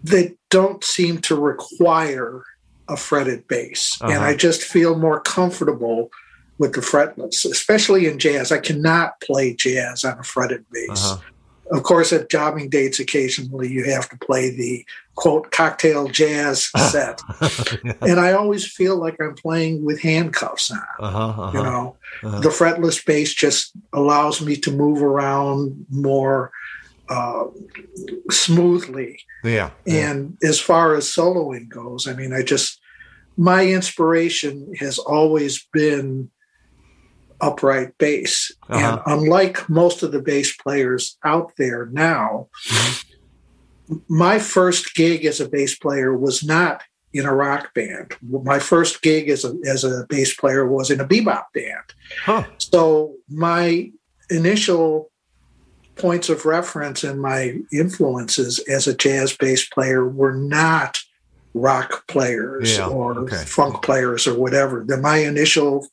that 0.05 0.37
don't 0.51 0.83
seem 0.83 1.19
to 1.23 1.37
require 1.37 2.43
a 2.89 2.97
fretted 2.97 3.47
bass. 3.49 3.99
Uh-huh. 4.01 4.13
And 4.13 4.25
I 4.25 4.35
just 4.35 4.63
feel 4.63 4.99
more 4.99 5.21
comfortable 5.21 6.11
with 6.59 6.75
the 6.75 6.81
fretless, 6.81 7.45
especially 7.45 8.07
in 8.07 8.19
jazz. 8.19 8.53
I 8.53 8.59
cannot 8.59 9.21
play 9.21 9.55
jazz 9.55 10.05
on 10.05 10.19
a 10.19 10.23
fretted 10.25 10.65
bass. 10.71 11.13
Uh-huh. 11.13 11.23
Of 11.73 11.85
course, 11.85 12.13
at 12.13 12.29
jobbing 12.29 12.69
dates, 12.69 12.99
occasionally 12.99 13.69
you 13.69 13.85
have 13.85 14.09
to 14.09 14.19
play 14.19 14.51
the 14.51 14.85
quote 15.15 15.53
cocktail 15.53 16.09
jazz 16.09 16.69
set, 16.91 17.23
and 18.01 18.19
I 18.19 18.33
always 18.33 18.67
feel 18.67 18.97
like 18.97 19.21
I'm 19.21 19.37
playing 19.37 19.85
with 19.85 20.01
handcuffs 20.01 20.73
on. 20.73 20.83
Uh-huh, 20.99 21.29
uh-huh, 21.29 21.51
you 21.55 21.63
know, 21.63 21.97
uh-huh. 22.25 22.41
the 22.41 22.49
fretless 22.49 23.05
bass 23.07 23.33
just 23.33 23.73
allows 23.93 24.41
me 24.41 24.57
to 24.57 24.73
move 24.73 25.01
around 25.01 25.87
more 25.91 26.51
uh, 27.11 27.45
smoothly. 28.31 29.21
Yeah, 29.45 29.71
yeah. 29.85 30.11
And 30.11 30.39
as 30.43 30.61
far 30.61 30.95
as 30.95 31.05
soloing 31.05 31.69
goes, 31.69 32.07
I 32.07 32.15
mean, 32.15 32.33
I 32.33 32.43
just 32.43 32.81
my 33.37 33.67
inspiration 33.67 34.73
has 34.79 34.99
always 34.99 35.67
been 35.73 36.31
upright 37.41 37.97
bass. 37.99 38.53
Uh-huh. 38.69 39.03
And 39.07 39.21
unlike 39.21 39.69
most 39.69 40.03
of 40.03 40.13
the 40.13 40.23
bass 40.23 40.57
players 40.57 41.17
out 41.25 41.53
there 41.57 41.87
now, 41.87 42.49
mm-hmm. 42.69 43.97
my 44.09 44.39
first 44.39 44.95
gig 44.95 45.25
as 45.25 45.41
a 45.41 45.49
bass 45.49 45.77
player 45.77 46.17
was 46.17 46.45
not 46.45 46.83
in 47.13 47.25
a 47.25 47.35
rock 47.35 47.75
band. 47.75 48.15
My 48.23 48.59
first 48.59 49.03
gig 49.03 49.29
as 49.29 49.45
a, 49.45 49.57
as 49.67 49.85
a 49.85 50.07
bass 50.09 50.35
player 50.35 50.67
was 50.67 50.91
in 50.91 51.01
a 51.01 51.07
bebop 51.07 51.45
band. 51.55 51.95
Huh. 52.25 52.45
So 52.59 53.17
my 53.29 53.91
initial 54.29 55.11
points 56.01 56.29
of 56.29 56.45
reference 56.45 57.05
and 57.05 57.21
my 57.21 57.59
influences 57.73 58.59
as 58.61 58.87
a 58.87 58.95
jazz 58.95 59.37
bass 59.37 59.69
player 59.69 60.07
were 60.07 60.35
not 60.35 60.99
rock 61.55 62.07
players 62.07 62.77
yeah, 62.77 62.87
or 62.87 63.19
okay. 63.21 63.45
funk 63.45 63.83
players 63.83 64.27
or 64.27 64.39
whatever. 64.39 64.85
The, 64.87 64.97
my 64.97 65.19
initial 65.19 65.87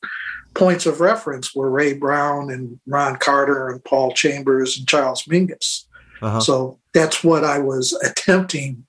points 0.54 0.86
of 0.86 1.00
reference 1.00 1.54
were 1.54 1.70
Ray 1.70 1.94
Brown 1.94 2.50
and 2.50 2.78
Ron 2.86 3.16
Carter 3.16 3.68
and 3.68 3.82
Paul 3.84 4.12
Chambers 4.12 4.78
and 4.78 4.88
Charles 4.88 5.24
Mingus. 5.24 5.84
Uh-huh. 6.20 6.40
So 6.40 6.78
that's 6.94 7.22
what 7.22 7.44
I 7.44 7.58
was 7.58 7.92
attempting 8.04 8.84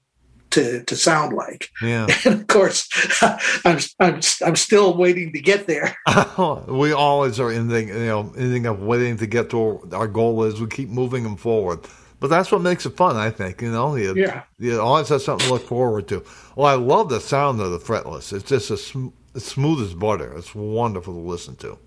to 0.52 0.84
to 0.84 0.96
sound 0.96 1.34
like. 1.34 1.70
Yeah. 1.82 2.08
And 2.26 2.42
of 2.42 2.48
course, 2.48 2.88
I'm 3.66 3.80
I'm 4.00 4.20
I'm 4.46 4.56
still 4.56 4.98
waiting 4.98 5.32
to 5.34 5.40
get 5.40 5.68
there. 5.68 5.96
we 6.68 6.92
always 6.92 7.40
are 7.40 7.52
ending 7.52 7.90
you 7.90 8.06
know 8.06 8.34
ending 8.38 8.68
up 8.68 8.80
waiting 8.80 9.18
to 9.18 9.28
get 9.28 9.50
to 9.52 9.88
our 9.94 10.08
goal 10.08 10.44
is 10.44 10.60
we 10.60 10.68
keep 10.68 10.90
moving 10.90 11.24
them 11.24 11.38
forward. 11.38 11.80
But 12.20 12.30
that's 12.30 12.52
what 12.52 12.62
makes 12.62 12.86
it 12.86 12.98
fun, 12.98 13.16
I 13.16 13.30
think. 13.30 13.62
You 13.62 13.72
know, 13.72 13.96
you, 13.96 14.14
yeah. 14.14 14.44
You 14.58 14.82
always 14.82 15.08
have 15.08 15.22
something 15.22 15.48
to 15.48 15.54
look 15.54 15.66
forward 15.66 16.10
to. 16.10 16.24
Well, 16.58 16.68
I 16.68 16.74
love 16.74 17.08
the 17.08 17.22
sound 17.22 17.62
of 17.62 17.72
the 17.72 17.80
fretless. 17.80 18.34
It's 18.34 18.50
just 18.50 18.70
a 18.72 18.78
sm- 18.78 19.08
it's 19.34 19.46
smooth 19.46 19.82
as 19.82 19.94
butter. 19.94 20.34
It's 20.38 20.54
wonderful 20.54 21.14
to 21.14 21.20
listen 21.20 21.56
to. 21.58 21.78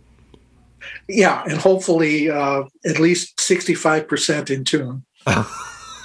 Yeah, 1.08 1.42
and 1.44 1.58
hopefully 1.58 2.30
uh, 2.30 2.64
at 2.84 2.98
least 2.98 3.36
65% 3.38 4.50
in 4.50 4.64
tune. 4.64 5.04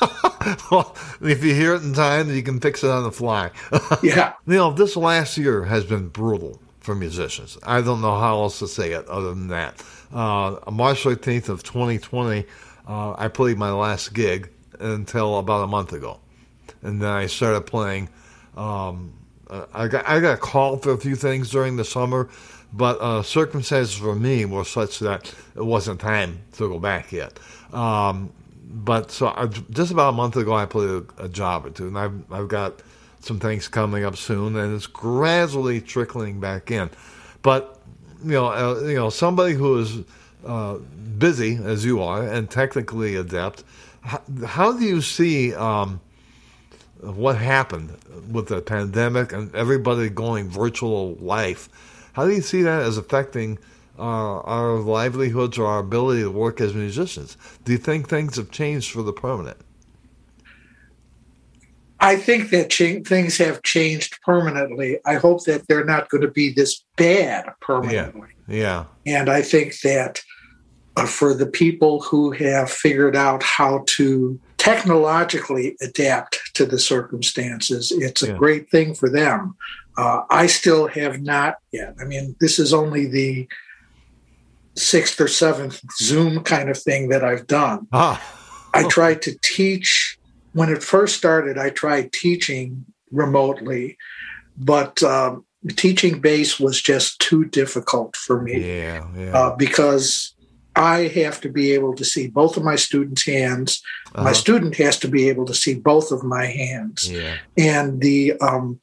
well, 0.71 0.95
if 1.21 1.43
you 1.43 1.53
hear 1.53 1.75
it 1.75 1.83
in 1.83 1.93
time, 1.93 2.33
you 2.33 2.43
can 2.43 2.59
fix 2.59 2.83
it 2.83 2.89
on 2.89 3.03
the 3.03 3.11
fly. 3.11 3.51
yeah. 4.03 4.33
You 4.45 4.55
know, 4.55 4.71
this 4.71 4.95
last 4.95 5.37
year 5.37 5.63
has 5.65 5.85
been 5.85 6.07
brutal 6.09 6.61
for 6.79 6.95
musicians. 6.95 7.57
I 7.63 7.81
don't 7.81 8.01
know 8.01 8.17
how 8.17 8.39
else 8.39 8.59
to 8.59 8.67
say 8.67 8.91
it 8.91 9.07
other 9.07 9.29
than 9.29 9.47
that. 9.49 9.83
Uh, 10.13 10.59
March 10.71 11.03
18th 11.03 11.49
of 11.49 11.63
2020, 11.63 12.45
uh, 12.87 13.15
I 13.17 13.27
played 13.27 13.57
my 13.57 13.71
last 13.71 14.13
gig 14.13 14.49
until 14.79 15.37
about 15.39 15.63
a 15.63 15.67
month 15.67 15.93
ago. 15.93 16.19
And 16.81 17.01
then 17.01 17.09
I 17.09 17.25
started 17.25 17.61
playing 17.61 18.09
um, 18.57 19.13
I 19.49 19.87
got 19.87 20.07
I 20.07 20.19
got 20.19 20.39
called 20.39 20.83
for 20.83 20.91
a 20.91 20.97
few 20.97 21.15
things 21.15 21.49
during 21.49 21.77
the 21.77 21.85
summer, 21.85 22.27
but 22.73 22.99
uh, 22.99 23.23
circumstances 23.23 23.95
for 23.95 24.15
me 24.15 24.45
were 24.45 24.65
such 24.65 24.99
that 24.99 25.33
it 25.55 25.63
wasn't 25.63 26.01
time 26.01 26.39
to 26.53 26.67
go 26.67 26.79
back 26.79 27.11
yet. 27.11 27.39
Um, 27.71 28.31
but 28.69 29.11
so 29.11 29.27
I, 29.27 29.47
just 29.47 29.91
about 29.91 30.09
a 30.09 30.17
month 30.17 30.35
ago, 30.35 30.53
I 30.53 30.65
played 30.65 30.89
a, 30.89 31.23
a, 31.23 31.29
job 31.29 31.65
or 31.65 31.69
two, 31.69 31.87
and 31.87 31.97
I've 31.97 32.31
I've 32.31 32.47
got 32.47 32.81
some 33.21 33.39
things 33.39 33.67
coming 33.67 34.03
up 34.03 34.17
soon, 34.17 34.55
and 34.55 34.75
it's 34.75 34.87
gradually 34.87 35.81
trickling 35.81 36.39
back 36.39 36.69
in. 36.69 36.89
But 37.41 37.79
you 38.23 38.31
know, 38.31 38.47
uh, 38.47 38.79
you 38.81 38.95
know, 38.95 39.09
somebody 39.09 39.53
who 39.53 39.79
is 39.79 39.99
uh, 40.45 40.77
busy 41.17 41.55
as 41.63 41.85
you 41.85 42.01
are 42.01 42.23
and 42.23 42.49
technically 42.49 43.15
adept, 43.15 43.63
how, 44.01 44.21
how 44.45 44.71
do 44.73 44.83
you 44.83 45.01
see? 45.01 45.53
Um, 45.55 46.01
what 47.01 47.37
happened 47.37 47.95
with 48.31 48.47
the 48.47 48.61
pandemic 48.61 49.31
and 49.31 49.53
everybody 49.55 50.09
going 50.09 50.49
virtual 50.49 51.15
life. 51.15 51.69
How 52.13 52.25
do 52.25 52.33
you 52.33 52.41
see 52.41 52.63
that 52.63 52.81
as 52.81 52.97
affecting 52.97 53.59
uh, 53.97 54.41
our 54.41 54.73
livelihoods 54.79 55.57
or 55.57 55.65
our 55.65 55.79
ability 55.79 56.21
to 56.21 56.31
work 56.31 56.61
as 56.61 56.73
musicians? 56.73 57.37
Do 57.63 57.71
you 57.71 57.77
think 57.77 58.07
things 58.07 58.35
have 58.37 58.51
changed 58.51 58.91
for 58.91 59.03
the 59.03 59.13
permanent? 59.13 59.57
I 61.99 62.15
think 62.15 62.51
that 62.51 62.69
ch- 62.69 63.07
things 63.07 63.37
have 63.37 63.63
changed 63.63 64.19
permanently. 64.21 64.99
I 65.05 65.15
hope 65.15 65.45
that 65.45 65.67
they're 65.67 65.85
not 65.85 66.09
going 66.09 66.21
to 66.21 66.31
be 66.31 66.53
this 66.53 66.83
bad 66.95 67.51
permanently. 67.61 68.29
Yeah. 68.47 68.85
yeah. 69.03 69.19
And 69.19 69.29
I 69.29 69.41
think 69.41 69.79
that 69.81 70.21
uh, 70.95 71.05
for 71.05 71.33
the 71.33 71.47
people 71.47 72.01
who 72.01 72.31
have 72.31 72.69
figured 72.69 73.15
out 73.15 73.41
how 73.41 73.83
to 73.87 74.39
technologically 74.57 75.77
adapt 75.81 76.41
to 76.55 76.65
the 76.65 76.79
circumstances. 76.79 77.91
It's 77.91 78.23
a 78.23 78.27
yeah. 78.27 78.37
great 78.37 78.69
thing 78.69 78.93
for 78.93 79.09
them. 79.09 79.55
Uh, 79.97 80.23
I 80.29 80.47
still 80.47 80.87
have 80.87 81.21
not 81.21 81.55
yet. 81.71 81.95
I 82.01 82.03
mean, 82.03 82.35
this 82.41 82.59
is 82.59 82.73
only 82.73 83.05
the 83.05 83.47
sixth 84.77 85.19
or 85.19 85.27
seventh 85.27 85.81
Zoom 85.99 86.43
kind 86.43 86.69
of 86.69 86.77
thing 86.77 87.09
that 87.09 87.23
I've 87.23 87.47
done. 87.47 87.87
Ah. 87.91 88.21
I 88.73 88.87
tried 88.87 89.21
to 89.23 89.37
teach 89.41 90.17
when 90.53 90.69
it 90.69 90.83
first 90.83 91.17
started. 91.17 91.57
I 91.57 91.71
tried 91.71 92.13
teaching 92.13 92.85
remotely, 93.11 93.97
but 94.57 95.01
um, 95.03 95.45
teaching 95.75 96.19
bass 96.19 96.59
was 96.59 96.81
just 96.81 97.19
too 97.19 97.45
difficult 97.45 98.15
for 98.15 98.41
me. 98.41 98.77
Yeah, 98.77 99.05
yeah. 99.15 99.37
Uh, 99.37 99.55
because 99.55 100.35
I 100.75 101.07
have 101.07 101.41
to 101.41 101.49
be 101.49 101.71
able 101.71 101.95
to 101.95 102.05
see 102.05 102.27
both 102.27 102.55
of 102.55 102.63
my 102.63 102.75
students' 102.75 103.25
hands. 103.25 103.81
Uh-huh. 104.13 104.25
My 104.25 104.33
student 104.33 104.75
has 104.75 104.99
to 104.99 105.07
be 105.07 105.27
able 105.27 105.45
to 105.45 105.55
see 105.55 105.73
both 105.73 106.11
of 106.11 106.23
my 106.23 106.45
hands. 106.45 107.11
Yeah. 107.11 107.37
And 107.57 107.99
the, 107.99 108.33
um, 108.41 108.79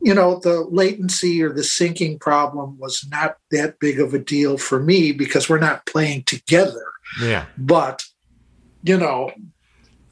you 0.00 0.14
know, 0.14 0.38
the 0.38 0.60
latency 0.70 1.42
or 1.42 1.52
the 1.52 1.62
syncing 1.62 2.20
problem 2.20 2.78
was 2.78 3.06
not 3.10 3.36
that 3.50 3.78
big 3.78 4.00
of 4.00 4.14
a 4.14 4.18
deal 4.18 4.56
for 4.58 4.80
me 4.80 5.12
because 5.12 5.48
we're 5.48 5.58
not 5.58 5.86
playing 5.86 6.22
together. 6.24 6.86
Yeah. 7.20 7.46
But, 7.56 8.04
you 8.82 8.96
know, 8.96 9.32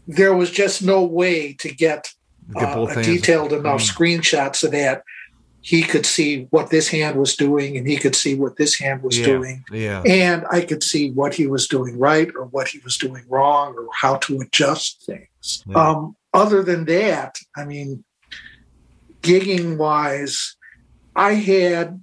there 0.09 0.34
was 0.34 0.51
just 0.51 0.82
no 0.82 1.05
way 1.05 1.53
to 1.55 1.72
get, 1.72 2.12
uh, 2.55 2.87
a 2.89 3.03
detailed 3.03 3.53
enough 3.53 3.82
mm. 3.82 3.93
screenshot 3.93 4.55
so 4.55 4.68
that 4.68 5.03
he 5.61 5.82
could 5.82 6.07
see 6.07 6.47
what 6.51 6.70
this 6.70 6.87
hand 6.87 7.18
was 7.18 7.34
doing 7.34 7.76
and 7.76 7.89
he 7.89 7.97
could 7.97 8.14
see 8.14 8.37
what 8.37 8.57
this 8.57 8.78
hand 8.78 9.03
was 9.03 9.18
yeah, 9.18 9.26
doing. 9.26 9.64
Yeah. 9.72 10.01
And 10.07 10.45
I 10.51 10.61
could 10.61 10.84
see 10.84 11.11
what 11.11 11.34
he 11.34 11.49
was 11.49 11.66
doing 11.66 11.99
right 11.99 12.28
or 12.39 12.45
what 12.47 12.68
he 12.68 12.78
was 12.84 12.97
doing 12.97 13.24
wrong 13.28 13.74
or 13.76 13.89
how 13.93 14.16
to 14.18 14.41
adjust 14.41 15.03
things. 15.05 15.64
Yeah. 15.66 15.76
Um, 15.76 16.16
other 16.32 16.62
than 16.62 16.84
that, 16.84 17.39
I 17.57 17.64
mean, 17.64 18.05
gigging 19.26 19.76
wise, 19.76 20.56
I 21.14 21.32
had 21.32 22.00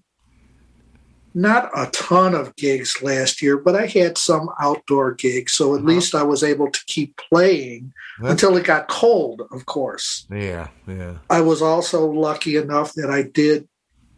not 1.34 1.72
a 1.76 1.90
ton 1.92 2.36
of 2.36 2.56
gigs 2.56 3.02
last 3.02 3.42
year, 3.42 3.58
but 3.58 3.76
I 3.76 3.88
had 3.88 4.18
some 4.18 4.50
outdoor 4.60 5.14
gigs. 5.14 5.54
So 5.54 5.74
at 5.74 5.80
uh-huh. 5.80 5.88
least 5.88 6.16
I 6.16 6.24
was 6.24 6.44
able 6.44 6.70
to 6.70 6.80
keep 6.86 7.18
playing 7.18 7.94
That's 8.20 8.32
until 8.32 8.58
it 8.58 8.66
got 8.66 8.88
cold, 8.88 9.42
of 9.52 9.66
course. 9.66 10.28
Yeah, 10.30 10.68
yeah. 10.88 11.16
I 11.30 11.42
was 11.42 11.62
also 11.62 12.06
lucky 12.06 12.58
enough 12.58 12.94
that 12.94 13.10
I 13.10 13.24
did 13.24 13.68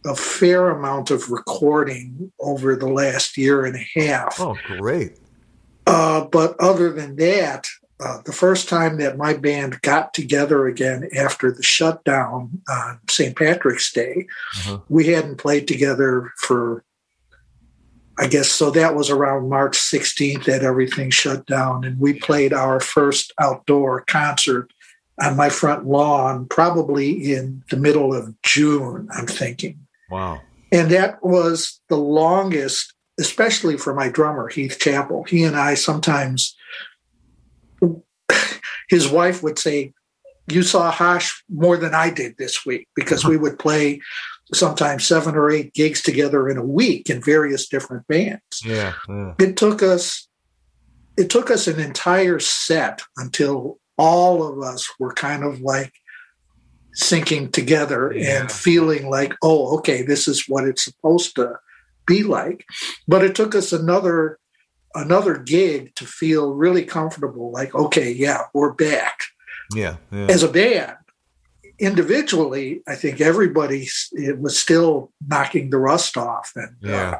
a 0.06 0.16
fair 0.16 0.70
amount 0.70 1.10
of 1.10 1.32
recording 1.32 2.32
over 2.40 2.76
the 2.76 2.88
last 2.88 3.38
year 3.38 3.66
and 3.66 3.76
a 3.76 4.00
half. 4.00 4.40
Oh, 4.40 4.56
great. 4.78 5.18
Uh, 5.88 6.26
but 6.26 6.60
other 6.60 6.92
than 6.92 7.16
that, 7.16 7.66
uh, 8.00 8.22
the 8.26 8.34
first 8.34 8.68
time 8.68 8.98
that 8.98 9.18
my 9.18 9.34
band 9.34 9.82
got 9.82 10.14
together 10.14 10.68
again 10.68 11.10
after 11.18 11.52
the 11.52 11.64
shutdown 11.64 12.62
on 12.70 13.00
St. 13.10 13.36
Patrick's 13.36 13.92
Day. 13.92 14.28
Uh-huh. 14.60 14.80
We 14.90 15.08
hadn't 15.08 15.38
played 15.38 15.68
together 15.68 16.32
for, 16.38 16.84
I 18.20 18.28
guess, 18.28 18.50
so 18.50 18.70
that 18.72 18.96
was 18.96 19.10
around 19.10 19.50
March 19.50 19.78
16th 19.78 20.44
that 20.46 20.64
everything 20.64 21.10
shut 21.10 21.46
down. 21.46 21.86
And 21.86 22.00
we 22.00 22.20
played 22.20 22.52
our 22.52 22.82
first 22.82 23.32
outdoor 23.40 24.02
concert 24.02 24.72
on 25.22 25.38
my 25.38 25.50
front 25.50 25.88
lawn, 25.88 26.46
probably 26.48 27.34
in 27.34 27.64
the 27.70 27.78
middle 27.78 28.14
of 28.14 28.34
June, 28.42 29.08
I'm 29.16 29.28
thinking. 29.28 29.80
Wow. 30.10 30.42
And 30.72 30.92
that 30.92 31.24
was 31.24 31.80
the 31.88 31.98
longest, 31.98 32.94
especially 33.20 33.78
for 33.78 33.94
my 33.94 34.10
drummer, 34.10 34.50
Heath 34.50 34.78
Chappell. 34.80 35.24
He 35.24 35.44
and 35.44 35.56
I 35.56 35.76
sometimes, 35.76 36.56
his 38.90 39.10
wife 39.10 39.44
would 39.44 39.60
say, 39.60 39.94
You 40.48 40.64
saw 40.64 40.92
Hosh 40.92 41.44
more 41.50 41.78
than 41.78 41.94
I 41.94 42.10
did 42.10 42.38
this 42.38 42.66
week 42.66 42.88
because 42.96 43.26
we 43.26 43.38
would 43.38 43.60
play 43.60 44.02
sometimes 44.54 45.08
seven 45.08 45.36
or 45.36 45.50
eight 45.50 45.74
gigs 45.74 46.02
together 46.02 46.48
in 46.50 46.58
a 46.58 46.66
week 46.66 47.10
in 47.10 47.22
various 47.22 47.68
different 47.68 48.08
bands. 48.08 48.62
Yeah, 48.64 48.94
yeah. 49.10 49.34
It 49.40 49.58
took 49.58 49.82
us 49.82 50.28
it 51.18 51.30
took 51.30 51.50
us 51.50 51.68
an 51.68 51.80
entire 51.80 52.40
set 52.40 53.02
until 53.18 53.80
all 53.98 54.44
of 54.44 54.62
us 54.62 54.88
were 55.00 55.14
kind 55.14 55.44
of 55.44 55.62
like 55.62 55.94
syncing 56.96 57.52
together 57.52 58.14
yeah. 58.16 58.42
and 58.42 58.52
feeling 58.52 59.10
like, 59.10 59.34
oh, 59.42 59.78
okay, 59.78 60.02
this 60.02 60.28
is 60.28 60.46
what 60.48 60.66
it's 60.66 60.84
supposed 60.84 61.36
to 61.36 61.58
be 62.06 62.24
like. 62.24 62.66
But 63.08 63.24
it 63.24 63.36
took 63.36 63.56
us 63.56 63.72
another 63.72 64.40
another 64.96 65.38
gig 65.38 65.94
to 65.96 66.06
feel 66.06 66.54
really 66.54 66.84
comfortable, 66.84 67.52
like, 67.52 67.76
okay, 67.76 68.12
yeah, 68.12 68.44
we're 68.54 68.74
back. 68.74 69.20
Yeah. 69.74 69.98
yeah. 70.12 70.28
As 70.28 70.44
a 70.44 70.48
band. 70.48 70.96
Individually, 71.78 72.82
I 72.88 72.96
think 72.96 73.20
everybody 73.20 73.90
it 74.14 74.40
was 74.40 74.58
still 74.58 75.12
knocking 75.28 75.70
the 75.70 75.78
rust 75.78 76.16
off. 76.16 76.54
And 76.56 76.76
yeah. 76.82 77.12
Uh, 77.12 77.20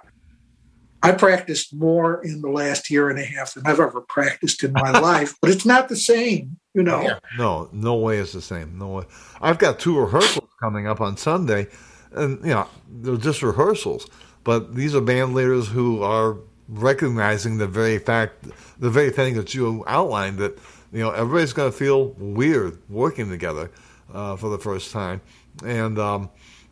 I 1.04 1.12
practiced 1.12 1.76
more 1.76 2.24
in 2.24 2.42
the 2.42 2.50
last 2.50 2.90
year 2.90 3.10
and 3.10 3.20
a 3.20 3.24
half 3.24 3.54
than 3.54 3.68
I've 3.68 3.80
ever 3.80 4.02
practiced 4.02 4.64
in 4.64 4.74
my 4.74 4.92
life, 5.00 5.36
but 5.40 5.52
it's 5.52 5.66
not 5.66 5.88
the 5.90 5.96
same, 5.96 6.58
you 6.74 6.82
know. 6.82 7.02
Yeah. 7.02 7.20
No, 7.38 7.70
no 7.72 7.96
way 7.96 8.18
it's 8.18 8.32
the 8.32 8.42
same. 8.42 8.80
No 8.80 8.88
way. 8.88 9.04
I've 9.40 9.60
got 9.60 9.78
two 9.78 10.00
rehearsals 10.00 10.50
coming 10.60 10.88
up 10.88 11.02
on 11.02 11.16
Sunday, 11.18 11.68
and 12.12 12.40
you 12.44 12.52
know 12.52 12.68
they're 12.90 13.18
just 13.18 13.44
rehearsals, 13.44 14.08
but 14.44 14.74
these 14.74 14.96
are 14.96 15.02
band 15.02 15.36
leaders 15.36 15.68
who 15.68 16.02
are 16.02 16.38
recognizing 16.68 17.58
the 17.58 17.68
very 17.68 18.00
fact, 18.00 18.46
the 18.80 18.90
very 18.90 19.12
thing 19.12 19.36
that 19.36 19.54
you 19.54 19.84
outlined 19.88 20.38
that 20.40 20.58
you 20.92 21.00
know 21.00 21.12
everybody's 21.12 21.54
going 21.54 21.72
to 21.72 21.78
feel 21.78 22.10
weird 22.18 22.80
working 22.90 23.30
together 23.30 23.72
uh, 24.14 24.36
for 24.36 24.50
the 24.50 24.58
first 24.58 24.92
time, 24.92 25.22
and 25.64 26.00
um, 26.00 26.30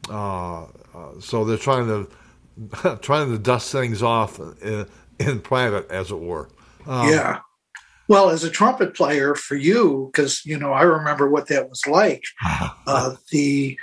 uh, 0.10 0.64
uh, 0.64 0.68
so 1.20 1.46
they're 1.46 1.58
trying 1.58 1.88
to 1.88 2.98
trying 3.02 3.32
to 3.32 3.38
dust 3.38 3.72
things 3.72 4.04
off 4.04 4.40
in, 4.62 4.88
in 5.20 5.42
private, 5.42 5.90
as 5.90 6.12
it 6.12 6.20
were. 6.20 6.50
Um, 6.86 7.10
yeah. 7.10 7.40
Well, 8.10 8.30
as 8.30 8.44
a 8.44 8.50
trumpet 8.50 8.96
player 8.96 9.34
for 9.34 9.56
you, 9.56 10.10
because 10.12 10.46
you 10.46 10.58
know 10.58 10.74
I 10.74 10.84
remember 10.84 11.30
what 11.30 11.48
that 11.48 11.70
was 11.70 11.88
like. 11.88 12.24
uh, 12.88 13.16
the 13.32 13.78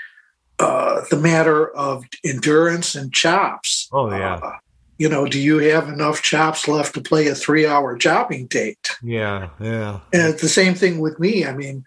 uh, 0.59 1.03
the 1.11 1.17
matter 1.17 1.71
of 1.71 2.05
endurance 2.25 2.95
and 2.95 3.13
chops. 3.13 3.89
Oh 3.93 4.11
yeah. 4.11 4.35
Uh, 4.35 4.53
you 5.01 5.09
know, 5.09 5.25
do 5.25 5.41
you 5.41 5.57
have 5.61 5.89
enough 5.89 6.21
chops 6.21 6.69
left 6.69 6.93
to 6.93 7.01
play 7.01 7.27
a 7.29 7.35
three-hour 7.35 7.97
jobbing 7.97 8.47
date? 8.49 8.91
Yeah, 9.03 9.49
yeah. 9.59 10.01
And 10.13 10.29
it's 10.29 10.43
the 10.43 10.49
same 10.49 10.75
thing 10.75 10.99
with 10.99 11.19
me. 11.19 11.47
I 11.47 11.55
mean, 11.55 11.87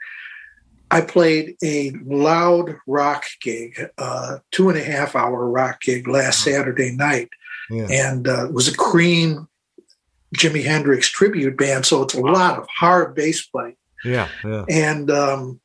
I 0.90 1.02
played 1.02 1.56
a 1.64 1.92
loud 2.06 2.76
rock 2.88 3.26
gig, 3.40 3.80
uh, 4.00 4.40
two 4.50 4.68
and 4.70 4.80
a 4.80 4.84
half 4.84 5.16
hour 5.16 5.48
rock 5.48 5.82
gig 5.82 6.08
last 6.08 6.44
Saturday 6.44 6.96
night, 6.96 7.30
yeah. 7.70 7.86
and 7.92 8.28
uh, 8.28 8.48
it 8.48 8.54
was 8.54 8.68
a 8.68 8.76
Cream 8.76 9.48
Jimi 10.36 10.64
Hendrix 10.64 11.08
tribute 11.08 11.56
band, 11.56 11.86
so 11.86 12.02
it's 12.02 12.16
a 12.16 12.20
lot 12.20 12.58
of 12.58 12.68
hard 12.80 13.14
bass 13.14 13.46
playing. 13.46 13.76
Yeah, 14.04 14.28
yeah. 14.44 14.66
And 14.68 15.12
um, 15.12 15.60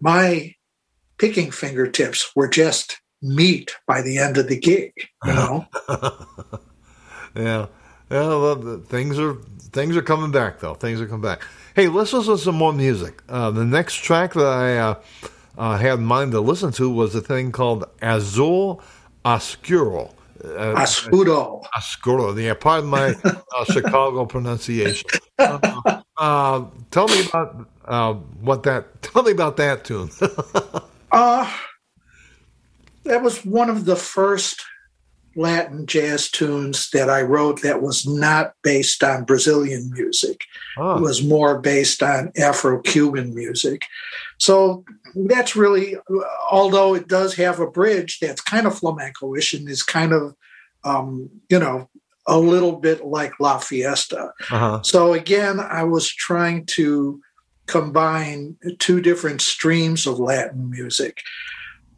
my 0.00 0.54
picking 1.18 1.50
fingertips 1.50 2.34
were 2.34 2.48
just 2.48 3.01
meat 3.22 3.74
by 3.86 4.02
the 4.02 4.18
end 4.18 4.36
of 4.36 4.48
the 4.48 4.58
gig. 4.58 4.92
You 5.24 5.32
know. 5.32 5.66
yeah. 7.34 7.66
Yeah, 8.10 8.28
well, 8.28 8.82
things 8.86 9.18
are 9.18 9.34
things 9.72 9.96
are 9.96 10.02
coming 10.02 10.30
back 10.30 10.60
though. 10.60 10.74
Things 10.74 11.00
are 11.00 11.06
coming 11.06 11.22
back. 11.22 11.42
Hey, 11.74 11.88
let's 11.88 12.12
listen 12.12 12.34
to 12.34 12.38
some 12.38 12.56
more 12.56 12.74
music. 12.74 13.22
Uh, 13.28 13.50
the 13.50 13.64
next 13.64 13.96
track 13.96 14.34
that 14.34 14.44
I 14.44 14.76
uh, 14.76 14.94
uh, 15.56 15.78
had 15.78 15.98
in 15.98 16.04
mind 16.04 16.32
to 16.32 16.40
listen 16.40 16.72
to 16.72 16.90
was 16.90 17.14
a 17.14 17.22
thing 17.22 17.52
called 17.52 17.84
Azul 18.02 18.82
Oscuro. 19.24 20.14
Uh, 20.44 20.74
Oscuro. 20.76 21.62
Oscuro. 21.74 22.36
Yeah, 22.36 22.54
pardon 22.54 22.90
my 22.90 23.14
uh, 23.24 23.64
Chicago 23.72 24.26
pronunciation. 24.26 25.08
Uh, 25.38 26.00
uh, 26.18 26.64
tell 26.90 27.08
me 27.08 27.26
about 27.26 27.66
uh, 27.86 28.12
what 28.12 28.62
that. 28.64 29.02
Tell 29.02 29.22
me 29.22 29.32
about 29.32 29.56
that 29.56 29.84
tune. 29.84 30.10
uh, 31.12 31.50
that 33.04 33.22
was 33.22 33.44
one 33.44 33.70
of 33.70 33.84
the 33.84 33.96
first 33.96 34.62
Latin 35.34 35.86
jazz 35.86 36.30
tunes 36.30 36.90
that 36.90 37.08
I 37.08 37.22
wrote 37.22 37.62
that 37.62 37.80
was 37.80 38.06
not 38.06 38.54
based 38.62 39.02
on 39.02 39.24
Brazilian 39.24 39.90
music. 39.92 40.44
Oh. 40.76 40.96
It 40.96 41.00
was 41.00 41.24
more 41.24 41.58
based 41.58 42.02
on 42.02 42.32
Afro 42.36 42.80
Cuban 42.80 43.34
music. 43.34 43.86
So 44.38 44.84
that's 45.14 45.56
really, 45.56 45.96
although 46.50 46.94
it 46.94 47.08
does 47.08 47.34
have 47.34 47.60
a 47.60 47.70
bridge 47.70 48.18
that's 48.20 48.40
kind 48.40 48.66
of 48.66 48.78
flamenco 48.78 49.34
ish 49.34 49.54
and 49.54 49.68
is 49.68 49.82
kind 49.82 50.12
of, 50.12 50.34
um, 50.84 51.30
you 51.48 51.58
know, 51.58 51.88
a 52.26 52.38
little 52.38 52.72
bit 52.72 53.04
like 53.04 53.40
La 53.40 53.58
Fiesta. 53.58 54.32
Uh-huh. 54.50 54.82
So 54.82 55.12
again, 55.12 55.58
I 55.58 55.84
was 55.84 56.08
trying 56.08 56.66
to 56.66 57.20
combine 57.66 58.56
two 58.78 59.00
different 59.00 59.40
streams 59.40 60.06
of 60.06 60.18
Latin 60.18 60.70
music. 60.70 61.22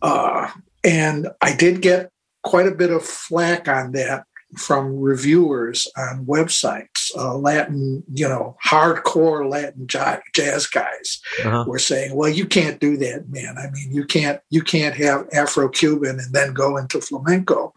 Uh, 0.03 0.51
and 0.85 1.29
I 1.41 1.55
did 1.55 1.81
get 1.83 2.11
quite 2.43 2.67
a 2.67 2.75
bit 2.75 2.91
of 2.91 3.03
flack 3.03 3.69
on 3.69 3.93
that 3.93 4.25
from 4.57 5.01
reviewers 5.01 5.89
on 5.97 6.27
websites. 6.27 7.11
Uh, 7.17 7.37
Latin, 7.37 8.05
you 8.13 8.29
know, 8.29 8.57
hardcore 8.65 9.49
Latin 9.49 9.87
jazz 9.87 10.67
guys 10.67 11.21
uh-huh. 11.45 11.65
were 11.67 11.79
saying, 11.79 12.15
"Well, 12.15 12.29
you 12.29 12.47
can't 12.47 12.81
do 12.81 12.97
that, 12.99 13.29
man. 13.29 13.57
I 13.59 13.71
mean, 13.71 13.93
you 13.93 14.05
can't 14.05 14.41
you 14.51 14.63
can't 14.63 14.95
have 14.97 15.29
Afro-Cuban 15.33 16.21
and 16.21 16.35
then 16.35 16.53
go 16.53 16.77
into 16.77 17.01
flamenco." 17.01 17.75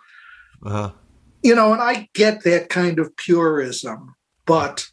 Uh-huh. 0.63 0.91
You 1.43 1.55
know, 1.55 1.73
and 1.73 1.81
I 1.81 2.09
get 2.13 2.43
that 2.43 2.69
kind 2.69 2.99
of 2.99 3.15
purism, 3.15 4.15
but 4.45 4.85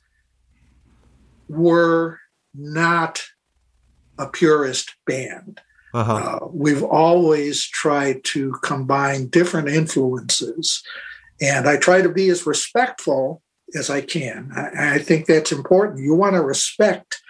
we're 1.49 2.19
not 2.55 3.23
a 4.19 4.29
purist 4.29 4.95
band. 5.07 5.61
Uh-huh. 5.95 6.15
Uh, 6.15 6.49
we've 6.51 6.83
always 6.83 7.65
tried 7.65 8.25
to 8.25 8.53
combine 8.63 9.29
different 9.29 9.69
influences, 9.69 10.83
and 11.41 11.69
I 11.69 11.77
try 11.77 12.03
to 12.03 12.09
be 12.09 12.29
as 12.31 12.47
respectful 12.47 13.43
as 13.77 13.91
I 13.91 14.01
can. 14.01 14.51
I, 14.57 14.97
I 14.97 14.99
think 14.99 15.27
that's 15.27 15.53
important. 15.53 16.03
You 16.03 16.17
want 16.17 16.35
to 16.35 16.43
respect 16.43 17.23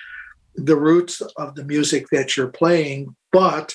the 0.57 0.77
roots 0.77 1.21
of 1.37 1.55
the 1.57 1.65
music 1.65 2.09
that 2.11 2.39
you're 2.39 2.49
playing, 2.49 3.15
but 3.33 3.75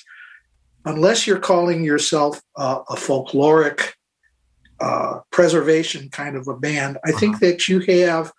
unless 0.86 1.28
you're 1.28 1.38
calling 1.38 1.84
yourself 1.84 2.42
uh, 2.56 2.80
a 2.90 2.96
folkloric 2.96 3.94
uh, 4.80 5.20
preservation 5.32 6.10
kind 6.10 6.36
of 6.36 6.48
a 6.48 6.58
band, 6.58 6.98
I 7.06 7.10
uh-huh. 7.10 7.20
think 7.20 7.40
that 7.42 7.68
you 7.68 7.80
have 7.82 8.34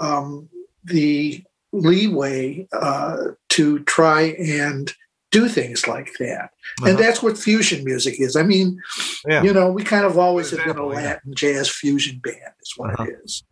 um, 0.00 0.50
the 0.84 1.42
leeway 1.72 2.68
uh, 2.72 3.16
to 3.50 3.78
try 3.80 4.34
and 4.38 4.92
do 5.38 5.48
things 5.48 5.86
like 5.86 6.10
that. 6.18 6.50
Uh-huh. 6.80 6.90
And 6.90 6.98
that's 6.98 7.22
what 7.22 7.38
fusion 7.38 7.84
music 7.84 8.20
is. 8.20 8.36
I 8.36 8.42
mean, 8.42 8.80
yeah. 9.26 9.42
you 9.42 9.52
know, 9.52 9.70
we 9.70 9.84
kind 9.84 10.04
of 10.04 10.18
always 10.18 10.50
have 10.50 10.64
been 10.64 10.76
a 10.76 10.86
Latin 10.86 11.34
jazz 11.34 11.68
fusion 11.68 12.20
band, 12.22 12.36
is 12.60 12.72
what 12.76 12.90
uh-huh. 12.90 13.04
it 13.04 13.18
is. 13.24 13.42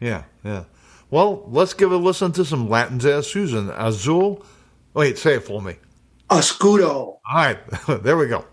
Yeah, 0.00 0.24
yeah. 0.44 0.64
Well, 1.10 1.44
let's 1.48 1.74
give 1.74 1.92
a 1.92 1.96
listen 1.96 2.32
to 2.32 2.44
some 2.44 2.68
Latin 2.68 2.98
jazz 2.98 3.30
fusion. 3.30 3.70
Azul. 3.70 4.44
Wait, 4.94 5.18
say 5.18 5.34
it 5.34 5.44
for 5.44 5.62
me. 5.62 5.76
Oscuro. 6.30 6.88
All 6.88 7.20
right, 7.34 7.58
there 8.02 8.16
we 8.16 8.26
go. 8.26 8.44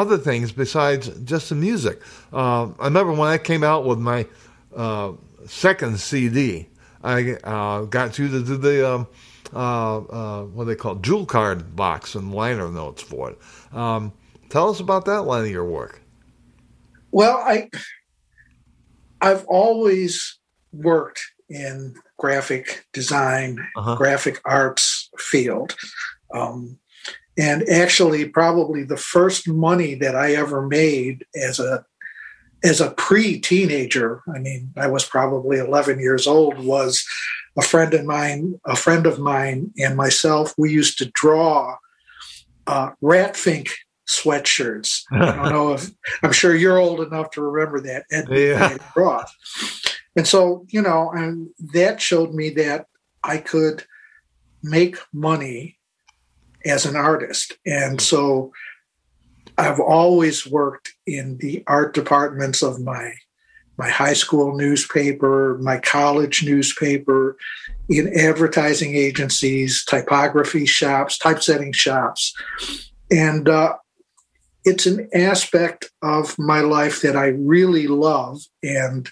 Other 0.00 0.16
things 0.16 0.50
besides 0.50 1.08
just 1.24 1.50
the 1.50 1.54
music. 1.54 2.00
Uh, 2.32 2.70
I 2.78 2.84
remember 2.84 3.12
when 3.12 3.28
I 3.28 3.36
came 3.36 3.62
out 3.62 3.84
with 3.84 3.98
my 3.98 4.26
uh, 4.74 5.12
second 5.46 6.00
CD, 6.00 6.68
I 7.04 7.32
uh, 7.44 7.82
got 7.82 8.18
you 8.18 8.28
to 8.28 8.42
do 8.42 8.56
the 8.56 8.94
um, 8.94 9.06
uh, 9.52 9.98
uh, 9.98 10.44
what 10.44 10.64
they 10.64 10.74
call 10.74 10.94
jewel 10.96 11.26
card 11.26 11.76
box 11.76 12.14
and 12.14 12.34
liner 12.34 12.70
notes 12.70 13.02
for 13.02 13.30
it. 13.30 13.38
Um, 13.72 14.12
tell 14.48 14.70
us 14.70 14.80
about 14.80 15.04
that 15.04 15.22
line 15.22 15.44
of 15.44 15.50
your 15.50 15.64
work. 15.64 16.00
Well, 17.10 17.36
I 17.38 17.68
I've 19.20 19.44
always 19.46 20.38
worked 20.72 21.20
in 21.48 21.94
graphic 22.16 22.86
design, 22.92 23.58
uh-huh. 23.76 23.96
graphic 23.96 24.40
arts 24.44 25.10
field. 25.18 25.76
Um, 26.32 26.78
and 27.38 27.68
actually, 27.68 28.28
probably 28.28 28.82
the 28.84 28.96
first 28.96 29.48
money 29.48 29.94
that 29.96 30.14
I 30.14 30.34
ever 30.34 30.66
made 30.66 31.24
as 31.34 31.58
a 31.58 31.84
as 32.62 32.80
a 32.80 32.90
pre-teenager, 32.90 34.22
I 34.34 34.38
mean, 34.38 34.70
I 34.76 34.86
was 34.86 35.06
probably 35.06 35.58
11 35.58 35.98
years 35.98 36.26
old, 36.26 36.58
was 36.58 37.02
a 37.56 37.62
friend 37.62 37.94
of 37.94 38.04
mine, 38.04 38.60
a 38.66 38.76
friend 38.76 39.06
of 39.06 39.18
mine 39.18 39.72
and 39.78 39.96
myself, 39.96 40.54
we 40.58 40.70
used 40.70 40.98
to 40.98 41.06
draw 41.06 41.76
uh, 42.66 42.90
Ratfink 43.02 43.70
sweatshirts. 44.08 45.04
I 45.12 45.36
don't 45.36 45.52
know 45.52 45.72
if 45.72 45.90
I'm 46.22 46.32
sure 46.32 46.54
you're 46.54 46.78
old 46.78 47.00
enough 47.00 47.30
to 47.32 47.42
remember 47.42 47.80
that 47.80 48.04
Ed 48.10 48.28
yeah. 48.30 48.76
Roth. 48.94 49.34
And 50.16 50.26
so, 50.26 50.66
you 50.68 50.82
know, 50.82 51.10
and 51.12 51.48
that 51.72 52.00
showed 52.00 52.34
me 52.34 52.50
that 52.50 52.86
I 53.22 53.38
could 53.38 53.84
make 54.62 54.96
money 55.12 55.78
as 56.64 56.86
an 56.86 56.96
artist. 56.96 57.56
And 57.66 58.00
so 58.00 58.52
I've 59.56 59.80
always 59.80 60.46
worked 60.46 60.94
in 61.06 61.38
the 61.38 61.62
art 61.66 61.94
departments 61.94 62.62
of 62.62 62.80
my 62.80 63.14
my 63.76 63.88
high 63.88 64.12
school 64.12 64.54
newspaper, 64.54 65.56
my 65.62 65.78
college 65.78 66.44
newspaper, 66.44 67.38
in 67.88 68.12
advertising 68.14 68.94
agencies, 68.94 69.86
typography 69.86 70.66
shops, 70.66 71.16
typesetting 71.16 71.72
shops. 71.72 72.34
And 73.10 73.48
uh, 73.48 73.76
it's 74.66 74.84
an 74.84 75.08
aspect 75.14 75.90
of 76.02 76.38
my 76.38 76.60
life 76.60 77.00
that 77.00 77.16
I 77.16 77.28
really 77.28 77.86
love. 77.86 78.42
And 78.62 79.10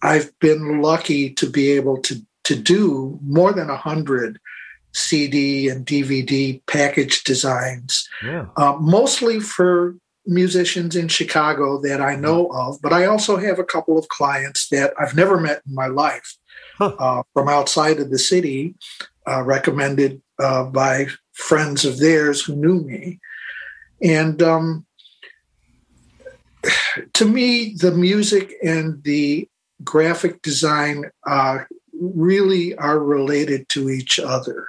I've 0.00 0.32
been 0.38 0.80
lucky 0.80 1.34
to 1.34 1.50
be 1.50 1.72
able 1.72 1.98
to, 2.02 2.16
to 2.44 2.56
do 2.56 3.18
more 3.22 3.52
than 3.52 3.68
a 3.68 3.76
hundred 3.76 4.38
CD 4.92 5.68
and 5.68 5.86
DVD 5.86 6.60
package 6.66 7.24
designs, 7.24 8.08
yeah. 8.24 8.46
uh, 8.56 8.76
mostly 8.80 9.40
for 9.40 9.96
musicians 10.26 10.96
in 10.96 11.08
Chicago 11.08 11.80
that 11.80 12.00
I 12.00 12.16
know 12.16 12.46
of, 12.48 12.80
but 12.82 12.92
I 12.92 13.06
also 13.06 13.36
have 13.36 13.58
a 13.58 13.64
couple 13.64 13.98
of 13.98 14.08
clients 14.08 14.68
that 14.68 14.92
I've 14.98 15.16
never 15.16 15.38
met 15.38 15.62
in 15.66 15.74
my 15.74 15.86
life 15.86 16.36
huh. 16.78 16.94
uh, 16.98 17.22
from 17.32 17.48
outside 17.48 17.98
of 17.98 18.10
the 18.10 18.18
city, 18.18 18.74
uh, 19.26 19.42
recommended 19.42 20.20
uh, 20.38 20.64
by 20.64 21.06
friends 21.32 21.84
of 21.84 21.98
theirs 21.98 22.42
who 22.42 22.56
knew 22.56 22.80
me. 22.82 23.18
And 24.02 24.42
um, 24.42 24.86
to 27.14 27.24
me, 27.24 27.74
the 27.74 27.92
music 27.92 28.54
and 28.62 29.02
the 29.04 29.48
graphic 29.82 30.42
design 30.42 31.04
uh, 31.26 31.60
really 32.00 32.74
are 32.76 32.98
related 32.98 33.68
to 33.70 33.90
each 33.90 34.18
other. 34.18 34.68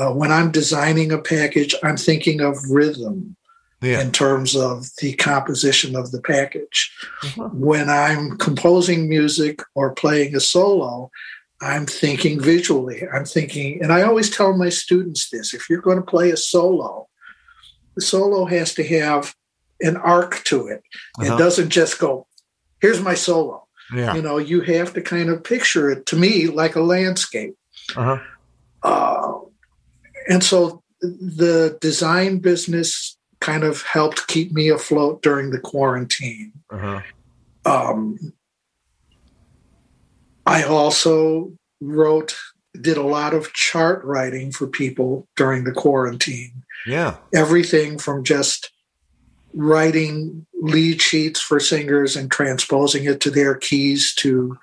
Uh, 0.00 0.12
when 0.12 0.32
I'm 0.32 0.50
designing 0.50 1.12
a 1.12 1.18
package, 1.18 1.74
I'm 1.82 1.98
thinking 1.98 2.40
of 2.40 2.56
rhythm 2.70 3.36
yeah. 3.82 4.00
in 4.00 4.12
terms 4.12 4.56
of 4.56 4.86
the 4.98 5.12
composition 5.14 5.94
of 5.94 6.10
the 6.10 6.22
package. 6.22 6.90
Uh-huh. 7.22 7.50
When 7.52 7.90
I'm 7.90 8.38
composing 8.38 9.10
music 9.10 9.60
or 9.74 9.92
playing 9.92 10.34
a 10.34 10.40
solo, 10.40 11.10
I'm 11.60 11.84
thinking 11.84 12.40
visually. 12.40 13.02
I'm 13.12 13.26
thinking, 13.26 13.82
and 13.82 13.92
I 13.92 14.00
always 14.02 14.30
tell 14.30 14.56
my 14.56 14.70
students 14.70 15.28
this 15.28 15.52
if 15.52 15.68
you're 15.68 15.82
going 15.82 15.98
to 15.98 16.02
play 16.02 16.30
a 16.30 16.36
solo, 16.36 17.08
the 17.94 18.00
solo 18.00 18.46
has 18.46 18.72
to 18.74 18.86
have 18.86 19.34
an 19.82 19.98
arc 19.98 20.42
to 20.44 20.68
it. 20.68 20.82
Uh-huh. 21.18 21.34
It 21.34 21.38
doesn't 21.38 21.68
just 21.68 21.98
go, 21.98 22.26
here's 22.80 23.02
my 23.02 23.14
solo. 23.14 23.66
Yeah. 23.94 24.14
You 24.14 24.22
know, 24.22 24.38
you 24.38 24.62
have 24.62 24.94
to 24.94 25.02
kind 25.02 25.28
of 25.28 25.44
picture 25.44 25.90
it 25.90 26.06
to 26.06 26.16
me 26.16 26.46
like 26.46 26.76
a 26.76 26.80
landscape. 26.80 27.56
Uh-huh. 27.96 28.18
Uh, 28.82 29.49
and 30.30 30.42
so 30.42 30.82
the 31.00 31.76
design 31.80 32.38
business 32.38 33.18
kind 33.40 33.64
of 33.64 33.82
helped 33.82 34.26
keep 34.28 34.52
me 34.52 34.68
afloat 34.68 35.22
during 35.22 35.50
the 35.50 35.58
quarantine. 35.58 36.52
Uh-huh. 36.70 37.00
Um, 37.64 38.32
I 40.46 40.62
also 40.62 41.52
wrote, 41.80 42.36
did 42.80 42.96
a 42.96 43.02
lot 43.02 43.34
of 43.34 43.52
chart 43.52 44.04
writing 44.04 44.52
for 44.52 44.66
people 44.66 45.26
during 45.36 45.64
the 45.64 45.72
quarantine. 45.72 46.62
Yeah. 46.86 47.16
Everything 47.34 47.98
from 47.98 48.24
just 48.24 48.70
writing 49.52 50.46
lead 50.60 51.02
sheets 51.02 51.40
for 51.40 51.58
singers 51.58 52.14
and 52.14 52.30
transposing 52.30 53.04
it 53.04 53.20
to 53.22 53.30
their 53.30 53.54
keys 53.56 54.14
to 54.16 54.56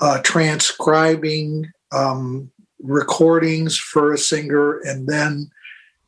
uh, 0.00 0.20
transcribing 0.22 1.70
um, 1.92 2.50
recordings 2.80 3.76
for 3.76 4.12
a 4.12 4.18
singer 4.18 4.78
and 4.80 5.08
then 5.08 5.50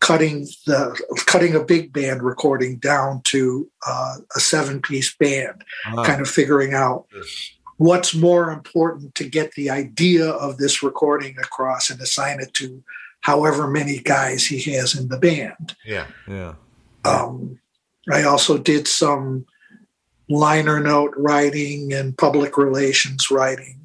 cutting 0.00 0.46
the 0.66 0.98
cutting 1.26 1.54
a 1.54 1.62
big 1.62 1.92
band 1.92 2.22
recording 2.22 2.78
down 2.78 3.20
to 3.24 3.68
uh, 3.86 4.16
a 4.34 4.40
seven 4.40 4.80
piece 4.80 5.14
band 5.16 5.62
uh-huh. 5.86 6.04
kind 6.04 6.20
of 6.20 6.28
figuring 6.28 6.72
out 6.72 7.06
what's 7.76 8.14
more 8.14 8.50
important 8.50 9.14
to 9.14 9.28
get 9.28 9.52
the 9.52 9.68
idea 9.68 10.28
of 10.28 10.56
this 10.56 10.82
recording 10.82 11.36
across 11.38 11.90
and 11.90 12.00
assign 12.00 12.40
it 12.40 12.54
to 12.54 12.82
however 13.20 13.68
many 13.68 13.98
guys 13.98 14.46
he 14.46 14.60
has 14.72 14.98
in 14.98 15.08
the 15.08 15.18
band 15.18 15.76
yeah 15.84 16.06
yeah 16.26 16.54
um, 17.04 17.58
I 18.10 18.24
also 18.24 18.58
did 18.58 18.88
some 18.88 19.46
liner 20.28 20.80
note 20.80 21.12
writing 21.16 21.92
and 21.92 22.16
public 22.16 22.56
relations 22.56 23.30
writing. 23.30 23.79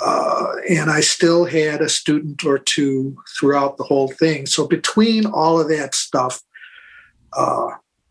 Uh, 0.00 0.52
and 0.68 0.90
I 0.90 1.00
still 1.00 1.44
had 1.44 1.80
a 1.80 1.88
student 1.88 2.44
or 2.44 2.58
two 2.58 3.16
throughout 3.38 3.76
the 3.76 3.84
whole 3.84 4.08
thing. 4.08 4.46
So 4.46 4.66
between 4.66 5.26
all 5.26 5.60
of 5.60 5.68
that 5.68 5.94
stuff, 5.94 6.40
uh, 7.32 7.68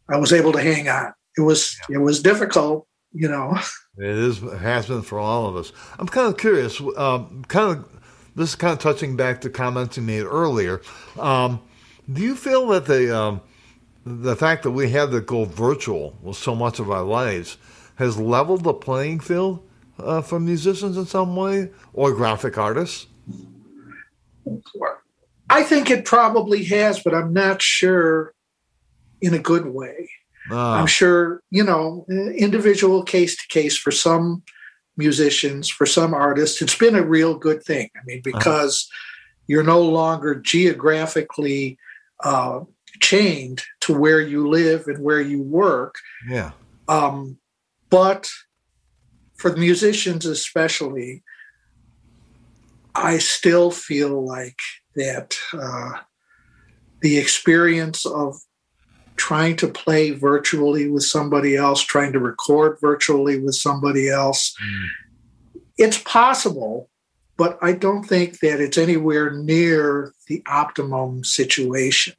I 0.10 0.18
was 0.18 0.34
able 0.34 0.52
to 0.54 0.62
hang 0.62 0.90
on. 0.90 1.14
It 1.38 1.42
was 1.42 1.78
it 1.90 2.00
was 2.00 2.22
difficult, 2.22 2.88
you 3.14 3.28
know. 3.28 3.58
It 4.00 4.06
is 4.06 4.44
it 4.44 4.60
has 4.60 4.86
been 4.86 5.02
for 5.02 5.18
all 5.18 5.48
of 5.48 5.56
us. 5.56 5.72
I'm 5.98 6.08
kind 6.08 6.28
of 6.28 6.38
curious. 6.38 6.80
Um, 6.98 7.44
kind 7.48 7.80
of 7.80 7.90
this 8.36 8.50
is 8.50 8.56
kind 8.56 8.74
of 8.74 8.78
touching 8.78 9.16
back 9.16 9.42
to 9.42 9.50
comments 9.50 9.98
you 9.98 10.04
made 10.04 10.22
earlier. 10.22 10.82
Um, 11.18 11.60
do 12.14 12.22
you 12.22 12.36
feel 12.36 12.68
that 12.68 12.86
the 12.86 13.18
um, 13.18 13.42
the 14.06 14.36
fact 14.36 14.62
that 14.64 14.72
we 14.72 14.92
had 14.92 15.10
to 15.12 15.22
go 15.22 15.46
virtual 15.46 16.16
with 16.22 16.38
so 16.38 16.54
much 16.54 16.78
of 16.78 16.92
our 16.92 17.02
lives 17.02 17.58
has 17.96 18.20
leveled 18.20 18.64
the 18.64 18.74
playing 18.74 19.20
field 19.20 19.67
uh, 20.00 20.22
for 20.22 20.40
musicians 20.40 20.98
in 20.98 21.06
some 21.06 21.36
way 21.36 21.70
or 21.94 22.14
graphic 22.14 22.58
artists? 22.58 23.08
I 25.50 25.64
think 25.64 25.90
it 25.90 26.06
probably 26.06 26.64
has, 26.66 27.02
but 27.02 27.14
I'm 27.14 27.34
not 27.34 27.62
sure 27.62 28.34
in 29.22 29.34
a 29.34 29.40
good 29.40 29.66
way. 29.68 30.10
Ah. 30.52 30.80
I'm 30.80 30.88
sure, 30.88 31.42
you 31.50 31.64
know, 31.64 32.06
individual 32.10 33.04
case 33.04 33.36
to 33.36 33.48
case 33.48 33.78
for 33.78 33.92
some 33.92 34.44
musicians, 34.96 35.70
for 35.70 35.86
some 35.86 36.14
artists, 36.14 36.62
it's 36.62 36.78
been 36.78 36.96
a 36.96 37.06
real 37.06 37.36
good 37.36 37.64
thing. 37.64 37.90
I 37.96 38.00
mean, 38.06 38.22
uh-huh. 38.26 38.38
because 38.38 38.88
uh-huh. 38.90 39.44
you're 39.48 39.64
no 39.64 39.82
longer 39.82 40.36
geographically 40.36 41.78
uh, 42.24 42.62
chained 43.02 43.64
to 43.82 43.98
where 43.98 44.22
you 44.22 44.48
live 44.48 44.88
and 44.88 45.04
where 45.04 45.22
you 45.22 45.42
work. 45.42 45.96
Yeah. 46.28 46.52
Um, 46.88 47.38
but 47.90 48.30
for 49.38 49.52
the 49.52 49.58
musicians, 49.58 50.26
especially, 50.26 51.24
I 52.96 53.20
still 53.20 53.72
feel 53.72 54.26
like 54.26 54.58
that 54.96 55.38
uh, 55.54 55.92
the 57.02 57.18
experience 57.18 58.06
of 58.06 58.36
trying 59.16 59.56
to 59.58 59.68
play 59.68 60.12
virtually 60.12 60.88
with 60.88 61.04
somebody 61.04 61.56
else, 61.56 61.82
trying 61.82 62.14
to 62.14 62.20
record 62.20 62.78
virtually 62.82 63.40
with 63.40 63.56
somebody 63.56 64.10
else, 64.10 64.56
mm. 64.64 64.88
it's 65.78 65.98
possible, 66.00 66.90
but 67.36 67.58
I 67.62 67.74
don't 67.74 68.04
think 68.04 68.40
that 68.40 68.60
it's 68.60 68.78
anywhere 68.78 69.32
near 69.32 70.14
the 70.28 70.44
optimum 70.48 71.24
situation. 71.24 72.14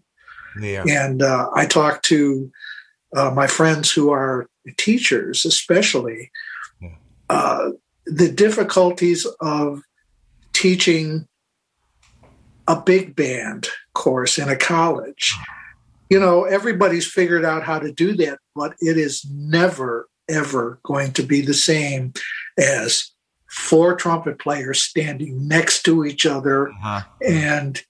Yeah. 0.60 0.84
And 0.88 1.22
uh, 1.22 1.50
I 1.54 1.66
talk 1.66 2.02
to 2.02 2.50
uh, 3.14 3.30
my 3.30 3.46
friends 3.46 3.90
who 3.90 4.10
are 4.10 4.48
teachers, 4.76 5.44
especially. 5.44 6.30
Uh, 7.28 7.70
the 8.06 8.30
difficulties 8.30 9.26
of 9.40 9.82
teaching 10.52 11.26
a 12.66 12.80
big 12.80 13.16
band 13.16 13.68
course 13.94 14.38
in 14.38 14.48
a 14.48 14.56
college. 14.56 15.34
you 16.10 16.18
know, 16.18 16.44
everybody's 16.44 17.06
figured 17.06 17.44
out 17.44 17.62
how 17.62 17.78
to 17.78 17.92
do 17.92 18.14
that, 18.14 18.38
but 18.54 18.74
it 18.80 18.96
is 18.96 19.26
never, 19.30 20.08
ever 20.28 20.78
going 20.82 21.12
to 21.12 21.22
be 21.22 21.40
the 21.40 21.54
same 21.54 22.12
as 22.56 23.12
four 23.48 23.94
trumpet 23.96 24.38
players 24.38 24.80
standing 24.80 25.46
next 25.48 25.82
to 25.82 26.04
each 26.04 26.26
other 26.26 26.68
uh-huh. 26.70 27.02
and 27.26 27.82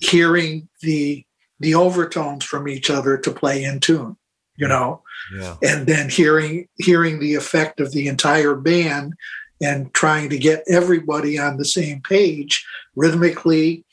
hearing 0.00 0.68
the 0.82 1.24
the 1.60 1.74
overtones 1.74 2.44
from 2.44 2.68
each 2.68 2.88
other 2.88 3.18
to 3.18 3.30
play 3.30 3.64
in 3.64 3.80
tune 3.80 4.16
you 4.56 4.66
know 4.66 5.02
yeah. 5.38 5.56
and 5.62 5.86
then 5.86 6.08
hearing 6.08 6.68
hearing 6.76 7.18
the 7.18 7.34
effect 7.34 7.80
of 7.80 7.92
the 7.92 8.08
entire 8.08 8.54
band 8.54 9.14
and 9.60 9.92
trying 9.92 10.30
to 10.30 10.38
get 10.38 10.62
everybody 10.68 11.38
on 11.38 11.56
the 11.56 11.64
same 11.64 12.00
page 12.02 12.64
rhythmically 12.96 13.84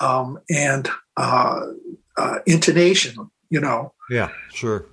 um, 0.00 0.38
and 0.50 0.88
uh, 1.16 1.60
uh, 2.16 2.38
intonation 2.46 3.30
you 3.50 3.60
know? 3.60 3.92
Yeah 4.10 4.30
sure. 4.52 4.86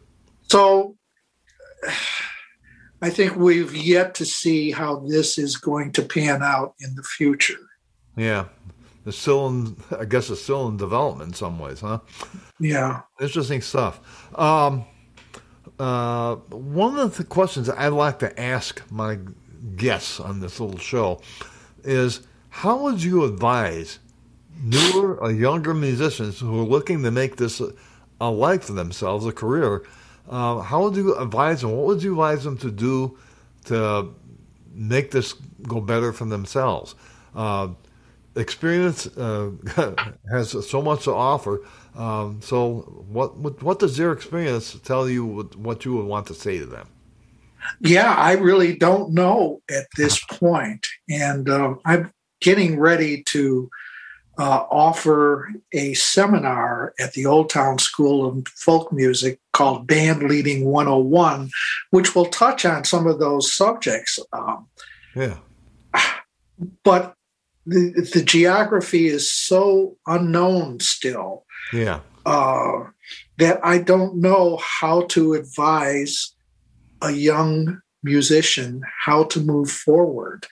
So 0.48 0.96
i 3.02 3.10
think 3.10 3.38
we've 3.38 3.74
yet 3.74 4.14
to 4.14 4.26
see 4.26 4.72
how 4.72 4.98
this 5.08 5.38
is 5.38 5.56
going 5.56 5.94
to 5.94 6.02
pan 6.02 6.44
out 6.44 6.76
in 6.82 6.94
the 6.96 7.04
future. 7.04 7.70
Yeah. 8.18 8.46
It's 9.06 9.18
still 9.18 9.48
in 9.48 9.78
i 9.98 10.06
guess 10.06 10.30
it's 10.30 10.42
still 10.42 10.68
in 10.68 10.78
development 10.78 11.30
in 11.30 11.34
some 11.34 11.58
ways 11.58 11.80
huh? 11.80 12.00
Yeah. 12.60 13.02
Interesting 13.22 13.62
stuff. 13.62 14.02
Um, 14.38 14.86
uh, 15.80 16.36
one 16.51 16.99
of 16.99 17.15
the 17.17 17.23
questions 17.23 17.69
I 17.69 17.88
like 17.88 18.19
to 18.19 18.39
ask 18.39 18.82
my 18.91 19.17
guests 19.75 20.19
on 20.19 20.41
this 20.41 20.59
little 20.59 20.77
show 20.77 21.21
is 21.84 22.21
how 22.49 22.84
would 22.84 23.01
you 23.01 23.23
advise 23.23 23.99
newer 24.61 25.15
or 25.15 25.32
younger 25.32 25.73
musicians 25.73 26.39
who 26.39 26.59
are 26.59 26.65
looking 26.65 27.01
to 27.03 27.11
make 27.11 27.38
this 27.38 27.61
a, 28.19 28.30
life 28.30 28.65
for 28.65 28.73
themselves, 28.73 29.25
a 29.25 29.32
career? 29.32 29.84
Uh, 30.30 30.59
how 30.59 30.84
would 30.84 30.95
you 30.95 31.15
advise 31.15 31.61
them? 31.61 31.71
What 31.71 31.86
would 31.88 32.03
you 32.03 32.11
advise 32.11 32.43
them 32.43 32.57
to 32.57 32.69
do 32.69 33.17
to 33.65 34.13
make 34.73 35.11
this 35.11 35.34
go 35.63 35.80
better 35.80 36.11
for 36.11 36.25
themselves? 36.25 36.95
Uh, 37.34 37.69
experience 38.40 39.08
uh, 39.18 39.52
has 40.32 40.68
so 40.68 40.82
much 40.82 41.04
to 41.06 41.14
offer. 41.14 41.62
Um, 41.96 42.42
so, 42.42 43.06
what, 43.10 43.38
what, 43.38 43.62
what 43.62 43.80
does 43.80 43.98
their 43.98 44.12
experience 44.12 44.78
tell 44.84 45.10
you? 45.10 45.26
What, 45.26 45.86
you 45.86 45.96
would 45.96 46.06
want 46.06 46.28
to 46.28 46.34
say 46.34 46.60
to 46.60 46.66
them? 46.66 46.88
Yeah, 47.82 48.14
I 48.14 48.34
really 48.34 48.76
don't 48.76 49.14
know 49.14 49.62
at 49.70 49.88
this 49.98 50.24
point, 50.26 50.88
and 51.10 51.50
um, 51.50 51.80
I'm 51.86 52.12
getting 52.42 52.80
ready 52.80 53.24
to 53.24 53.70
uh, 54.40 54.66
offer 54.72 55.52
a 55.74 55.94
seminar 55.96 56.94
at 57.00 57.12
the 57.12 57.26
Old 57.26 57.50
Town 57.50 57.78
School 57.78 58.26
of 58.26 58.48
Folk 58.48 58.94
Music 58.94 59.38
called 59.52 59.86
Band 59.86 60.24
Leading 60.24 60.64
101, 60.66 61.50
which 61.92 62.16
will 62.16 62.26
touch 62.26 62.64
on 62.64 62.86
some 62.86 63.06
of 63.06 63.20
those 63.20 63.52
subjects. 63.52 64.18
Um, 64.32 64.68
yeah. 65.14 65.38
But 66.84 67.16
the, 67.70 68.09
the 68.13 68.24
geography 68.24 69.07
is 69.07 69.32
so 69.32 69.97
unknown 70.07 70.80
still. 70.80 71.45
Yeah. 71.72 71.99
Uh, 72.26 72.86
that 73.38 73.59
I 73.63 73.80
don't 73.80 74.17
know 74.17 74.57
how 74.57 75.03
to 75.07 75.34
advise 75.34 76.34
a 77.01 77.11
young 77.11 77.82
musician 78.03 78.82
how 79.05 79.24
to 79.26 79.39
move 79.39 79.72
forward. 79.72 80.45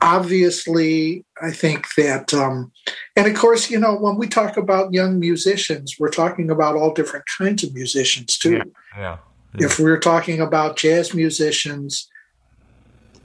Obviously, 0.00 1.24
I 1.42 1.50
think 1.50 1.86
that, 1.96 2.32
um, 2.32 2.72
and 3.16 3.26
of 3.26 3.34
course, 3.36 3.70
you 3.70 3.78
know, 3.78 3.94
when 3.96 4.16
we 4.16 4.28
talk 4.28 4.56
about 4.56 4.94
young 4.94 5.18
musicians, 5.18 5.96
we're 5.98 6.08
talking 6.08 6.50
about 6.50 6.76
all 6.76 6.94
different 6.94 7.26
kinds 7.38 7.62
of 7.62 7.74
musicians 7.74 8.38
too. 8.38 8.52
Yeah. 8.52 8.62
yeah. 8.96 9.18
yeah. 9.58 9.66
If 9.66 9.78
we're 9.78 9.98
talking 9.98 10.40
about 10.40 10.76
jazz 10.76 11.12
musicians, 11.12 12.08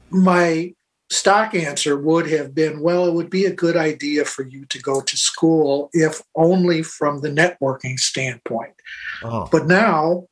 my 0.09 0.73
stock 1.09 1.53
answer 1.53 1.97
would 1.97 2.29
have 2.29 2.55
been 2.55 2.81
well, 2.81 3.07
it 3.07 3.13
would 3.13 3.29
be 3.29 3.45
a 3.45 3.53
good 3.53 3.77
idea 3.77 4.25
for 4.25 4.43
you 4.43 4.65
to 4.65 4.81
go 4.81 5.01
to 5.01 5.17
school, 5.17 5.89
if 5.93 6.21
only 6.35 6.83
from 6.83 7.21
the 7.21 7.29
networking 7.29 7.99
standpoint. 7.99 8.73
Oh. 9.23 9.47
But 9.51 9.67
now, 9.67 10.27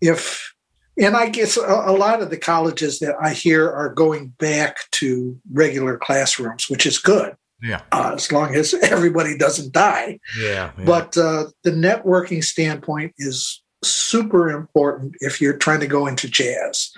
if 0.00 0.54
and 1.00 1.16
I 1.16 1.28
guess 1.28 1.56
a, 1.56 1.62
a, 1.62 1.92
lot 1.92 2.22
of 2.22 2.30
the 2.30 2.36
colleges 2.36 3.00
that 3.00 3.16
I 3.20 3.32
hear 3.32 3.68
are 3.68 3.92
going 3.92 4.28
back 4.38 4.76
to 4.92 5.38
regular 5.52 5.96
classrooms, 5.96 6.68
which 6.68 6.86
is 6.86 6.98
good. 6.98 7.34
Yeah. 7.60 7.80
Uh, 7.90 8.12
as 8.14 8.30
long 8.30 8.54
as 8.54 8.74
everybody 8.74 9.36
doesn't 9.36 9.72
die. 9.72 10.20
Yeah. 10.38 10.70
yeah. 10.78 10.84
But 10.84 11.16
uh, 11.16 11.46
the 11.62 11.72
networking 11.72 12.44
standpoint 12.44 13.14
is 13.18 13.62
super 13.82 14.50
important 14.50 15.16
if 15.20 15.40
you're 15.40 15.56
trying 15.56 15.80
to 15.80 15.86
go 15.86 16.06
into 16.06 16.28
jazz. 16.28 16.92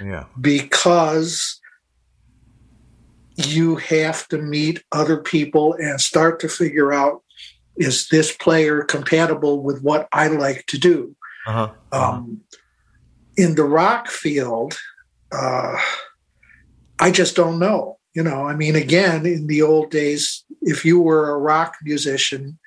Yeah. 0.00 0.26
Because 0.40 1.60
you 3.46 3.76
have 3.76 4.26
to 4.28 4.38
meet 4.38 4.82
other 4.92 5.18
people 5.18 5.74
and 5.74 6.00
start 6.00 6.40
to 6.40 6.48
figure 6.48 6.92
out 6.92 7.22
is 7.76 8.08
this 8.08 8.36
player 8.36 8.82
compatible 8.82 9.62
with 9.62 9.82
what 9.82 10.08
I 10.12 10.28
like 10.28 10.66
to 10.66 10.78
do? 10.78 11.16
Uh-huh. 11.46 11.72
Um, 11.90 12.42
in 13.36 13.54
the 13.54 13.64
rock 13.64 14.08
field, 14.08 14.78
uh, 15.32 15.78
I 16.98 17.10
just 17.10 17.34
don't 17.34 17.58
know. 17.58 17.98
You 18.14 18.22
know, 18.22 18.46
I 18.46 18.54
mean, 18.54 18.76
again, 18.76 19.24
in 19.24 19.46
the 19.46 19.62
old 19.62 19.90
days, 19.90 20.44
if 20.60 20.84
you 20.84 21.00
were 21.00 21.30
a 21.30 21.38
rock 21.38 21.76
musician, 21.82 22.58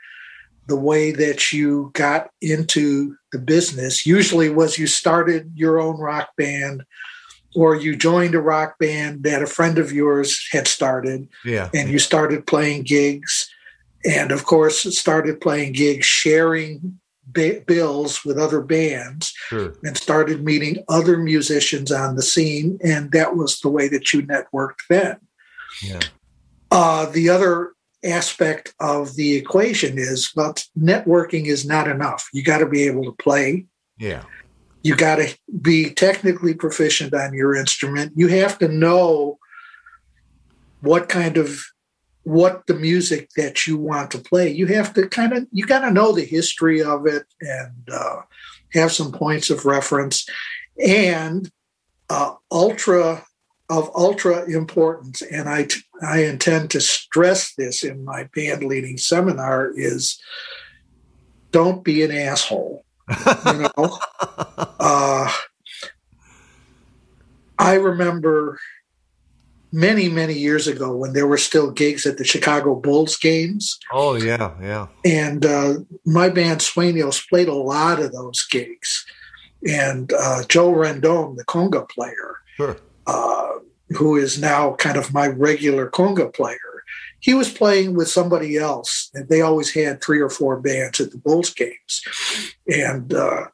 the 0.67 0.75
way 0.75 1.11
that 1.11 1.53
you 1.53 1.91
got 1.93 2.31
into 2.41 3.15
the 3.31 3.37
business 3.37 4.07
usually 4.07 4.49
was 4.49 4.79
you 4.79 4.87
started 4.87 5.51
your 5.53 5.79
own 5.79 5.99
rock 5.99 6.29
band 6.35 6.83
or 7.55 7.75
you 7.75 7.95
joined 7.95 8.35
a 8.35 8.41
rock 8.41 8.77
band 8.77 9.23
that 9.23 9.41
a 9.41 9.47
friend 9.47 9.77
of 9.77 9.91
yours 9.91 10.47
had 10.51 10.67
started 10.67 11.27
yeah. 11.43 11.69
and 11.73 11.89
you 11.89 11.97
started 11.97 12.45
playing 12.45 12.83
gigs 12.83 13.49
and 14.05 14.31
of 14.31 14.45
course 14.45 14.83
started 14.97 15.41
playing 15.41 15.71
gigs 15.71 16.05
sharing 16.05 16.99
ba- 17.25 17.61
bills 17.65 18.23
with 18.25 18.37
other 18.37 18.61
bands 18.61 19.33
sure. 19.47 19.73
and 19.83 19.97
started 19.97 20.43
meeting 20.43 20.83
other 20.89 21.17
musicians 21.17 21.91
on 21.91 22.15
the 22.15 22.21
scene 22.21 22.77
and 22.83 23.11
that 23.11 23.35
was 23.35 23.59
the 23.61 23.69
way 23.69 23.87
that 23.87 24.13
you 24.13 24.21
networked 24.21 24.81
then. 24.89 25.17
Yeah. 25.81 26.01
Uh, 26.71 27.05
the 27.07 27.29
other 27.29 27.71
aspect 28.03 28.73
of 28.79 29.15
the 29.15 29.35
equation 29.35 29.97
is 29.97 30.31
but 30.35 30.65
networking 30.77 31.45
is 31.45 31.65
not 31.65 31.87
enough. 31.87 32.27
You 32.33 32.43
got 32.43 32.59
to 32.59 32.67
be 32.67 32.83
able 32.83 33.05
to 33.05 33.13
play. 33.13 33.65
Yeah 33.97 34.23
you 34.85 34.95
got 34.95 35.15
to 35.15 35.35
be 35.63 35.89
technically 35.89 36.53
proficient 36.53 37.11
on 37.11 37.33
your 37.33 37.55
instrument. 37.55 38.13
You 38.15 38.27
have 38.27 38.59
to 38.59 38.67
know 38.67 39.39
what 40.81 41.09
kind 41.09 41.37
of 41.37 41.59
what 42.21 42.67
the 42.67 42.75
music 42.75 43.31
that 43.35 43.65
you 43.65 43.77
want 43.77 44.11
to 44.11 44.19
play. 44.19 44.51
You 44.51 44.67
have 44.67 44.93
to 44.93 45.07
kind 45.07 45.33
of 45.33 45.47
you 45.51 45.65
got 45.65 45.79
to 45.79 45.89
know 45.89 46.11
the 46.11 46.23
history 46.23 46.83
of 46.83 47.07
it 47.07 47.25
and 47.41 47.89
uh, 47.91 48.17
have 48.73 48.91
some 48.91 49.11
points 49.11 49.49
of 49.49 49.65
reference. 49.65 50.29
And 50.85 51.49
uh, 52.11 52.35
ultra 52.51 53.25
of 53.71 53.89
ultra 53.95 54.47
importance, 54.47 55.23
and 55.23 55.49
I 55.49 55.67
I 56.03 56.25
intend 56.25 56.69
to 56.71 56.79
stress 56.79 57.55
this 57.55 57.83
in 57.83 58.05
my 58.05 58.29
band 58.35 58.63
leading 58.63 58.99
seminar 58.99 59.71
is 59.75 60.21
don't 61.49 61.83
be 61.83 62.03
an 62.03 62.11
asshole 62.11 62.84
you 63.45 63.69
know, 63.77 63.99
uh, 64.79 65.31
I 67.57 67.73
remember 67.75 68.59
many 69.71 70.07
many 70.07 70.33
years 70.33 70.67
ago 70.67 70.95
when 70.95 71.11
there 71.11 71.27
were 71.27 71.37
still 71.37 71.69
gigs 71.69 72.05
at 72.05 72.17
the 72.17 72.23
Chicago 72.23 72.75
Bulls 72.75 73.17
games. 73.17 73.77
Oh 73.91 74.15
yeah, 74.15 74.53
yeah. 74.61 74.87
And 75.03 75.45
uh, 75.45 75.75
my 76.05 76.29
band 76.29 76.61
Sueños 76.61 77.27
played 77.27 77.49
a 77.49 77.53
lot 77.53 77.99
of 77.99 78.11
those 78.11 78.45
gigs, 78.47 79.05
and 79.67 80.11
uh, 80.13 80.43
Joe 80.47 80.71
Rendon, 80.71 81.35
the 81.35 81.45
conga 81.45 81.87
player, 81.89 82.37
sure. 82.55 82.77
uh, 83.05 83.59
who 83.89 84.15
is 84.15 84.39
now 84.39 84.75
kind 84.75 84.97
of 84.97 85.13
my 85.13 85.27
regular 85.27 85.89
conga 85.89 86.33
player, 86.33 86.57
he 87.19 87.33
was 87.33 87.51
playing 87.51 87.95
with 87.95 88.07
somebody 88.07 88.57
else. 88.57 89.09
And 89.13 89.27
they 89.29 89.41
always 89.41 89.73
had 89.73 90.01
three 90.01 90.21
or 90.21 90.29
four 90.29 90.59
bands 90.59 90.99
at 90.99 91.11
the 91.11 91.17
Bulls 91.17 91.53
games. 91.53 92.01
And 92.71 93.13
uh, 93.13 93.45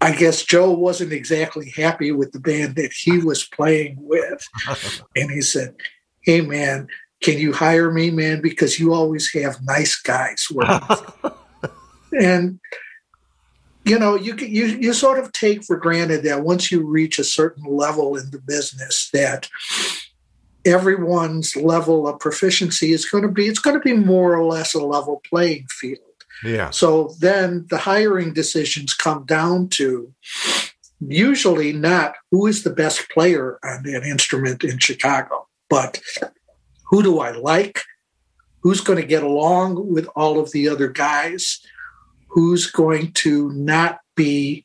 I 0.00 0.14
guess 0.14 0.42
Joe 0.42 0.70
wasn't 0.70 1.12
exactly 1.12 1.72
happy 1.76 2.12
with 2.12 2.32
the 2.32 2.40
band 2.40 2.76
that 2.76 2.92
he 2.92 3.18
was 3.18 3.44
playing 3.44 3.96
with. 3.98 4.46
and 5.16 5.30
he 5.30 5.40
said, 5.40 5.74
Hey, 6.22 6.40
man, 6.40 6.88
can 7.20 7.38
you 7.38 7.52
hire 7.52 7.90
me, 7.90 8.10
man? 8.10 8.40
Because 8.40 8.78
you 8.78 8.92
always 8.92 9.32
have 9.32 9.62
nice 9.62 9.96
guys 10.00 10.46
working. 10.50 10.98
and 12.20 12.60
you 13.84 13.98
know, 13.98 14.14
you, 14.14 14.34
you 14.36 14.66
you 14.66 14.92
sort 14.94 15.18
of 15.18 15.30
take 15.32 15.62
for 15.62 15.76
granted 15.76 16.22
that 16.22 16.42
once 16.42 16.72
you 16.72 16.86
reach 16.86 17.18
a 17.18 17.24
certain 17.24 17.64
level 17.64 18.16
in 18.16 18.30
the 18.30 18.38
business, 18.38 19.10
that 19.12 19.48
everyone's 20.66 21.54
level 21.56 22.08
of 22.08 22.18
proficiency 22.18 22.92
is 22.92 23.08
going 23.08 23.22
to 23.22 23.28
be 23.28 23.46
it's 23.46 23.58
going 23.58 23.76
to 23.76 23.84
be 23.84 23.94
more 23.94 24.34
or 24.34 24.44
less 24.44 24.74
a 24.74 24.82
level 24.82 25.22
playing 25.28 25.66
field 25.68 26.00
Yeah. 26.42 26.70
So 26.70 27.14
then 27.20 27.66
the 27.70 27.78
hiring 27.78 28.32
decisions 28.32 28.94
come 28.94 29.24
down 29.24 29.68
to 29.70 30.12
usually 31.00 31.72
not 31.72 32.14
who 32.30 32.46
is 32.46 32.62
the 32.62 32.70
best 32.70 33.08
player 33.10 33.58
on 33.64 33.82
that 33.84 34.04
instrument 34.04 34.64
in 34.64 34.78
Chicago, 34.78 35.46
but 35.68 36.00
who 36.84 37.02
do 37.02 37.18
I 37.20 37.32
like? 37.32 37.82
Who's 38.60 38.80
going 38.80 39.00
to 39.00 39.06
get 39.06 39.22
along 39.22 39.92
with 39.92 40.06
all 40.16 40.38
of 40.40 40.52
the 40.52 40.68
other 40.68 40.88
guys? 40.88 41.60
Who's 42.28 42.70
going 42.70 43.12
to 43.12 43.50
not 43.52 44.00
be 44.16 44.64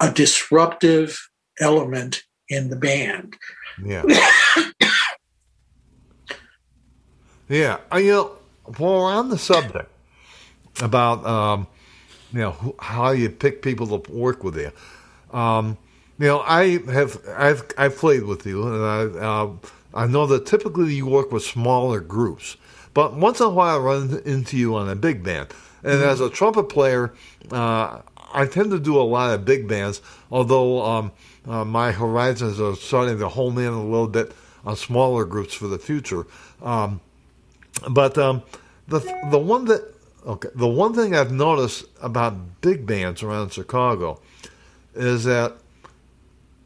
a 0.00 0.10
disruptive 0.10 1.18
element 1.60 2.24
in 2.48 2.68
the 2.68 2.76
band? 2.76 3.36
Yeah. 3.82 4.02
yeah. 7.52 7.78
I, 7.90 7.98
you 7.98 8.12
know, 8.12 8.30
while 8.78 9.00
we're 9.00 9.12
on 9.12 9.28
the 9.28 9.38
subject 9.38 9.90
about, 10.80 11.24
um, 11.26 11.66
you 12.32 12.40
know, 12.40 12.74
how 12.78 13.10
you 13.10 13.28
pick 13.28 13.62
people 13.62 13.98
to 13.98 14.12
work 14.12 14.42
with 14.42 14.56
you, 14.56 14.72
um, 15.36 15.76
you 16.18 16.26
know, 16.28 16.40
I 16.40 16.78
have 16.90 17.18
I've 17.36 17.64
I've 17.76 17.96
played 17.96 18.24
with 18.24 18.46
you, 18.46 18.66
and 18.66 18.84
I 18.84 19.26
uh, 19.26 19.50
I 19.92 20.06
know 20.06 20.26
that 20.26 20.46
typically 20.46 20.94
you 20.94 21.06
work 21.06 21.32
with 21.32 21.42
smaller 21.42 22.00
groups, 22.00 22.56
but 22.94 23.14
once 23.14 23.40
in 23.40 23.46
a 23.46 23.50
while 23.50 23.76
I 23.76 23.78
run 23.82 24.22
into 24.24 24.56
you 24.56 24.76
on 24.76 24.88
a 24.88 24.94
big 24.94 25.22
band. 25.22 25.48
And 25.82 25.94
mm-hmm. 25.94 26.08
as 26.08 26.20
a 26.20 26.30
trumpet 26.30 26.64
player, 26.64 27.12
uh, 27.50 28.02
I 28.32 28.46
tend 28.46 28.70
to 28.70 28.78
do 28.78 29.00
a 29.00 29.02
lot 29.02 29.34
of 29.34 29.44
big 29.44 29.66
bands, 29.66 30.00
although 30.30 30.84
um, 30.84 31.12
uh, 31.46 31.64
my 31.64 31.90
horizons 31.90 32.60
are 32.60 32.76
starting 32.76 33.18
to 33.18 33.28
home 33.28 33.58
in 33.58 33.72
a 33.72 33.82
little 33.82 34.06
bit 34.06 34.32
on 34.64 34.76
smaller 34.76 35.24
groups 35.24 35.54
for 35.54 35.66
the 35.66 35.78
future. 35.78 36.24
Um, 36.62 37.00
but 37.90 38.18
um, 38.18 38.42
the 38.88 39.00
the 39.30 39.38
one 39.38 39.64
that 39.66 39.94
okay, 40.26 40.48
the 40.54 40.68
one 40.68 40.94
thing 40.94 41.14
I've 41.14 41.32
noticed 41.32 41.84
about 42.00 42.60
big 42.60 42.86
bands 42.86 43.22
around 43.22 43.52
Chicago 43.52 44.20
is 44.94 45.24
that 45.24 45.54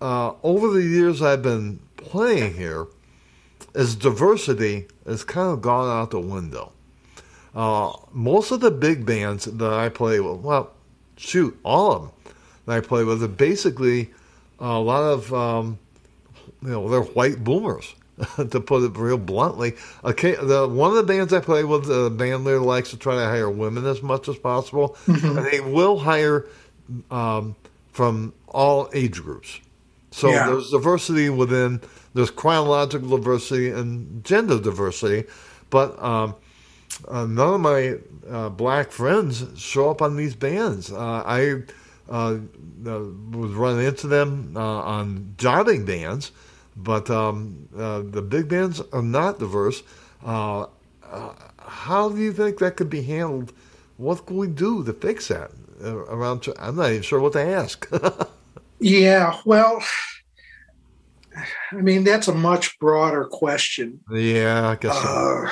uh, 0.01 0.33
over 0.43 0.71
the 0.71 0.83
years 0.83 1.23
I've 1.23 1.43
been 1.43 1.81
playing 1.97 2.55
here, 2.55 2.87
is 3.75 3.95
diversity 3.95 4.87
has 5.07 5.23
kind 5.23 5.53
of 5.53 5.61
gone 5.61 5.89
out 5.89 6.11
the 6.11 6.21
window. 6.21 6.73
Uh, 7.55 7.93
most 8.13 8.51
of 8.51 8.61
the 8.61 8.71
big 8.71 9.07
bands 9.07 9.45
that 9.45 9.73
I 9.73 9.89
play 9.89 10.21
with, 10.21 10.41
well, 10.41 10.73
shoot, 11.17 11.59
all 11.63 11.93
of 11.93 12.03
them 12.03 12.35
that 12.67 12.77
I 12.77 12.81
play 12.81 13.05
with 13.05 13.23
are 13.23 13.29
basically 13.29 14.11
a 14.59 14.79
lot 14.79 15.03
of, 15.03 15.33
um, 15.33 15.79
you 16.63 16.71
know, 16.71 16.89
they're 16.89 17.03
white 17.03 17.45
boomers, 17.45 17.95
to 18.37 18.61
put 18.61 18.83
it 18.83 18.97
real 18.97 19.19
bluntly. 19.19 19.75
Okay, 20.05 20.35
the, 20.35 20.67
one 20.67 20.91
of 20.91 20.97
the 20.97 21.03
bands 21.03 21.33
I 21.33 21.41
play 21.41 21.65
with, 21.65 21.87
the 21.87 22.11
band 22.11 22.45
leader 22.45 22.61
likes 22.61 22.91
to 22.91 22.97
try 22.97 23.15
to 23.15 23.25
hire 23.25 23.51
women 23.51 23.85
as 23.87 24.03
much 24.03 24.29
as 24.29 24.37
possible, 24.37 24.97
mm-hmm. 25.07 25.39
and 25.39 25.47
they 25.47 25.61
will 25.61 25.99
hire 25.99 26.47
um, 27.11 27.57
from 27.93 28.33
all 28.49 28.89
age 28.95 29.23
groups. 29.23 29.61
So 30.11 30.31
yeah. 30.31 30.47
there's 30.47 30.71
diversity 30.71 31.29
within, 31.29 31.83
there's 32.15 32.31
chronological 32.31 33.19
diversity 33.19 33.71
and 33.71 34.25
gender 34.25 34.59
diversity, 34.59 35.29
but 35.69 36.03
um, 36.03 36.35
uh, 37.09 37.27
none 37.27 37.55
of 37.55 37.61
my 37.61 37.97
uh, 38.31 38.49
black 38.49 38.91
friends 38.91 39.45
show 39.61 39.91
up 39.91 40.01
on 40.01 40.17
these 40.17 40.35
bands. 40.35 40.91
Uh, 40.91 41.23
I 41.27 41.63
uh, 42.09 42.39
uh, 42.87 43.01
was 43.31 43.53
running 43.53 43.85
into 43.85 44.07
them 44.07 44.55
uh, 44.57 44.61
on 44.61 45.35
jobbing 45.39 45.85
bands, 45.85 46.33
but 46.77 47.11
um, 47.11 47.69
the 47.73 48.23
big 48.23 48.49
bands 48.49 48.81
are 48.93 49.03
not 49.03 49.39
diverse. 49.39 49.83
how 50.23 50.69
do 52.09 52.19
you 52.19 52.33
think 52.33 52.59
that 52.59 52.77
could 52.77 52.91
be 52.91 53.03
handled? 53.03 53.53
What 53.97 54.27
can 54.27 54.37
we 54.37 54.47
do 54.47 54.85
to 54.85 54.93
fix 54.93 55.29
that? 55.29 55.51
around. 55.83 56.47
I'm 56.59 56.77
not 56.77 56.91
even 56.91 57.03
sure 57.03 57.21
what 57.21 57.33
to 57.35 57.41
ask. 57.41 57.89
yeah, 58.81 59.39
well, 59.45 59.83
I 61.73 61.77
mean 61.77 62.05
that's 62.05 62.29
a 62.29 62.35
much 62.35 62.79
broader 62.79 63.25
question. 63.25 64.01
Yeah, 64.11 64.71
I 64.71 64.77
guess. 64.77 64.95
Uh, 64.95 65.51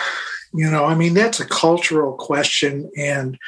you 0.52 0.70
know, 0.70 0.84
I 0.84 0.94
mean 0.94 1.14
that's 1.14 1.40
a 1.40 1.46
cultural 1.46 2.12
question, 2.14 2.90
and 2.96 3.38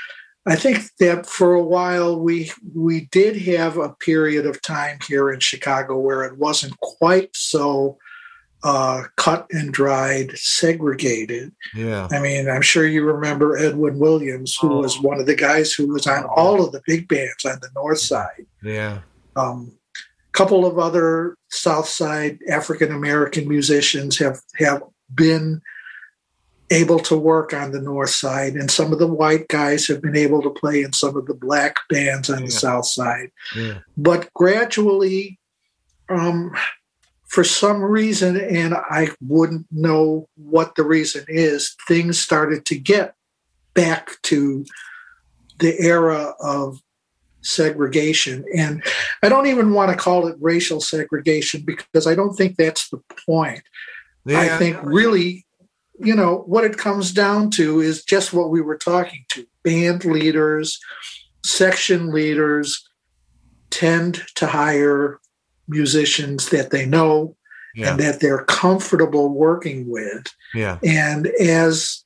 I 0.47 0.55
think 0.57 0.91
that 1.01 1.27
for 1.27 1.55
a 1.55 1.63
while 1.63 2.19
we 2.19 2.53
we 2.75 3.07
did 3.07 3.37
have 3.43 3.77
a 3.77 3.95
period 3.95 4.47
of 4.47 4.63
time 4.63 4.99
here 5.09 5.31
in 5.31 5.41
Chicago 5.41 5.99
where 5.99 6.23
it 6.23 6.39
wasn't 6.39 6.79
quite 6.81 7.35
so 7.35 7.99
uh, 8.63 9.05
cut 9.17 9.47
and 9.51 9.73
dried, 9.73 10.37
segregated. 10.37 11.53
Yeah. 11.75 12.09
I 12.11 12.21
mean, 12.21 12.49
I'm 12.49 12.63
sure 12.63 12.87
you 12.87 13.05
remember 13.05 13.57
Edwin 13.57 13.99
Williams, 13.99 14.57
who 14.61 14.73
oh. 14.73 14.81
was 14.81 15.01
one 15.01 15.21
of 15.21 15.27
the 15.27 15.37
guys 15.37 15.73
who 15.73 15.89
was 15.89 16.07
on 16.07 16.25
all 16.25 16.65
of 16.65 16.73
the 16.73 16.83
big 16.87 17.07
bands 17.07 17.45
on 17.45 17.59
the 17.61 17.69
north 17.75 18.01
side. 18.01 18.47
Yeah. 18.63 19.01
Um, 19.37 19.77
couple 20.33 20.67
of 20.67 20.79
other 20.79 21.35
South 21.49 21.89
Side 21.89 22.39
African 22.51 22.93
American 22.93 23.49
musicians 23.49 24.19
have 24.19 24.39
have 24.59 24.83
been 25.15 25.63
able 26.71 26.99
to 26.99 27.17
work 27.17 27.53
on 27.53 27.71
the 27.71 27.81
north 27.81 28.11
side 28.11 28.55
and 28.55 28.71
some 28.71 28.93
of 28.93 28.99
the 28.99 29.07
white 29.07 29.47
guys 29.49 29.87
have 29.87 30.03
been 30.03 30.17
able 30.17 30.43
to 30.43 30.51
play 30.51 30.83
in 30.83 30.93
some 30.93 31.17
of 31.17 31.27
the 31.27 31.35
black 31.35 31.77
bands 31.89 32.29
on 32.29 32.41
yeah. 32.41 32.47
the 32.47 32.51
south 32.51 32.87
side 32.87 33.31
yeah. 33.55 33.79
but 33.97 34.33
gradually 34.35 35.39
um, 36.09 36.53
for 37.27 37.45
some 37.45 37.83
reason, 37.83 38.41
and 38.41 38.75
I 38.75 39.09
wouldn't 39.21 39.67
know 39.71 40.29
what 40.37 40.75
the 40.75 40.85
reason 40.85 41.25
is, 41.29 41.77
things 41.89 42.19
started 42.19 42.65
to 42.67 42.79
get 42.79 43.15
back 43.75 44.11
to 44.23 44.65
the 45.59 45.79
era 45.81 46.35
of 46.41 46.81
segregation. 47.43 48.45
And 48.57 48.83
I 49.23 49.29
don't 49.29 49.47
even 49.47 49.73
want 49.73 49.91
to 49.91 49.97
call 49.97 50.27
it 50.29 50.37
racial 50.41 50.81
segregation 50.81 51.63
because 51.65 52.07
I 52.07 52.15
don't 52.15 52.35
think 52.35 52.57
that's 52.57 52.89
the 52.91 53.03
point. 53.27 53.63
Yeah. 54.25 54.41
I 54.41 54.59
think 54.59 54.79
really, 54.83 55.46
you 56.01 56.15
know, 56.15 56.45
what 56.47 56.65
it 56.65 56.77
comes 56.77 57.13
down 57.13 57.51
to 57.51 57.81
is 57.81 58.05
just 58.05 58.33
what 58.33 58.51
we 58.51 58.61
were 58.61 58.77
talking 58.77 59.25
to 59.31 59.47
band 59.63 60.05
leaders, 60.05 60.79
section 61.45 62.11
leaders 62.11 62.89
tend 63.71 64.23
to 64.35 64.47
hire 64.47 65.21
musicians 65.69 66.51
that 66.51 66.71
they 66.71 66.87
know 66.87 67.37
yeah. 67.75 67.91
and 67.91 68.01
that 68.01 68.21
they're 68.21 68.45
comfortable 68.45 69.29
working 69.29 69.89
with. 69.89 70.27
Yeah. 70.55 70.79
And 70.85 71.27
as 71.41 72.05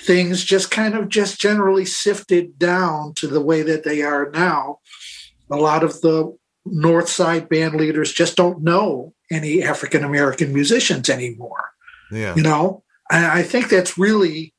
things 0.00 0.44
just 0.44 0.70
kind 0.70 0.94
of 0.94 1.08
just 1.08 1.40
generally 1.40 1.84
sifted 1.84 2.58
down 2.58 3.14
to 3.14 3.26
the 3.26 3.40
way 3.40 3.62
that 3.62 3.84
they 3.84 4.02
are 4.02 4.30
now, 4.30 4.78
a 5.50 5.56
lot 5.56 5.84
of 5.84 6.00
the 6.00 6.36
North 6.64 7.08
Side 7.08 7.48
band 7.48 7.74
leaders 7.74 8.12
just 8.12 8.36
don't 8.36 8.62
know 8.62 9.14
any 9.30 9.62
African 9.62 10.04
American 10.04 10.52
musicians 10.52 11.10
anymore. 11.10 11.70
Yeah. 12.10 12.34
You 12.34 12.42
know, 12.42 12.81
I, 13.12 13.40
I 13.40 13.42
think 13.42 13.68
that's 13.68 13.96
really 13.96 14.52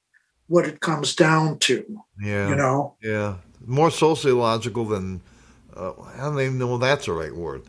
what 0.48 0.66
it 0.66 0.80
comes 0.80 1.16
down 1.16 1.60
to. 1.60 1.84
Yeah. 2.22 2.50
You 2.50 2.56
know? 2.56 2.96
Yeah. 3.02 3.36
More 3.66 3.92
sociological 3.92 4.86
than, 4.86 5.22
uh, 5.76 5.94
I 6.16 6.18
don't 6.18 6.40
even 6.40 6.60
know 6.60 6.76
if 6.76 6.82
that's 6.82 7.06
the 7.08 7.14
right 7.14 7.34
word 7.34 7.64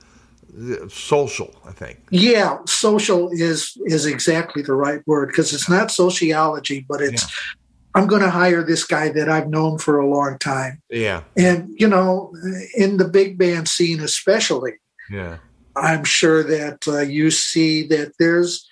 social 0.89 1.53
i 1.67 1.73
think 1.73 1.99
yeah 2.11 2.59
social 2.65 3.29
is 3.33 3.77
is 3.87 4.07
exactly 4.07 4.63
the 4.63 4.75
right 4.75 5.03
word 5.07 5.27
because 5.27 5.53
it's 5.53 5.69
not 5.69 5.91
sociology 5.91 6.87
but 6.89 7.01
it's 7.01 7.23
yeah. 7.23 8.01
i'm 8.01 8.07
going 8.07 8.23
to 8.23 8.31
hire 8.31 8.63
this 8.63 8.85
guy 8.85 9.09
that 9.09 9.29
i've 9.29 9.49
known 9.49 9.79
for 9.79 9.99
a 9.99 10.07
long 10.09 10.39
time 10.39 10.81
yeah 10.91 11.23
and 11.37 11.69
you 11.77 11.89
know 11.89 12.33
in 12.77 12.99
the 12.99 13.09
big 13.09 13.37
band 13.37 13.69
scene 13.69 14.01
especially 14.01 14.75
yeah 15.11 15.39
i'm 15.75 16.05
sure 16.05 16.45
that 16.45 16.87
uh, 16.87 17.01
you 17.01 17.33
see 17.33 17.85
that 17.85 18.13
there's 18.21 18.69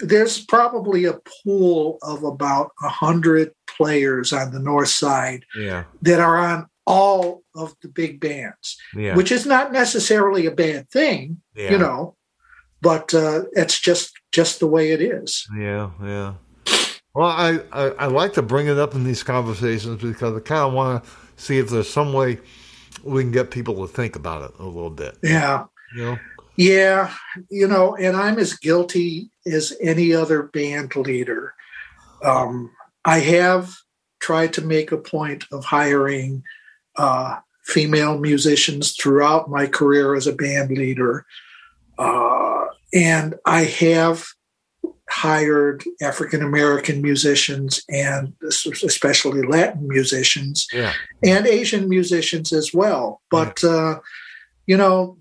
there's 0.00 0.44
probably 0.44 1.04
a 1.04 1.18
pool 1.44 1.98
of 2.02 2.22
about 2.24 2.72
a 2.82 2.88
hundred 2.88 3.52
players 3.66 4.32
on 4.32 4.52
the 4.52 4.60
north 4.60 4.88
side 4.88 5.44
yeah. 5.56 5.84
that 6.02 6.20
are 6.20 6.36
on 6.36 6.66
all 6.86 7.42
of 7.54 7.74
the 7.82 7.88
big 7.88 8.18
bands, 8.20 8.78
yeah. 8.94 9.14
which 9.14 9.30
is 9.30 9.44
not 9.44 9.72
necessarily 9.72 10.46
a 10.46 10.50
bad 10.50 10.88
thing, 10.90 11.40
yeah. 11.54 11.70
you 11.70 11.78
know, 11.78 12.16
but 12.80 13.12
uh, 13.12 13.42
it's 13.52 13.78
just 13.78 14.12
just 14.32 14.60
the 14.60 14.66
way 14.66 14.92
it 14.92 15.00
is. 15.00 15.46
Yeah, 15.56 15.90
yeah. 16.02 16.34
Well, 17.14 17.28
I, 17.28 17.60
I, 17.72 17.84
I 17.90 18.06
like 18.06 18.34
to 18.34 18.42
bring 18.42 18.68
it 18.68 18.78
up 18.78 18.94
in 18.94 19.04
these 19.04 19.22
conversations 19.22 20.00
because 20.00 20.36
I 20.36 20.40
kind 20.40 20.68
of 20.68 20.72
want 20.72 21.04
to 21.04 21.10
see 21.36 21.58
if 21.58 21.68
there's 21.68 21.90
some 21.90 22.12
way 22.12 22.38
we 23.02 23.22
can 23.22 23.32
get 23.32 23.50
people 23.50 23.74
to 23.86 23.92
think 23.92 24.16
about 24.16 24.50
it 24.50 24.58
a 24.58 24.64
little 24.64 24.90
bit. 24.90 25.18
Yeah. 25.22 25.64
You 25.96 26.04
know? 26.04 26.18
Yeah, 26.58 27.14
you 27.50 27.68
know, 27.68 27.94
and 27.94 28.16
I'm 28.16 28.36
as 28.40 28.54
guilty 28.54 29.30
as 29.46 29.72
any 29.80 30.12
other 30.12 30.42
band 30.42 30.96
leader. 30.96 31.54
Um, 32.24 32.72
I 33.04 33.20
have 33.20 33.72
tried 34.18 34.52
to 34.54 34.62
make 34.62 34.90
a 34.90 34.98
point 34.98 35.44
of 35.52 35.64
hiring 35.64 36.42
uh, 36.96 37.36
female 37.64 38.18
musicians 38.18 38.96
throughout 38.96 39.48
my 39.48 39.68
career 39.68 40.16
as 40.16 40.26
a 40.26 40.32
band 40.32 40.76
leader. 40.76 41.24
Uh, 41.96 42.64
and 42.92 43.36
I 43.46 43.62
have 43.62 44.26
hired 45.08 45.84
African 46.02 46.42
American 46.42 47.00
musicians 47.00 47.82
and 47.88 48.34
especially 48.42 49.46
Latin 49.46 49.86
musicians 49.86 50.66
yeah. 50.72 50.92
and 51.22 51.46
Asian 51.46 51.88
musicians 51.88 52.52
as 52.52 52.74
well. 52.74 53.22
But, 53.30 53.62
yeah. 53.62 53.70
uh, 53.70 53.98
you 54.68 54.76
know, 54.76 55.16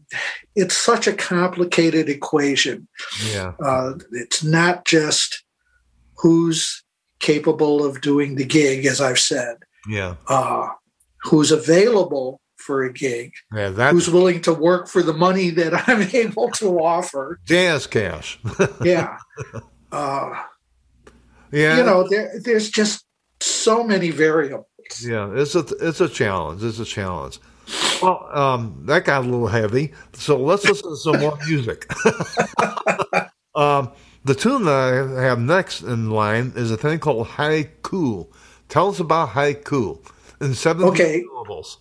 it's 0.56 0.76
such 0.76 1.08
a 1.08 1.14
complicated 1.14 2.10
equation. 2.10 2.88
Yeah. 3.32 3.54
Uh, 3.64 3.94
it's 4.12 4.44
not 4.44 4.86
just 4.86 5.44
who's 6.18 6.84
capable 7.20 7.84
of 7.84 8.02
doing 8.02 8.36
the 8.36 8.44
gig, 8.44 8.86
as 8.86 9.00
I've 9.00 9.20
said. 9.20 9.56
Yeah. 9.88 10.16
Uh, 10.28 10.68
who's 11.24 11.52
available 11.52 12.42
for 12.58 12.84
a 12.84 12.92
gig. 12.92 13.32
Yeah, 13.56 13.70
that's... 13.70 13.94
Who's 13.94 14.10
willing 14.10 14.42
to 14.42 14.54
work 14.54 14.90
for 14.90 15.02
the 15.02 15.14
money 15.14 15.50
that 15.52 15.74
I'm 15.88 16.02
able 16.14 16.50
to 16.52 16.80
offer? 16.80 17.40
Jazz 17.46 17.88
cash. 17.88 18.40
yeah. 18.84 19.18
Uh, 19.94 20.44
yeah. 21.54 21.78
You 21.78 21.84
know, 21.84 22.06
there, 22.10 22.34
there's 22.44 22.70
just 22.70 23.06
so 23.40 23.82
many 23.82 24.10
variables. 24.10 24.66
Yeah, 25.02 25.32
it's 25.34 25.54
a 25.54 25.66
it's 25.82 26.00
a 26.00 26.08
challenge. 26.08 26.64
It's 26.64 26.80
a 26.80 26.86
challenge. 26.86 27.40
Well, 28.02 28.30
um, 28.32 28.84
that 28.86 29.06
got 29.06 29.24
a 29.24 29.26
little 29.26 29.48
heavy, 29.48 29.94
so 30.14 30.38
let's 30.38 30.66
listen 30.66 30.90
to 30.90 30.98
some 30.98 31.20
more 31.20 31.38
music. 31.48 31.90
um, 33.56 33.92
the 34.24 34.36
tune 34.36 34.66
that 34.66 35.16
I 35.18 35.24
have 35.24 35.40
next 35.40 35.82
in 35.82 36.12
line 36.12 36.54
is 36.56 36.72
a 36.72 36.78
thing 36.78 37.00
called 37.00 37.28
haiku. 37.28 38.28
Tell 38.70 38.90
us 38.90 39.00
about 39.00 39.30
haiku 39.30 40.00
in 40.42 40.54
seven 40.54 40.86
okay. 40.90 41.22
syllables. 41.22 41.80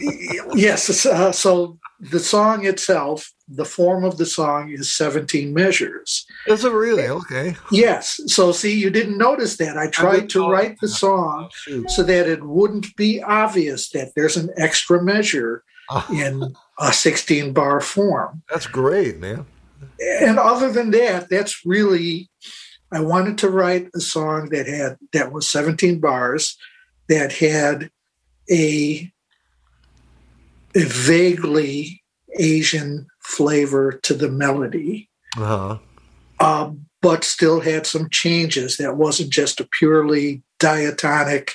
yes, 0.54 1.06
uh, 1.06 1.32
so 1.32 1.78
the 2.00 2.20
song 2.20 2.66
itself, 2.66 3.32
the 3.48 3.64
form 3.64 4.04
of 4.04 4.16
the 4.16 4.26
song 4.26 4.70
is 4.70 4.92
17 4.92 5.52
measures. 5.52 6.26
Is 6.46 6.64
it 6.64 6.72
really? 6.72 7.06
Okay. 7.06 7.56
Yes. 7.70 8.20
So, 8.26 8.52
see, 8.52 8.78
you 8.78 8.90
didn't 8.90 9.18
notice 9.18 9.56
that. 9.58 9.76
I 9.76 9.88
tried 9.88 10.24
I 10.24 10.26
to 10.28 10.48
write 10.48 10.80
the 10.80 10.86
oh, 10.86 10.90
song 10.90 11.50
oh, 11.68 11.84
so 11.88 12.02
that 12.02 12.26
it 12.26 12.42
wouldn't 12.42 12.96
be 12.96 13.22
obvious 13.22 13.90
that 13.90 14.12
there's 14.16 14.36
an 14.36 14.50
extra 14.56 15.02
measure 15.02 15.62
oh. 15.90 16.06
in 16.12 16.54
a 16.78 16.92
16 16.92 17.52
bar 17.52 17.80
form. 17.80 18.42
That's 18.50 18.66
great, 18.66 19.18
man. 19.18 19.46
And 20.00 20.38
other 20.38 20.72
than 20.72 20.90
that, 20.92 21.28
that's 21.28 21.64
really, 21.66 22.30
I 22.90 23.00
wanted 23.00 23.38
to 23.38 23.50
write 23.50 23.88
a 23.94 24.00
song 24.00 24.48
that 24.50 24.66
had, 24.66 24.96
that 25.12 25.32
was 25.32 25.46
17 25.48 26.00
bars, 26.00 26.56
that 27.08 27.32
had 27.32 27.90
a 28.50 29.10
a 30.74 30.84
vaguely 30.84 32.02
Asian 32.36 33.06
flavor 33.24 33.92
to 34.02 34.14
the 34.14 34.30
melody, 34.30 35.08
uh-huh. 35.36 35.78
um, 36.40 36.86
but 37.02 37.24
still 37.24 37.60
had 37.60 37.86
some 37.86 38.08
changes. 38.10 38.76
That 38.76 38.96
wasn't 38.96 39.30
just 39.30 39.60
a 39.60 39.68
purely 39.78 40.42
diatonic, 40.58 41.52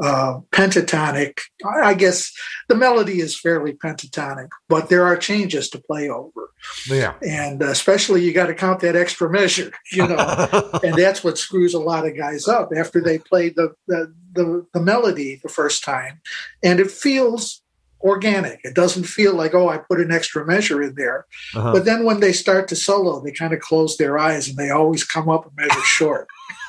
uh, 0.00 0.40
pentatonic. 0.50 1.38
I 1.64 1.94
guess 1.94 2.32
the 2.68 2.74
melody 2.74 3.20
is 3.20 3.38
fairly 3.38 3.74
pentatonic, 3.74 4.48
but 4.68 4.88
there 4.88 5.04
are 5.04 5.16
changes 5.16 5.68
to 5.70 5.78
play 5.80 6.08
over. 6.08 6.50
Yeah, 6.88 7.14
and 7.26 7.60
especially 7.62 8.24
you 8.24 8.32
got 8.32 8.46
to 8.46 8.54
count 8.54 8.80
that 8.80 8.96
extra 8.96 9.30
measure, 9.30 9.72
you 9.92 10.06
know, 10.06 10.80
and 10.82 10.94
that's 10.96 11.22
what 11.22 11.38
screws 11.38 11.74
a 11.74 11.80
lot 11.80 12.06
of 12.06 12.16
guys 12.16 12.48
up 12.48 12.70
after 12.76 13.00
they 13.00 13.18
play 13.18 13.50
the, 13.50 13.74
the 13.86 14.14
the 14.32 14.66
the 14.72 14.80
melody 14.80 15.40
the 15.42 15.48
first 15.48 15.84
time, 15.84 16.20
and 16.62 16.80
it 16.80 16.90
feels 16.90 17.61
organic. 18.02 18.60
It 18.64 18.74
doesn't 18.74 19.04
feel 19.04 19.34
like, 19.34 19.54
oh, 19.54 19.68
I 19.68 19.78
put 19.78 20.00
an 20.00 20.12
extra 20.12 20.44
measure 20.46 20.82
in 20.82 20.94
there. 20.94 21.26
Uh-huh. 21.54 21.72
But 21.72 21.84
then 21.84 22.04
when 22.04 22.20
they 22.20 22.32
start 22.32 22.68
to 22.68 22.76
solo, 22.76 23.20
they 23.20 23.32
kind 23.32 23.52
of 23.52 23.60
close 23.60 23.96
their 23.96 24.18
eyes 24.18 24.48
and 24.48 24.56
they 24.56 24.70
always 24.70 25.04
come 25.04 25.28
up 25.28 25.46
a 25.46 25.50
measure 25.56 25.80
short. 25.82 26.28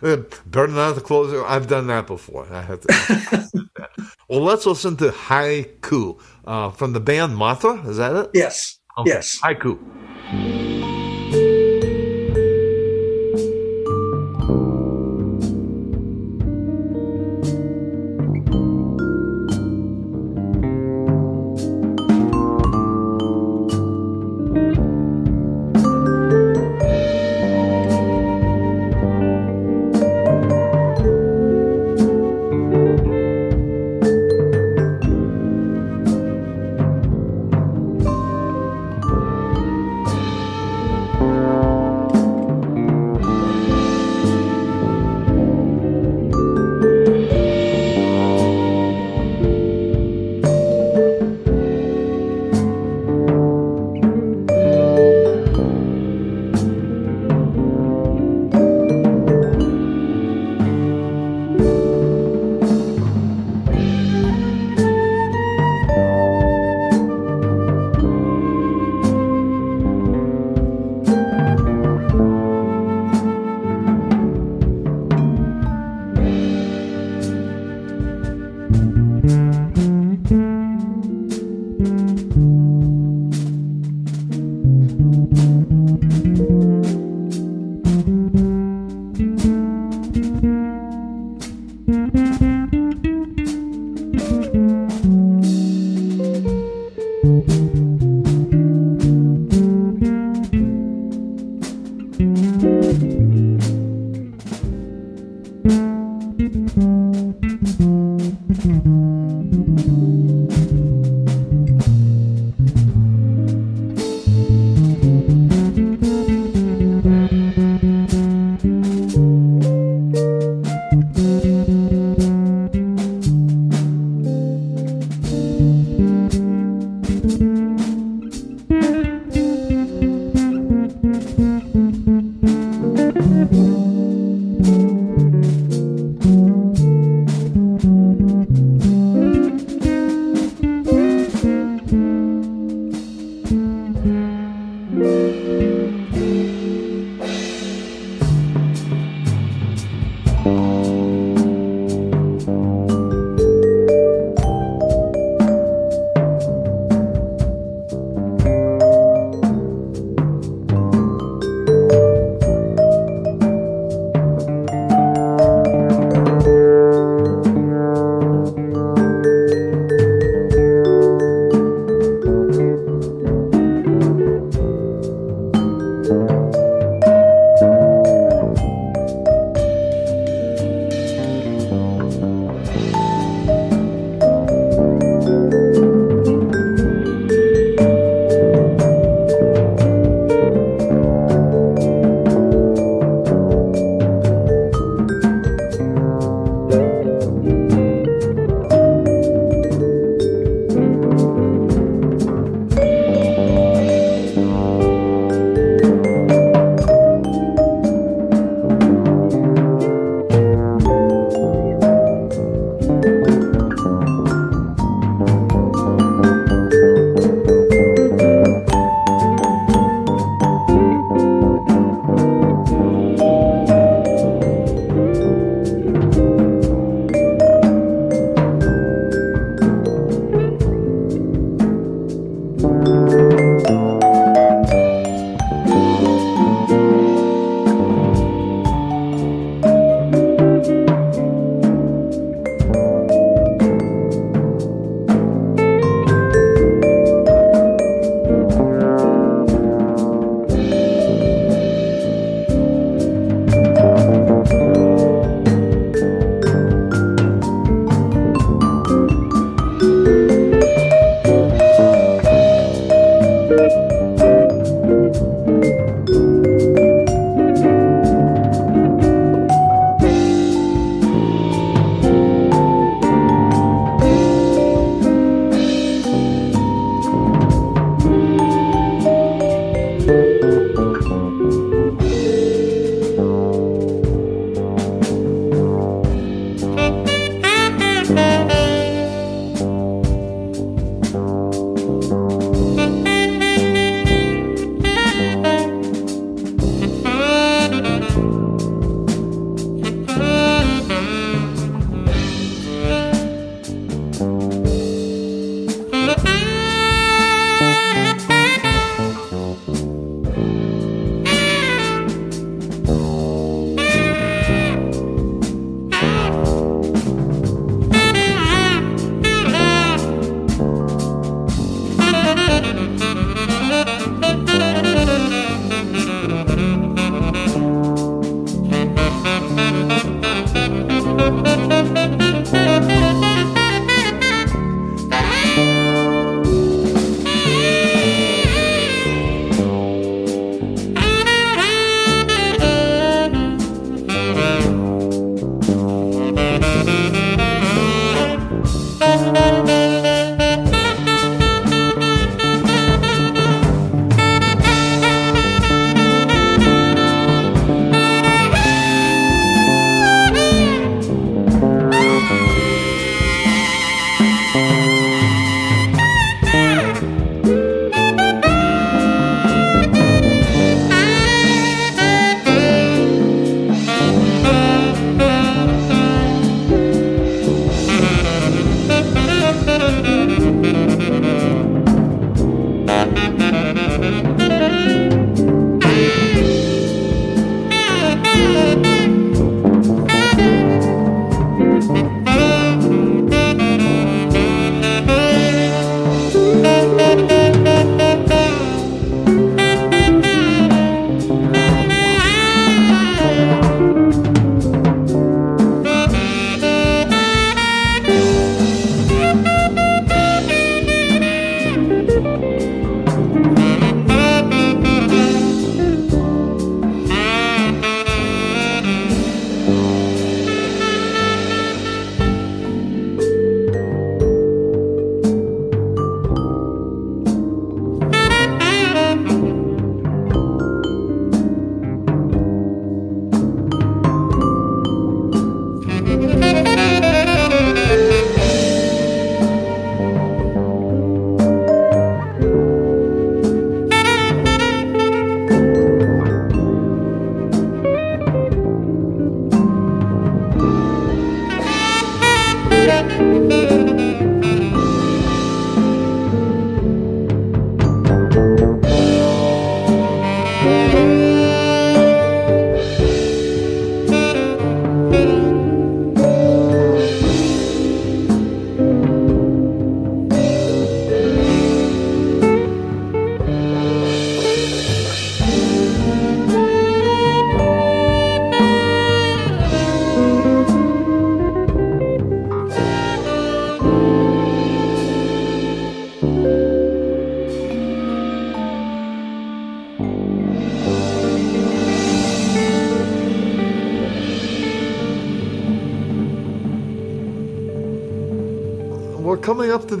Better 0.00 0.68
not 0.68 0.94
to 0.94 1.00
close 1.00 1.32
it. 1.32 1.44
I've 1.46 1.68
done 1.68 1.86
that 1.88 2.06
before. 2.06 2.46
I 2.50 2.62
have 2.62 2.80
to. 2.80 3.68
well, 4.28 4.40
let's 4.40 4.66
listen 4.66 4.96
to 4.98 5.10
Haiku 5.10 6.20
uh, 6.46 6.70
from 6.70 6.92
the 6.92 7.00
band 7.00 7.34
Mothra. 7.34 7.86
Is 7.86 7.98
that 7.98 8.14
it? 8.16 8.30
Yes. 8.32 8.78
Okay. 8.98 9.10
Yes. 9.10 9.38
Haiku. 9.42 10.63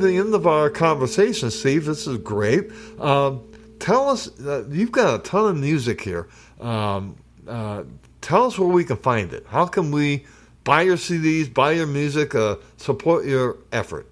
To 0.00 0.06
the 0.06 0.16
end 0.16 0.34
of 0.34 0.46
our 0.46 0.70
conversation, 0.70 1.50
Steve. 1.50 1.84
This 1.84 2.06
is 2.06 2.18
great. 2.18 2.70
Um, 2.98 3.50
tell 3.78 4.08
us, 4.08 4.28
uh, 4.40 4.64
you've 4.70 4.92
got 4.92 5.20
a 5.20 5.22
ton 5.22 5.46
of 5.46 5.56
music 5.56 6.00
here. 6.00 6.28
Um, 6.60 7.16
uh, 7.46 7.84
tell 8.20 8.46
us 8.46 8.58
where 8.58 8.68
we 8.68 8.84
can 8.84 8.96
find 8.96 9.32
it. 9.32 9.46
How 9.48 9.66
can 9.66 9.90
we 9.90 10.24
buy 10.64 10.82
your 10.82 10.96
CDs, 10.96 11.52
buy 11.52 11.72
your 11.72 11.86
music, 11.86 12.34
uh, 12.34 12.56
support 12.76 13.24
your 13.24 13.58
effort? 13.72 14.10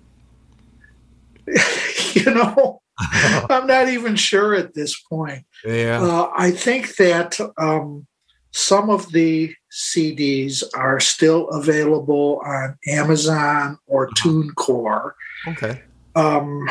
you 1.47 2.25
know, 2.33 2.83
I'm 3.01 3.67
not 3.67 3.89
even 3.89 4.17
sure 4.17 4.55
at 4.55 4.75
this 4.75 4.99
point. 5.01 5.45
Yeah. 5.65 6.03
Uh, 6.03 6.31
I 6.37 6.51
think 6.51 6.97
that 6.97 7.41
um, 7.59 8.07
some 8.53 8.91
of 8.91 9.11
the 9.13 9.55
CDs 9.73 10.63
are 10.75 11.01
still 11.01 11.49
available 11.49 12.41
on 12.45 12.77
Amazon 12.87 13.79
or 13.87 14.07
uh-huh. 14.07 14.29
TuneCore. 14.29 15.13
Okay. 15.49 15.83
Um, 16.15 16.69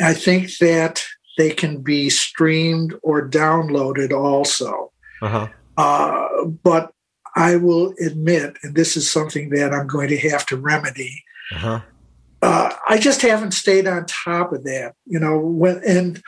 I 0.00 0.14
think 0.14 0.58
that 0.58 1.04
they 1.36 1.50
can 1.50 1.82
be 1.82 2.10
streamed 2.10 2.94
or 3.02 3.28
downloaded 3.28 4.12
also. 4.12 4.92
Uh-huh. 5.22 5.48
Uh, 5.76 6.46
but 6.62 6.92
I 7.34 7.56
will 7.56 7.94
admit, 8.00 8.56
and 8.62 8.74
this 8.74 8.96
is 8.96 9.10
something 9.10 9.50
that 9.50 9.72
I'm 9.72 9.86
going 9.86 10.08
to 10.08 10.18
have 10.28 10.46
to 10.46 10.56
remedy. 10.56 11.22
Uh-huh. 11.54 11.80
Uh, 12.42 12.70
I 12.88 12.98
just 12.98 13.22
haven't 13.22 13.52
stayed 13.52 13.86
on 13.86 14.06
top 14.06 14.52
of 14.52 14.64
that, 14.64 14.94
you 15.04 15.18
know. 15.18 15.38
When 15.38 15.82
and 15.86 16.22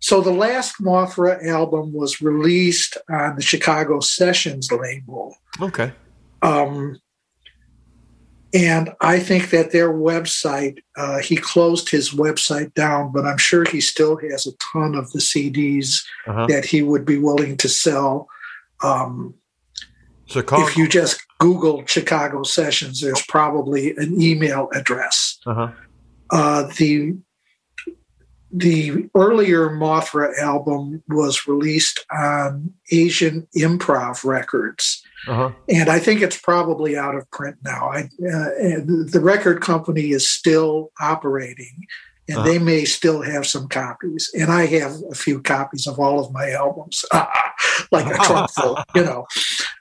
so 0.00 0.20
the 0.20 0.32
last 0.32 0.82
Mothra 0.82 1.46
album 1.46 1.92
was 1.92 2.20
released 2.20 2.98
on 3.10 3.36
the 3.36 3.42
Chicago 3.42 4.00
Sessions 4.00 4.70
label. 4.70 5.36
Okay. 5.60 5.92
Um, 6.42 6.98
and 8.54 8.90
I 9.00 9.18
think 9.18 9.50
that 9.50 9.72
their 9.72 9.92
website, 9.92 10.78
uh, 10.96 11.18
he 11.18 11.36
closed 11.36 11.90
his 11.90 12.10
website 12.10 12.72
down, 12.74 13.10
but 13.10 13.26
I'm 13.26 13.36
sure 13.36 13.64
he 13.64 13.80
still 13.80 14.16
has 14.30 14.46
a 14.46 14.52
ton 14.72 14.94
of 14.94 15.10
the 15.10 15.18
CDs 15.18 16.04
uh-huh. 16.28 16.46
that 16.46 16.64
he 16.64 16.80
would 16.80 17.04
be 17.04 17.18
willing 17.18 17.56
to 17.58 17.68
sell. 17.68 18.28
Um, 18.84 19.34
Chicago. 20.26 20.66
If 20.66 20.76
you 20.76 20.88
just 20.88 21.20
Google 21.38 21.84
Chicago 21.86 22.44
Sessions, 22.44 23.00
there's 23.00 23.22
probably 23.26 23.90
an 23.96 24.22
email 24.22 24.68
address. 24.72 25.38
Uh-huh. 25.44 25.72
Uh, 26.30 26.70
the 26.78 27.16
the 28.56 29.10
earlier 29.16 29.68
Mothra 29.68 30.38
album 30.38 31.02
was 31.08 31.48
released 31.48 32.04
on 32.12 32.72
Asian 32.92 33.48
Improv 33.56 34.24
Records. 34.24 35.02
Uh-huh. 35.26 35.50
And 35.68 35.88
I 35.88 35.98
think 35.98 36.22
it's 36.22 36.40
probably 36.40 36.96
out 36.96 37.16
of 37.16 37.28
print 37.32 37.56
now. 37.64 37.90
I, 37.90 38.02
uh, 38.02 38.50
the 38.86 39.20
record 39.20 39.60
company 39.60 40.10
is 40.10 40.28
still 40.28 40.92
operating, 41.00 41.84
and 42.28 42.38
uh-huh. 42.38 42.46
they 42.46 42.58
may 42.58 42.84
still 42.84 43.22
have 43.22 43.46
some 43.46 43.68
copies. 43.68 44.30
And 44.34 44.50
I 44.50 44.66
have 44.66 44.96
a 45.10 45.14
few 45.14 45.40
copies 45.40 45.86
of 45.86 45.98
all 45.98 46.18
of 46.20 46.32
my 46.32 46.50
albums, 46.50 47.04
like 47.92 48.06
a 48.06 48.18
trunk 48.24 48.50
full. 48.56 48.78
You 48.94 49.04
know, 49.04 49.26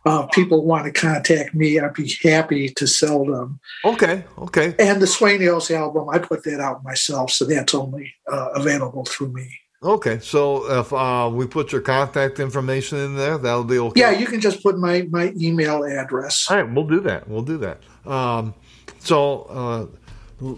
uh, 0.06 0.28
people 0.28 0.66
want 0.66 0.86
to 0.86 0.92
contact 0.92 1.54
me, 1.54 1.80
I'd 1.80 1.94
be 1.94 2.14
happy 2.24 2.70
to 2.70 2.88
sell 2.88 3.26
them. 3.26 3.60
Okay, 3.86 4.26
okay. 4.38 4.76
And 4.80 5.02
the 5.02 5.06
Sueños 5.06 5.72
album, 5.72 6.10
I 6.10 6.20
put 6.20 6.44
that 6.44 6.60
out 6.60 6.84
myself, 6.84 7.32
so 7.32 7.46
that's 7.46 7.74
only 7.74 8.14
uh, 8.32 8.50
available 8.56 9.06
through 9.06 9.32
me. 9.32 9.50
Okay, 9.82 10.20
so 10.20 10.80
if 10.80 10.94
uh, 10.94 11.30
we 11.34 11.46
put 11.46 11.74
your 11.74 11.82
contact 11.82 12.40
information 12.40 13.00
in 13.00 13.18
there, 13.18 13.38
that'll 13.38 13.66
be 13.66 13.80
okay. 13.80 14.00
Yeah, 14.00 14.12
you 14.12 14.26
can 14.26 14.40
just 14.40 14.64
put 14.64 14.78
my 14.78 15.02
my 15.12 15.34
email 15.38 15.84
address. 15.84 16.48
All 16.50 16.56
right, 16.56 16.74
we'll 16.74 16.88
do 16.88 17.02
that. 17.02 17.28
We'll 17.28 17.42
do 17.42 17.58
that. 17.58 17.80
Um, 18.06 18.54
so 19.00 19.42
uh, 19.44 19.86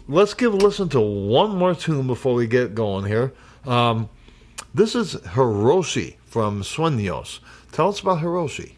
let's 0.08 0.34
give 0.34 0.54
a 0.54 0.58
listen 0.58 0.90
to 0.90 1.00
one 1.00 1.56
more 1.56 1.76
tune 1.76 2.08
before 2.08 2.34
we 2.34 2.48
get 2.48 2.76
going 2.76 3.06
here. 3.06 3.34
Um, 3.66 4.10
this 4.74 4.96
is 4.96 5.16
Hiroshi 5.16 6.16
from 6.26 6.62
Sueños. 6.62 7.40
Tell 7.72 7.90
us 7.90 8.00
about 8.00 8.20
Hiroshi. 8.20 8.74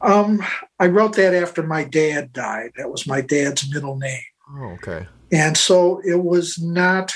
Um, 0.00 0.42
I 0.80 0.86
wrote 0.86 1.14
that 1.16 1.34
after 1.34 1.62
my 1.62 1.84
dad 1.84 2.32
died. 2.32 2.72
That 2.76 2.90
was 2.90 3.06
my 3.06 3.20
dad's 3.20 3.72
middle 3.72 3.96
name. 3.96 4.22
Oh, 4.50 4.64
okay. 4.72 5.06
And 5.30 5.56
so 5.56 6.00
it 6.04 6.22
was 6.22 6.58
not 6.60 7.12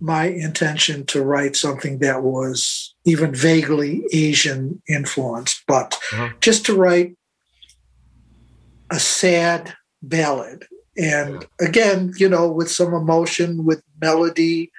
my 0.00 0.26
intention 0.26 1.04
to 1.06 1.22
write 1.22 1.56
something 1.56 1.98
that 1.98 2.22
was 2.22 2.94
even 3.04 3.34
vaguely 3.34 4.04
Asian 4.12 4.82
influenced, 4.88 5.62
but 5.66 5.98
uh-huh. 6.12 6.30
just 6.40 6.66
to 6.66 6.76
write 6.76 7.16
a 8.90 8.98
sad 8.98 9.74
ballad 10.02 10.66
and 11.00 11.46
again, 11.60 12.12
you 12.16 12.28
know, 12.28 12.50
with 12.50 12.70
some 12.70 12.92
emotion, 12.92 13.64
with 13.64 13.82
melody, 14.00 14.70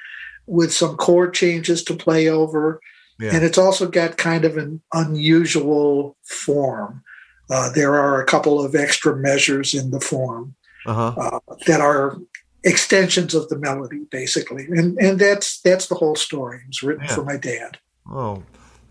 with 0.46 0.72
some 0.72 0.96
chord 0.98 1.34
changes 1.34 1.84
to 1.86 1.96
play 1.96 2.28
over. 2.28 2.80
Yeah. 3.20 3.36
And 3.36 3.44
it's 3.44 3.58
also 3.58 3.88
got 3.88 4.18
kind 4.18 4.46
of 4.46 4.58
an 4.58 4.82
unusual 4.94 6.18
form. 6.24 7.04
Uh, 7.50 7.72
there 7.72 7.96
are 7.96 8.22
a 8.22 8.26
couple 8.26 8.64
of 8.64 8.76
extra 8.76 9.16
measures 9.16 9.74
in 9.74 9.92
the 9.92 10.00
form 10.00 10.56
uh-huh. 10.86 11.14
uh, 11.18 11.40
that 11.68 11.82
are 11.82 12.18
extensions 12.64 13.34
of 13.34 13.50
the 13.50 13.58
melody, 13.58 14.06
basically, 14.10 14.66
and 14.66 14.98
and 15.00 15.20
that's 15.20 15.60
that's 15.62 15.88
the 15.88 15.96
whole 15.96 16.16
story. 16.16 16.60
It 16.60 16.68
was 16.68 16.84
written 16.84 17.06
yeah. 17.06 17.16
for 17.16 17.24
my 17.24 17.38
dad. 17.38 17.80
Oh, 18.10 18.44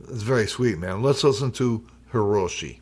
it's 0.09 0.23
very 0.23 0.47
sweet, 0.47 0.78
man. 0.78 1.02
Let's 1.02 1.24
listen 1.24 1.52
to 1.52 1.86
Hiroshi. 2.12 2.81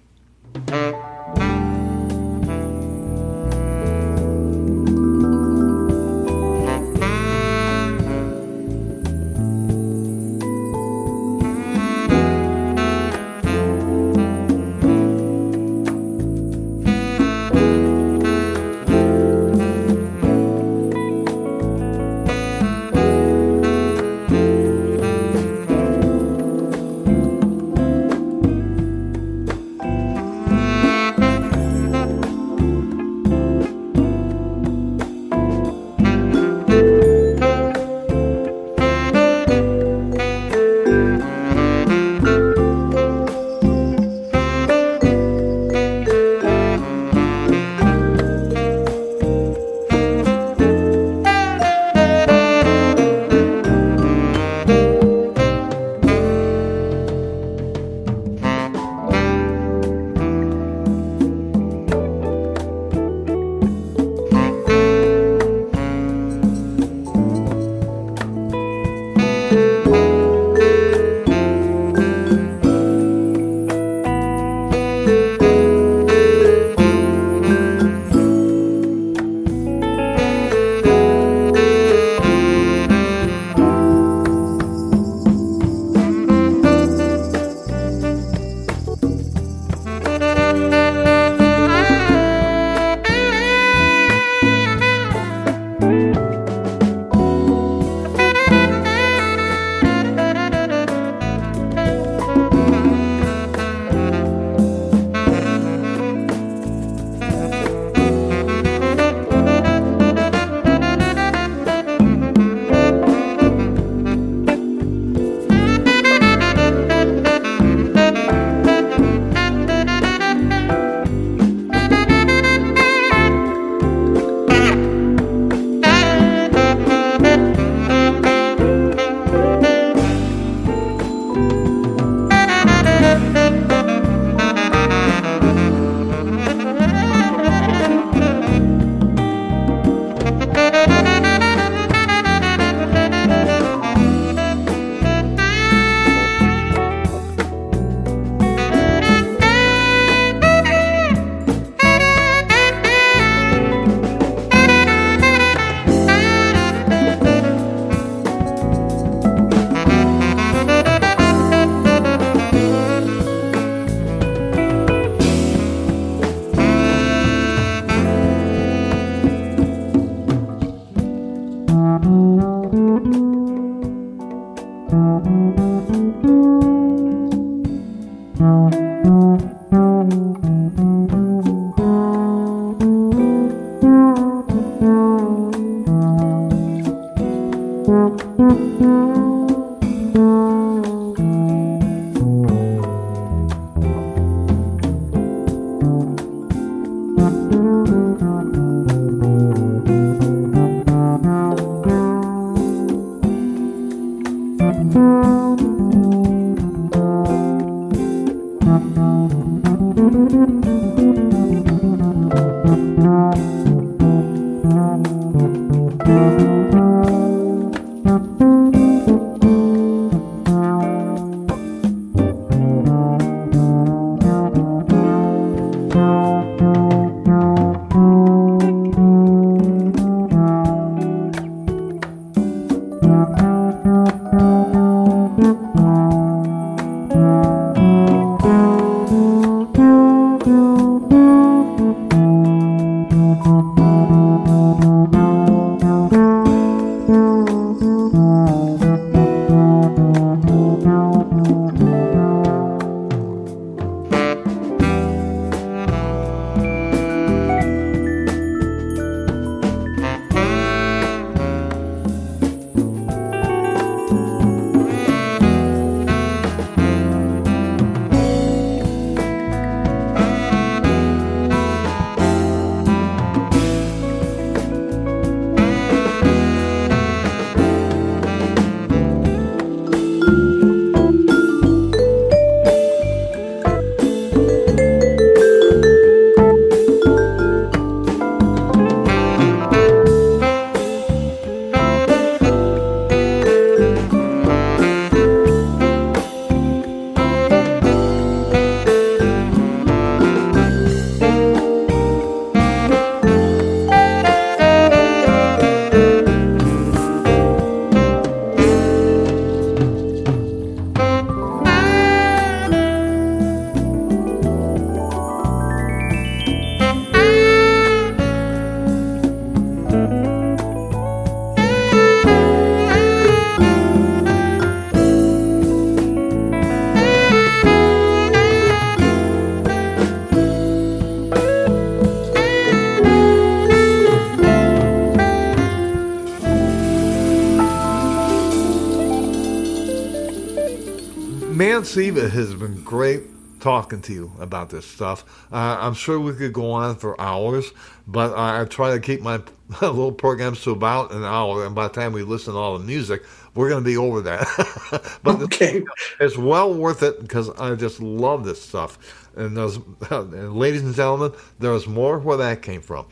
Steve, 341.88 342.18
it 342.18 342.30
has 342.32 342.54
been 342.54 342.82
great 342.82 343.22
talking 343.60 344.02
to 344.02 344.12
you 344.12 344.30
about 344.40 344.68
this 344.68 344.84
stuff. 344.84 345.24
Uh, 345.50 345.78
I'm 345.80 345.94
sure 345.94 346.20
we 346.20 346.34
could 346.34 346.52
go 346.52 346.70
on 346.70 346.96
for 346.96 347.18
hours, 347.18 347.72
but 348.06 348.38
I 348.38 348.66
try 348.66 348.92
to 348.92 349.00
keep 349.00 349.22
my 349.22 349.40
little 349.80 350.12
programs 350.12 350.62
to 350.64 350.72
about 350.72 351.12
an 351.12 351.24
hour. 351.24 351.64
And 351.64 351.74
by 351.74 351.88
the 351.88 351.94
time 351.94 352.12
we 352.12 352.22
listen 352.22 352.52
to 352.52 352.58
all 352.58 352.78
the 352.78 352.84
music, 352.84 353.24
we're 353.54 353.70
going 353.70 353.82
to 353.82 353.88
be 353.88 353.96
over 353.96 354.20
that. 354.20 355.18
but 355.22 355.40
okay. 355.40 355.82
it's 356.20 356.36
well 356.36 356.74
worth 356.74 357.02
it 357.02 357.22
because 357.22 357.48
I 357.58 357.74
just 357.74 358.00
love 358.00 358.44
this 358.44 358.60
stuff. 358.60 358.98
And, 359.34 359.56
those, 359.56 359.78
and 360.10 360.54
ladies 360.54 360.82
and 360.82 360.94
gentlemen, 360.94 361.32
there's 361.58 361.86
more 361.86 362.18
where 362.18 362.36
that 362.36 362.60
came 362.60 362.82
from. 362.82 363.06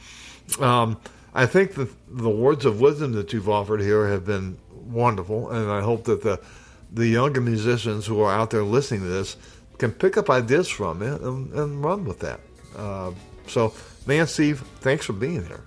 Um, 0.61 1.01
I 1.35 1.47
think 1.47 1.75
the 1.75 1.89
the 2.09 2.31
words 2.31 2.65
of 2.65 2.81
wisdom 2.81 3.13
that 3.13 3.33
you've 3.33 3.49
offered 3.49 3.81
here 3.81 4.07
have 4.09 4.25
been 4.25 4.59
wonderful, 4.71 5.51
and 5.51 5.71
I 5.71 5.81
hope 5.83 6.05
that 6.05 6.23
the 6.23 6.41
the 6.93 7.07
younger 7.07 7.41
musicians 7.41 8.07
who 8.07 8.21
are 8.21 8.33
out 8.33 8.51
there 8.51 8.63
listening 8.63 9.01
to 9.01 9.09
this 9.09 9.37
can 9.79 9.93
pick 9.93 10.17
up 10.17 10.31
ideas 10.31 10.69
from 10.69 11.03
it 11.03 11.21
and, 11.21 11.53
and 11.53 11.85
run 11.85 12.05
with 12.05 12.21
that. 12.21 12.41
Uh, 12.77 13.13
so, 13.47 13.75
man, 14.07 14.27
Steve, 14.27 14.61
thanks 14.81 15.07
for 15.07 15.13
being 15.13 15.45
here. 15.47 15.65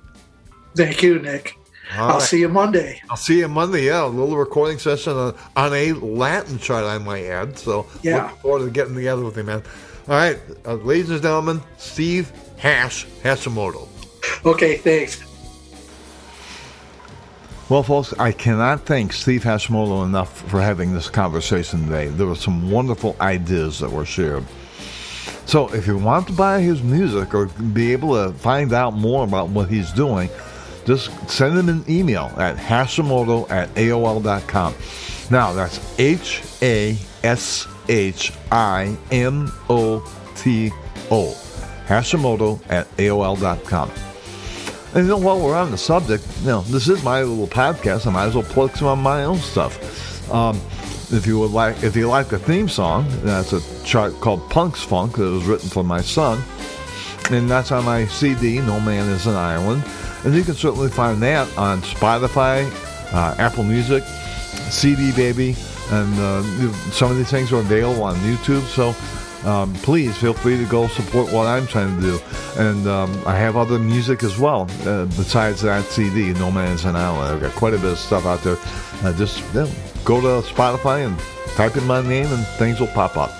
Thank 0.75 1.01
you, 1.03 1.19
Nick. 1.19 1.57
All 1.97 2.03
I'll 2.03 2.13
right. 2.15 2.21
see 2.21 2.39
you 2.39 2.49
Monday. 2.49 3.01
I'll 3.09 3.17
see 3.17 3.39
you 3.39 3.47
Monday. 3.47 3.85
Yeah, 3.85 4.05
a 4.05 4.07
little 4.07 4.37
recording 4.37 4.77
session 4.77 5.13
on, 5.13 5.35
on 5.55 5.73
a 5.73 5.93
Latin 5.93 6.59
chart, 6.59 6.85
I 6.85 6.99
might 6.99 7.25
add. 7.25 7.57
So, 7.57 7.87
yeah, 8.03 8.23
looking 8.23 8.37
forward 8.37 8.65
to 8.65 8.71
getting 8.71 8.95
together 8.95 9.23
with 9.23 9.37
you, 9.37 9.43
man. 9.43 9.63
All 10.07 10.15
right, 10.15 10.39
uh, 10.65 10.75
ladies 10.75 11.09
and 11.09 11.21
gentlemen, 11.21 11.61
Steve 11.77 12.31
Hash 12.57 13.05
Hashimoto. 13.23 13.87
Okay, 14.45 14.77
thanks. 14.77 15.23
Well, 17.69 17.83
folks, 17.83 18.13
I 18.17 18.31
cannot 18.31 18.87
thank 18.87 19.13
Steve 19.13 19.43
Hashimoto 19.43 20.03
enough 20.03 20.41
for 20.49 20.59
having 20.59 20.91
this 20.91 21.07
conversation 21.07 21.83
today. 21.83 22.07
There 22.07 22.25
were 22.25 22.35
some 22.35 22.71
wonderful 22.71 23.15
ideas 23.21 23.77
that 23.79 23.91
were 23.91 24.05
shared. 24.05 24.43
So, 25.45 25.71
if 25.71 25.85
you 25.85 25.95
want 25.95 26.25
to 26.27 26.33
buy 26.33 26.61
his 26.61 26.81
music 26.81 27.35
or 27.35 27.45
be 27.45 27.91
able 27.91 28.15
to 28.15 28.33
find 28.33 28.73
out 28.73 28.95
more 28.95 29.23
about 29.23 29.49
what 29.49 29.69
he's 29.69 29.91
doing, 29.91 30.31
just 30.85 31.11
send 31.29 31.59
him 31.59 31.69
an 31.69 31.85
email 31.87 32.33
at 32.37 32.57
hashimoto 32.57 33.47
at 33.51 33.69
AOL.com. 33.75 34.73
Now, 35.29 35.53
that's 35.53 35.99
H 35.99 36.41
A 36.63 36.97
S 37.23 37.67
H 37.87 38.33
I 38.51 38.97
M 39.11 39.51
O 39.69 39.99
T 40.35 40.71
O. 41.11 41.37
Hashimoto 41.85 42.59
at 42.67 42.89
AOL.com. 42.97 43.91
And 44.93 45.03
you 45.05 45.09
know, 45.09 45.17
while 45.17 45.39
we're 45.39 45.55
on 45.55 45.71
the 45.71 45.77
subject, 45.77 46.25
you 46.41 46.47
know, 46.47 46.61
this 46.61 46.87
is 46.87 47.03
my 47.03 47.21
little 47.21 47.47
podcast. 47.47 48.07
I 48.07 48.11
might 48.11 48.25
as 48.25 48.35
well 48.35 48.43
plug 48.43 48.75
some 48.75 48.87
of 48.87 48.97
my 48.97 49.23
own 49.23 49.37
stuff. 49.37 50.31
Um, 50.31 50.59
if 51.11 51.25
you 51.25 51.39
would 51.39 51.51
like, 51.51 51.83
if 51.83 51.95
you 51.95 52.07
like 52.07 52.29
the 52.29 52.39
theme 52.39 52.67
song, 52.67 53.05
that's 53.23 53.53
a 53.53 53.83
chart 53.83 54.13
called 54.19 54.47
Punk's 54.49 54.83
Funk 54.83 55.17
that 55.17 55.23
was 55.23 55.45
written 55.45 55.69
for 55.69 55.83
my 55.83 56.01
son, 56.01 56.41
and 57.31 57.49
that's 57.49 57.71
on 57.71 57.85
my 57.85 58.05
CD, 58.07 58.59
No 58.61 58.79
Man 58.79 59.07
Is 59.09 59.27
an 59.27 59.35
Island. 59.35 59.83
And 60.23 60.35
you 60.35 60.43
can 60.43 60.53
certainly 60.53 60.89
find 60.89 61.21
that 61.23 61.55
on 61.57 61.81
Spotify, 61.81 62.69
uh, 63.13 63.35
Apple 63.37 63.63
Music, 63.63 64.03
CD 64.69 65.11
Baby, 65.11 65.55
and 65.91 66.19
uh, 66.19 66.43
some 66.91 67.09
of 67.09 67.17
these 67.17 67.29
things 67.31 67.51
are 67.51 67.59
available 67.59 68.03
on 68.03 68.15
YouTube. 68.17 68.61
So 68.63 68.93
um, 69.45 69.73
please 69.75 70.17
feel 70.17 70.33
free 70.33 70.57
to 70.57 70.65
go 70.65 70.87
support 70.87 71.31
what 71.31 71.47
I'm 71.47 71.65
trying 71.65 71.95
to 71.95 72.01
do. 72.01 72.19
And 72.57 72.87
um, 72.87 73.23
I 73.25 73.35
have 73.35 73.55
other 73.55 73.79
music 73.79 74.23
as 74.23 74.37
well 74.37 74.69
uh, 74.85 75.05
besides 75.05 75.61
that 75.61 75.85
CD, 75.85 76.33
No 76.33 76.51
Man's 76.51 76.85
an 76.85 76.95
Island. 76.95 77.35
I've 77.35 77.41
got 77.41 77.55
quite 77.55 77.73
a 77.73 77.77
bit 77.77 77.91
of 77.91 77.99
stuff 77.99 78.25
out 78.25 78.41
there. 78.43 78.57
Uh, 79.03 79.13
just 79.13 79.41
go 80.03 80.19
to 80.19 80.47
Spotify 80.47 81.05
and 81.05 81.17
type 81.55 81.77
in 81.77 81.85
my 81.85 82.01
name, 82.01 82.27
and 82.27 82.45
things 82.57 82.79
will 82.79 82.87
pop 82.87 83.17
up. 83.17 83.31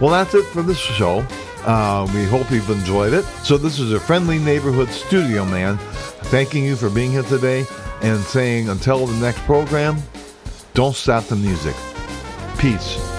Well, 0.00 0.10
that's 0.10 0.34
it 0.34 0.44
for 0.46 0.62
this 0.62 0.78
show. 0.78 1.24
Uh, 1.64 2.10
we 2.14 2.24
hope 2.24 2.50
you've 2.50 2.70
enjoyed 2.70 3.12
it. 3.12 3.24
So, 3.44 3.58
this 3.58 3.78
is 3.78 3.92
a 3.92 4.00
friendly 4.00 4.38
neighborhood 4.38 4.88
studio 4.88 5.44
man 5.44 5.76
thanking 6.30 6.64
you 6.64 6.74
for 6.74 6.88
being 6.88 7.10
here 7.10 7.22
today 7.22 7.66
and 8.02 8.18
saying 8.20 8.70
until 8.70 9.06
the 9.06 9.16
next 9.20 9.40
program, 9.40 9.98
don't 10.74 10.96
stop 10.96 11.24
the 11.24 11.36
music. 11.36 11.76
Peace. 12.58 13.09